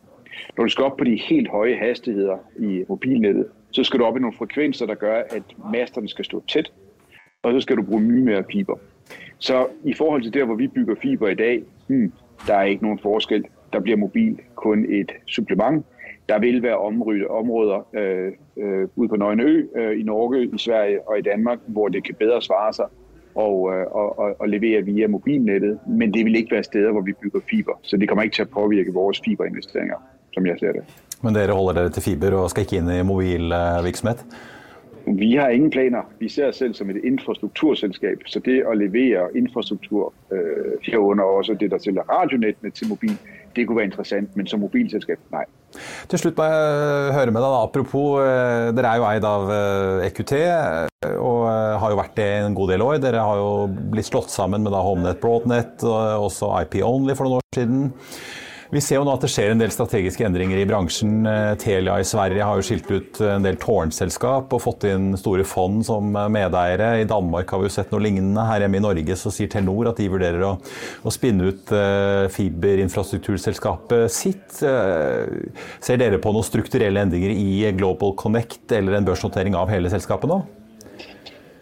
Når 0.57 0.63
du 0.63 0.69
skal 0.69 0.83
op 0.83 0.97
på 0.97 1.03
de 1.03 1.15
helt 1.15 1.49
høje 1.49 1.75
hastigheder 1.75 2.37
i 2.59 2.83
mobilnettet, 2.89 3.45
så 3.71 3.83
skal 3.83 3.99
du 3.99 4.05
op 4.05 4.17
i 4.17 4.19
nogle 4.19 4.37
frekvenser, 4.37 4.85
der 4.85 4.95
gør, 4.95 5.23
at 5.29 5.43
masterne 5.71 6.09
skal 6.09 6.25
stå 6.25 6.43
tæt, 6.47 6.71
og 7.43 7.53
så 7.53 7.59
skal 7.59 7.77
du 7.77 7.81
bruge 7.81 8.01
mye 8.01 8.23
mere 8.23 8.43
fiber. 8.51 8.75
Så 9.39 9.67
i 9.83 9.93
forhold 9.93 10.23
til 10.23 10.33
der, 10.33 10.45
hvor 10.45 10.55
vi 10.55 10.67
bygger 10.67 10.95
fiber 11.01 11.27
i 11.27 11.35
dag, 11.35 11.63
hmm, 11.87 12.13
der 12.47 12.53
er 12.53 12.63
ikke 12.63 12.83
nogen 12.83 12.99
forskel. 12.99 13.45
Der 13.73 13.79
bliver 13.79 13.97
mobil 13.97 14.39
kun 14.55 14.85
et 14.93 15.11
supplement, 15.27 15.85
der 16.29 16.39
vil 16.39 16.63
være 16.63 16.77
områder 17.29 17.87
øh, 17.93 18.31
øh, 18.57 18.87
ude 18.95 19.09
på 19.09 19.15
Nøgne 19.15 19.43
Ø 19.43 19.63
øh, 19.75 19.99
i 19.99 20.03
Norge, 20.03 20.45
i 20.45 20.57
Sverige 20.57 21.07
og 21.09 21.19
i 21.19 21.21
Danmark, 21.21 21.59
hvor 21.65 21.87
det 21.87 22.03
kan 22.03 22.15
bedre 22.19 22.41
svare 22.41 22.73
sig 22.73 22.85
og, 23.35 23.73
øh, 23.73 23.85
og, 23.91 24.19
og, 24.19 24.35
og 24.39 24.49
levere 24.49 24.81
via 24.81 25.07
mobilnettet, 25.07 25.79
men 25.87 26.13
det 26.13 26.25
vil 26.25 26.35
ikke 26.35 26.51
være 26.51 26.63
steder 26.63 26.91
hvor 26.91 27.01
vi 27.01 27.13
bygger 27.13 27.39
fiber. 27.49 27.79
Så 27.81 27.97
det 27.97 28.09
kommer 28.09 28.23
ikke 28.23 28.35
til 28.35 28.47
å 28.47 28.53
påvirke 28.53 28.93
våre 28.93 29.13
fiberinvesteringer, 29.25 29.97
som 30.33 30.45
jeg 30.45 30.59
ser 30.59 30.71
det. 30.79 30.83
Men 31.21 31.35
dere 31.35 31.53
holder 31.53 31.81
dere 31.81 31.89
til 31.89 32.03
fiber 32.03 32.33
og 32.37 32.49
skal 32.49 32.65
ikke 32.65 32.81
inn 32.81 32.89
i 32.93 33.01
mobilvirksomhet? 33.05 34.25
Vi 35.07 35.35
har 35.35 35.49
ingen 35.49 35.69
planer. 35.71 36.03
Vi 36.19 36.29
ser 36.29 36.47
oss 36.47 36.57
selv 36.59 36.73
som 36.73 36.89
et 36.89 36.97
infrastrukturselskap. 37.03 38.25
Så 38.25 38.41
det 38.43 38.57
å 38.67 38.73
levere 38.75 39.29
infrastruktur, 39.39 40.13
øh, 40.31 40.73
herunder 40.83 41.23
også 41.23 41.53
det 41.53 41.71
der 41.71 41.77
selger 41.77 42.09
radionettene 42.09 42.71
til 42.71 42.89
mobil, 42.89 43.15
det 43.55 43.67
kunne 43.67 43.77
være 43.77 43.85
interessant. 43.93 44.35
Men 44.35 44.47
som 44.47 44.59
mobilselskap, 44.59 45.21
nei. 45.31 45.45
Til 46.11 46.21
slutt 46.21 46.39
må 46.39 46.47
jeg 46.47 47.13
høre 47.17 47.33
med 47.33 47.41
deg, 47.43 47.53
da. 47.55 47.61
apropos, 47.67 48.21
øh, 48.23 48.69
dere 48.77 48.93
er 48.93 49.01
jo 49.01 49.07
eid 49.09 49.27
av 49.27 49.53
EQT 50.07 50.33
og 51.17 51.43
har 51.81 51.93
jo 51.93 51.99
vært 51.99 52.15
det 52.17 52.27
en 52.39 52.55
god 52.57 52.73
del 52.73 52.83
år. 52.83 52.97
Dere 53.03 53.21
har 53.23 53.37
jo 53.39 53.51
blitt 53.93 54.09
slått 54.09 54.33
sammen 54.33 54.65
med 54.65 54.73
da 54.73 54.81
HomeNet, 54.81 55.21
Broadnet 55.21 55.85
og 55.85 56.27
også 56.29 56.49
IP 56.63 56.79
Only 56.85 57.15
for 57.17 57.27
noen 57.27 57.39
år 57.41 57.57
siden. 57.57 57.91
Vi 58.67 58.81
ser 58.83 58.97
jo 58.99 59.05
nå 59.07 59.13
at 59.15 59.23
det 59.23 59.29
skjer 59.31 59.53
en 59.53 59.61
del 59.61 59.71
strategiske 59.71 60.25
endringer 60.27 60.59
i 60.59 60.65
bransjen. 60.67 61.21
Telia 61.61 61.93
i 62.01 62.07
Sverige 62.07 62.43
har 62.43 62.59
jo 62.59 62.65
skilt 62.67 62.89
ut 62.91 63.21
en 63.23 63.45
del 63.45 63.55
tårnselskap 63.61 64.51
og 64.51 64.59
fått 64.59 64.83
inn 64.89 65.13
store 65.19 65.45
fond 65.47 65.85
som 65.87 66.11
medeiere. 66.11 66.89
I 66.99 67.07
Danmark 67.07 67.53
har 67.53 67.61
vi 67.61 67.69
jo 67.69 67.75
sett 67.77 67.93
noe 67.95 68.03
lignende. 68.03 68.43
Her 68.49 68.65
hjemme 68.65 68.81
i 68.81 68.83
Norge 68.83 69.17
så 69.19 69.31
sier 69.31 69.47
Telenor 69.53 69.93
at 69.93 70.01
de 70.01 70.09
vurderer 70.11 70.43
å, 70.43 70.57
å 70.59 71.15
spinne 71.15 71.47
ut 71.47 71.71
fiberinfrastrukturselskapet 72.35 74.11
sitt. 74.11 74.59
Ser 74.59 76.03
dere 76.03 76.19
på 76.19 76.35
noen 76.35 76.49
strukturelle 76.51 77.07
endringer 77.07 77.31
i 77.31 77.71
Global 77.79 78.17
Connect 78.19 78.75
eller 78.75 78.99
en 78.99 79.07
børsnotering 79.07 79.55
av 79.55 79.71
hele 79.71 79.91
selskapet 79.95 80.27
nå? 80.27 80.41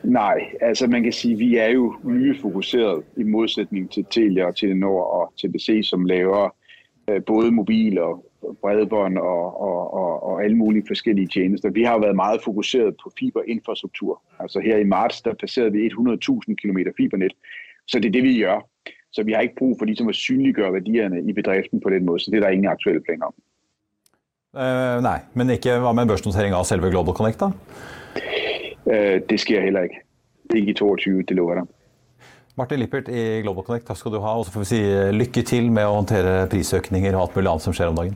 Nei, 0.06 0.42
altså 0.62 0.90
man 0.90 1.06
kan 1.06 1.14
si 1.14 1.34
vi 1.38 1.56
er 1.62 1.78
jo 1.78 1.92
mye 2.06 2.34
fokusert 2.42 3.06
i 3.18 3.24
motsetning 3.26 3.88
til 3.94 4.06
Telia, 4.14 4.50
og 4.50 4.58
Telenor 4.58 5.02
og 5.02 5.34
TBC, 5.42 5.82
som 5.86 6.06
laver 6.10 6.50
både 7.28 7.52
mobil 7.52 8.00
og 8.00 8.26
bredbånd 8.62 9.18
og, 9.18 9.62
og, 9.62 9.94
og, 9.94 10.24
og, 10.24 10.44
alle 10.44 10.58
mulige 10.58 10.84
forskellige 10.88 11.28
tjenester. 11.28 11.70
Vi 11.70 11.84
har 11.84 12.00
vært 12.00 12.16
meget 12.16 12.42
fokuseret 12.44 12.96
på 13.04 13.12
fiberinfrastruktur. 13.20 14.22
Altså 14.40 14.60
her 14.60 14.78
i 14.78 14.84
marts 14.84 15.22
der 15.22 15.34
passerede 15.34 15.72
vi 15.72 15.88
100.000 15.88 16.56
km 16.62 16.78
fibernett. 16.98 17.34
Så 17.88 18.00
det 18.00 18.08
er 18.08 18.12
det 18.12 18.24
vi 18.24 18.38
gjør. 18.38 18.66
Så 19.12 19.24
vi 19.24 19.32
har 19.32 19.42
ikke 19.42 19.56
brug 19.56 19.76
for 19.80 19.86
ligesom 19.86 20.10
å 20.12 20.14
synliggøre 20.14 20.74
værdierne 20.74 21.22
i 21.24 21.34
bedriften 21.34 21.82
på 21.82 21.90
den 21.90 22.06
måde, 22.06 22.20
Så 22.20 22.32
det 22.32 22.38
er 22.38 22.42
der 22.42 22.50
ingen 22.58 22.72
aktuelle 22.72 23.02
planer 23.02 23.26
om. 23.26 23.36
Uh, 24.56 25.04
nei, 25.04 25.20
men 25.34 25.50
ikke 25.50 25.80
hva 25.84 25.92
med 25.92 26.06
en 26.06 26.12
børsnotering 26.14 26.54
av 26.56 26.64
selve 26.64 26.90
Global 26.92 27.16
Connect, 27.16 27.40
da? 27.40 27.52
Uh, 28.88 29.18
det 29.30 29.40
skjer 29.40 29.68
heller 29.68 29.88
ikke. 29.88 30.02
Ikke 30.56 30.72
i 30.72 30.74
22, 30.74 31.22
det 31.28 31.36
lover 31.36 31.60
jeg. 31.60 31.68
Martin 32.56 32.80
Lippert 32.80 33.10
i 33.12 33.42
Global 33.44 33.66
Connect, 33.68 33.84
takk 33.90 34.00
skal 34.00 34.14
du 34.16 34.22
ha. 34.24 34.38
Og 34.40 34.46
så 34.48 34.54
får 34.54 34.64
vi 34.64 34.70
si 34.70 34.80
eh, 34.88 35.12
lykke 35.12 35.44
til 35.48 35.68
med 35.76 35.90
å 35.90 35.98
håndtere 35.98 36.46
prisøkninger 36.52 37.16
og 37.16 37.26
alt 37.26 37.36
mulig 37.36 37.52
annet 37.52 37.66
som 37.66 37.76
skjer 37.76 37.92
om 37.92 38.00
dagen. 38.00 38.16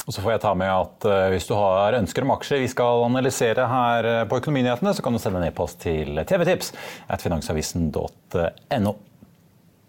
Og 0.00 0.16
så 0.16 0.24
får 0.24 0.32
jeg 0.32 0.42
ta 0.42 0.50
med 0.58 0.70
at 0.72 1.04
uh, 1.06 1.28
Hvis 1.30 1.44
du 1.46 1.52
har 1.54 1.94
ønsker 1.94 2.24
om 2.24 2.32
aksjer 2.34 2.62
vi 2.64 2.70
skal 2.72 3.04
analysere 3.06 3.66
her 3.70 4.08
eh, 4.08 4.24
på 4.26 4.40
Økonominyhetene, 4.40 4.94
så 4.96 5.04
kan 5.06 5.14
du 5.14 5.20
sende 5.22 5.38
en 5.38 5.46
e-post 5.46 5.78
til 5.84 6.18
tvtips 6.26 6.72
at 7.06 7.22
finansavisen.no. 7.22 8.94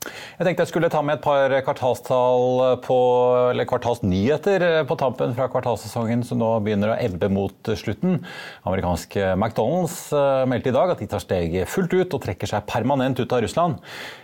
Jeg 0.01 0.47
tenkte 0.47 0.63
jeg 0.63 0.69
skulle 0.71 0.89
ta 0.89 1.03
med 1.05 1.19
et 1.19 1.21
par 1.21 1.53
kvartalstall 1.61 2.79
på, 2.81 2.95
eller 3.51 3.67
kvartalsnyheter 3.69 4.63
på 4.89 4.97
tampen 4.97 5.35
fra 5.37 5.45
kvartalssesongen 5.53 6.23
som 6.25 6.39
nå 6.41 6.49
begynner 6.65 6.95
å 6.95 6.97
ebbe 6.97 7.29
mot 7.29 7.69
slutten. 7.77 8.17
Amerikanske 8.65 9.35
McDonald's 9.35 9.99
meldte 10.49 10.71
i 10.71 10.75
dag 10.75 10.95
at 10.95 11.03
de 11.03 11.09
tar 11.11 11.21
steget 11.21 11.69
fullt 11.69 11.93
ut 11.93 12.17
og 12.17 12.23
trekker 12.25 12.49
seg 12.49 12.65
permanent 12.71 13.21
ut 13.21 13.37
av 13.37 13.45
Russland. 13.45 13.77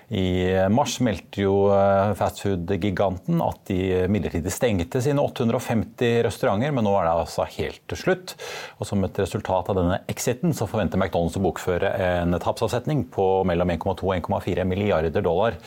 I 0.08 0.56
mars 0.72 0.94
meldte 1.04 1.42
jo 1.42 1.56
eh, 1.76 2.14
fastfood-giganten 2.16 3.42
at 3.44 3.58
de 3.68 4.06
midlertidig 4.08 4.54
stengte 4.56 5.02
sine 5.04 5.20
850 5.20 6.22
restauranter, 6.24 6.72
men 6.72 6.86
nå 6.88 6.94
er 6.96 7.10
det 7.10 7.16
altså 7.26 7.44
helt 7.58 7.82
til 7.92 8.00
slutt. 8.00 8.36
Og 8.80 8.88
Som 8.88 9.04
et 9.04 9.20
resultat 9.20 9.68
av 9.68 9.76
denne 9.76 9.98
exiten 10.08 10.56
så 10.56 10.68
forventer 10.70 11.02
McDonald's 11.02 11.36
å 11.36 11.44
bokføre 11.44 11.92
en 12.06 12.38
tapsavsetning 12.40 13.04
på 13.12 13.26
mellom 13.50 13.74
1,2 13.76 14.08
og 14.08 14.14
1,4 14.16 14.64
milliarder 14.70 15.26
dollar 15.26 15.58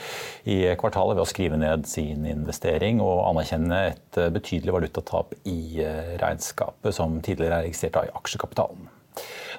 i 0.49 0.63
kvartalet 0.79 1.19
ved 1.19 1.25
å 1.25 1.29
skrive 1.29 1.59
ned 1.61 1.85
sin 1.89 2.25
investering 2.25 3.03
og 3.03 3.27
anerkjenne 3.27 3.83
et 3.91 4.21
betydelig 4.33 4.73
valutatap 4.79 5.37
i 5.45 5.83
eh, 5.85 6.17
regnskapet, 6.21 6.95
som 6.97 7.21
tidligere 7.21 7.61
er 7.61 7.69
registrert 7.69 8.09
i 8.09 8.17
aksjekapitalen. 8.17 8.89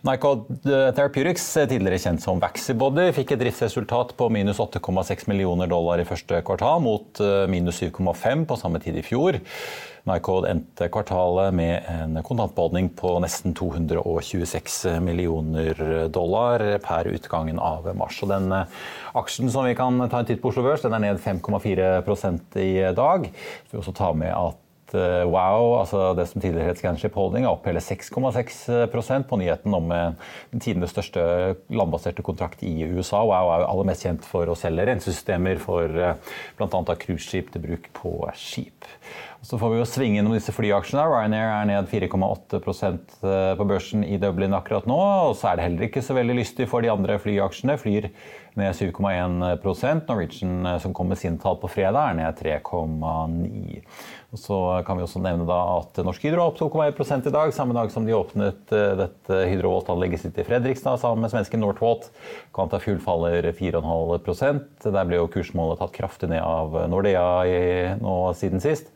Nycod 0.02 0.48
Therapeutics, 0.64 1.44
tidligere 1.70 2.00
kjent 2.02 2.24
som 2.24 2.40
Vaxibody, 2.42 3.12
fikk 3.14 3.36
et 3.36 3.44
driftsresultat 3.44 4.16
på 4.18 4.26
minus 4.34 4.58
8,6 4.58 5.28
millioner 5.30 5.70
dollar 5.70 6.02
i 6.02 6.06
første 6.08 6.40
kvartal, 6.42 6.82
mot 6.82 7.22
eh, 7.22 7.44
minus 7.52 7.78
7,5 7.84 8.46
på 8.50 8.58
samme 8.58 8.82
tid 8.82 8.98
i 8.98 9.04
fjor. 9.06 9.38
Nycod 10.10 10.48
endte 10.50 10.88
kvartalet 10.90 11.54
med 11.54 11.86
en 11.86 12.18
kontantbeholdning 12.26 12.88
på 12.98 13.12
nesten 13.22 13.54
226 13.54 14.80
millioner 15.06 16.08
dollar 16.10 16.64
per 16.82 17.06
utgangen 17.12 17.60
av 17.62 17.86
mars. 17.94 18.18
Og 18.26 18.32
den 18.32 18.50
eh, 18.56 18.80
aksjen 19.22 19.52
som 19.54 19.68
vi 19.68 19.76
kan 19.78 20.02
ta 20.08 20.24
en 20.24 20.26
titt 20.26 20.42
på 20.42 20.50
Oslo 20.50 20.66
Børs, 20.66 20.82
den 20.82 20.98
er 20.98 21.04
ned 21.06 21.22
5,4% 21.22 22.58
i 22.58 22.72
dag. 22.98 23.30
Så 23.30 23.76
vi 23.76 23.82
også 23.84 23.94
ta 24.02 24.10
med 24.18 24.34
at 24.34 24.61
Eh, 24.94 25.22
wow, 25.28 25.78
altså 25.80 26.12
det 26.18 26.26
som 26.30 26.42
tidligere 26.42 26.72
het 26.72 26.80
Scanship 26.80 27.16
Holding, 27.16 27.46
er 27.46 27.54
opp 27.54 27.66
hele 27.68 27.80
6,6% 27.82 29.28
på 29.28 29.38
nyheten 29.40 29.76
om 29.76 29.92
eh, 29.94 30.30
den 30.52 30.62
tidenes 30.64 30.92
største 30.94 31.24
landbaserte 31.72 32.24
kontrakt 32.26 32.64
i 32.66 32.74
USA. 32.90 33.22
Wow 33.28 33.52
er 33.52 33.64
jo 33.64 33.70
aller 33.72 33.90
mest 33.92 34.06
kjent 34.06 34.28
for 34.28 34.48
å 34.50 34.58
selge 34.58 34.86
rensesystemer 34.90 35.60
for 35.62 36.00
eh, 36.08 36.32
bl.a. 36.58 36.96
cruiseskip 37.06 37.52
til 37.54 37.66
bruk 37.66 37.92
på 37.96 38.16
skip. 38.38 38.88
Så 39.42 39.58
får 39.58 39.72
vi 39.72 39.78
jo 39.80 39.86
svinge 39.90 40.20
innom 40.20 40.36
disse 40.36 40.54
flyaksjene. 40.54 41.02
Ryanair 41.10 41.48
er 41.50 41.66
ned 41.66 41.88
4,8% 41.90 43.16
på 43.58 43.66
børsen 43.66 44.04
i 44.06 44.14
Dublin 44.22 44.54
akkurat 44.54 44.86
nå. 44.86 44.98
Og 45.32 45.34
så 45.38 45.50
er 45.50 45.58
det 45.58 45.66
heller 45.66 45.88
ikke 45.88 46.04
så 46.06 46.14
veldig 46.14 46.36
lystig 46.38 46.68
for 46.70 46.84
de 46.84 46.92
andre 46.92 47.18
flyaksjene. 47.18 47.74
Flyr 47.80 48.06
ned 48.60 48.78
7,1% 48.78 50.06
Norwegian, 50.06 50.68
som 50.84 50.94
kom 50.94 51.10
med 51.10 51.18
sin 51.18 51.40
tall 51.42 51.58
på 51.58 51.72
fredag, 51.74 52.12
er 52.12 52.20
ned 52.20 52.38
3,9 52.38 53.82
så 54.38 54.82
kan 54.86 54.96
vi 54.96 55.04
også 55.04 55.20
nevne 55.20 55.44
at 55.52 55.98
Norsk 56.06 56.22
Hydro 56.24 56.46
opp 56.46 56.56
2,1 56.56 57.26
i 57.28 57.32
dag, 57.34 57.52
samme 57.52 57.76
dag 57.76 57.90
som 57.92 58.06
de 58.06 58.14
åpnet 58.16 58.72
eh, 58.72 58.94
dette 58.96 59.40
Hydrovolt-anlegget 59.50 60.22
sitt 60.24 60.40
i 60.40 60.46
Fredrikstad 60.46 61.00
sammen 61.02 61.26
med 61.26 61.34
svensken 61.34 61.60
Northvolt. 61.60 62.08
Quantafuel 62.56 63.00
faller 63.02 63.50
4,5% 63.52 64.88
Der 64.88 65.08
ble 65.08 65.20
jo 65.20 65.28
kursmålet 65.32 65.82
tatt 65.82 65.92
kraftig 65.96 66.32
ned 66.32 66.40
av 66.40 66.78
Nordea 66.88 67.98
nå 68.00 68.16
siden 68.38 68.64
sist. 68.64 68.88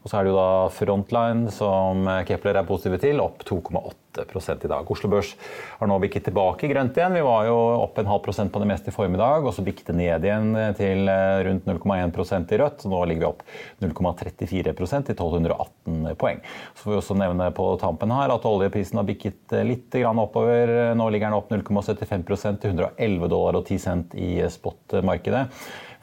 Og 0.00 0.08
så 0.08 0.16
er 0.16 0.24
det 0.24 0.30
jo 0.32 0.38
da 0.38 0.52
Frontline, 0.72 1.50
som 1.52 2.06
Kepler 2.28 2.56
er 2.56 2.68
positive 2.68 2.96
til, 3.02 3.20
opp 3.20 3.42
2,8 3.44 3.98
i 4.64 4.68
dag. 4.70 4.88
Oslo 4.90 5.10
Børs 5.12 5.34
har 5.78 5.88
nå 5.90 5.98
bikket 6.02 6.24
tilbake 6.26 6.70
grønt 6.70 6.96
igjen. 6.96 7.14
Vi 7.14 7.24
var 7.24 7.44
jo 7.46 7.56
opp 7.84 8.00
en 8.00 8.08
halv 8.08 8.22
prosent 8.24 8.50
på 8.52 8.62
det 8.62 8.70
meste 8.70 8.90
i 8.90 8.94
formiddag, 8.94 9.44
og 9.44 9.52
så 9.54 9.62
bikket 9.66 9.92
det 9.92 9.96
ned 10.00 10.24
igjen 10.24 10.48
til 10.78 11.10
eh, 11.12 11.42
rundt 11.46 11.68
0,1% 11.68 12.54
i 12.56 12.60
rødt. 12.62 12.86
Nå 12.90 13.02
ligger 13.10 13.26
vi 13.26 13.28
opp 13.28 13.44
0,34% 13.84 15.10
til 15.10 15.18
1218 15.18 16.16
poeng. 16.18 16.40
Så 16.72 16.86
får 16.86 16.94
vi 16.94 16.98
også 17.02 17.18
nevne 17.20 17.50
på 17.54 17.68
tampen 17.84 18.16
her 18.16 18.32
at 18.32 18.48
oljeprisen 18.48 19.02
har 19.02 19.08
bikket 19.10 19.54
eh, 19.54 19.68
litt 19.68 20.00
oppover. 20.00 20.94
Nå 20.96 21.12
ligger 21.12 21.28
den 21.28 21.38
opp 21.38 21.52
0,75% 21.52 22.64
til 22.64 22.72
111 22.72 23.30
dollar 23.30 23.60
og 23.60 23.68
10 23.68 23.84
cent 23.84 24.18
i 24.18 24.32
spot-markedet. 24.48 25.44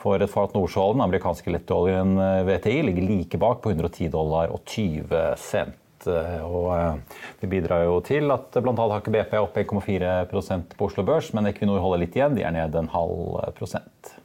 For 0.07 0.23
et 0.23 0.31
fat 0.31 0.53
Nordsjø, 0.55 0.85
den 0.95 1.03
amerikanske 1.03 1.51
lettoljen 1.51 2.15
eh, 2.21 2.45
VTI, 2.47 2.77
ligger 2.87 3.07
like 3.09 3.39
bak 3.41 3.59
på 3.63 3.73
110 3.73 4.07
dollar 4.13 4.53
og 4.55 4.61
20 4.63 5.23
cent. 5.41 6.07
Eh, 6.07 6.45
og 6.47 6.69
eh, 6.77 7.17
det 7.41 7.49
bidrar 7.51 7.83
jo 7.83 7.97
til 8.07 8.31
at 8.31 8.55
bl.a. 8.63 8.85
ikke 9.01 9.13
BP 9.17 9.35
opp 9.41 9.59
1,4% 9.59 10.77
på 10.79 10.87
Oslo 10.87 11.03
Børs, 11.07 11.33
men 11.35 11.51
Equinor 11.51 11.83
holder 11.83 12.05
litt 12.05 12.15
igjen. 12.15 12.37
De 12.39 12.47
er 12.47 12.55
ned 12.55 12.77
en 12.79 12.87
halv 12.93 13.51
prosent. 13.59 14.15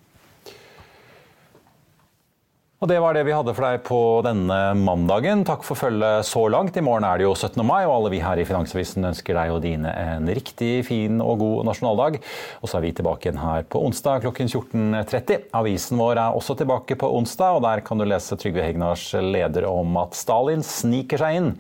Og 2.83 2.89
Det 2.91 2.97
var 2.99 3.15
det 3.15 3.23
vi 3.23 3.31
hadde 3.31 3.53
for 3.55 3.63
deg 3.63 3.83
på 3.87 3.97
denne 4.27 4.57
mandagen. 4.75 5.45
Takk 5.47 5.63
for 5.63 5.79
følget 5.79 6.27
så 6.27 6.41
langt. 6.51 6.75
I 6.75 6.83
morgen 6.83 7.05
er 7.07 7.21
det 7.21 7.29
jo 7.29 7.35
17. 7.37 7.63
mai, 7.63 7.85
og 7.85 7.93
alle 7.95 8.11
vi 8.11 8.19
her 8.19 8.41
i 8.43 8.47
Finansavisen 8.49 9.07
ønsker 9.07 9.39
deg 9.39 9.53
og 9.55 9.61
dine 9.63 9.93
en 10.01 10.27
riktig 10.27 10.81
fin 10.89 11.23
og 11.23 11.39
god 11.45 11.69
nasjonaldag. 11.69 12.19
Og 12.59 12.67
så 12.67 12.81
er 12.81 12.83
vi 12.89 12.91
tilbake 12.99 13.29
igjen 13.29 13.39
her 13.39 13.63
på 13.71 13.85
onsdag 13.87 14.25
klokken 14.27 14.51
14.30. 14.51 15.47
Avisen 15.55 16.03
vår 16.03 16.25
er 16.25 16.41
også 16.41 16.59
tilbake 16.59 16.99
på 16.99 17.13
onsdag, 17.21 17.61
og 17.61 17.63
der 17.69 17.85
kan 17.87 18.03
du 18.03 18.09
lese 18.11 18.35
Trygve 18.35 18.67
Hegnars 18.67 19.07
leder 19.15 19.69
om 19.71 19.95
at 20.03 20.19
Stalin 20.19 20.67
sniker 20.67 21.23
seg 21.23 21.39
inn. 21.39 21.53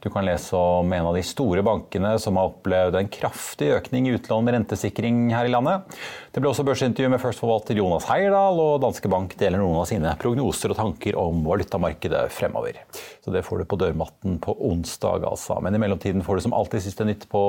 Du 0.00 0.08
kan 0.08 0.24
lese 0.24 0.56
om 0.56 0.92
en 0.96 1.06
av 1.10 1.14
de 1.14 1.20
store 1.24 1.60
bankene 1.64 2.14
som 2.22 2.38
har 2.40 2.48
opplevd 2.48 2.96
en 2.96 3.08
kraftig 3.12 3.68
økning 3.74 4.06
i 4.08 4.14
utlån 4.16 4.46
med 4.46 4.54
rentesikring 4.56 5.18
her 5.34 5.44
i 5.44 5.52
landet. 5.52 5.84
Det 6.32 6.40
ble 6.40 6.48
også 6.48 6.64
børsintervju 6.64 7.10
med 7.12 7.20
førsteforvalter 7.20 7.76
Jonas 7.76 8.06
Heierdal, 8.08 8.62
og 8.64 8.80
Danske 8.80 9.10
Bank 9.12 9.36
deler 9.40 9.60
noen 9.60 9.76
av 9.82 9.84
sine 9.90 10.14
prognoser 10.22 10.72
og 10.72 10.80
tanker 10.80 11.18
om 11.20 11.44
valutamarkedet 11.44 12.24
fremover. 12.32 12.80
Så 13.20 13.34
det 13.34 13.44
får 13.44 13.60
du 13.60 13.68
på 13.68 13.80
dørmatten 13.82 14.40
på 14.40 14.56
onsdag, 14.70 15.28
altså. 15.28 15.60
Men 15.60 15.76
i 15.76 15.82
mellomtiden 15.84 16.24
får 16.24 16.40
du 16.40 16.46
som 16.48 16.56
alltid 16.56 16.86
siste 16.86 17.04
nytt 17.04 17.28
på 17.28 17.44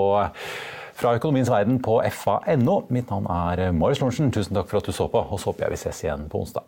fra 0.99 1.15
økonomiens 1.15 1.49
verden 1.49 1.79
på 1.79 2.01
fa.no. 2.11 2.81
Mitt 2.91 3.15
navn 3.15 3.31
er 3.31 3.71
Marius 3.71 4.03
Lorentzen. 4.03 4.35
Tusen 4.35 4.59
takk 4.59 4.67
for 4.67 4.83
at 4.83 4.91
du 4.91 4.95
så 4.95 5.07
på, 5.07 5.23
og 5.23 5.39
så 5.39 5.53
håper 5.53 5.69
jeg 5.69 5.77
vi 5.77 5.83
ses 5.85 6.03
igjen 6.03 6.27
på 6.27 6.43
onsdag. 6.43 6.67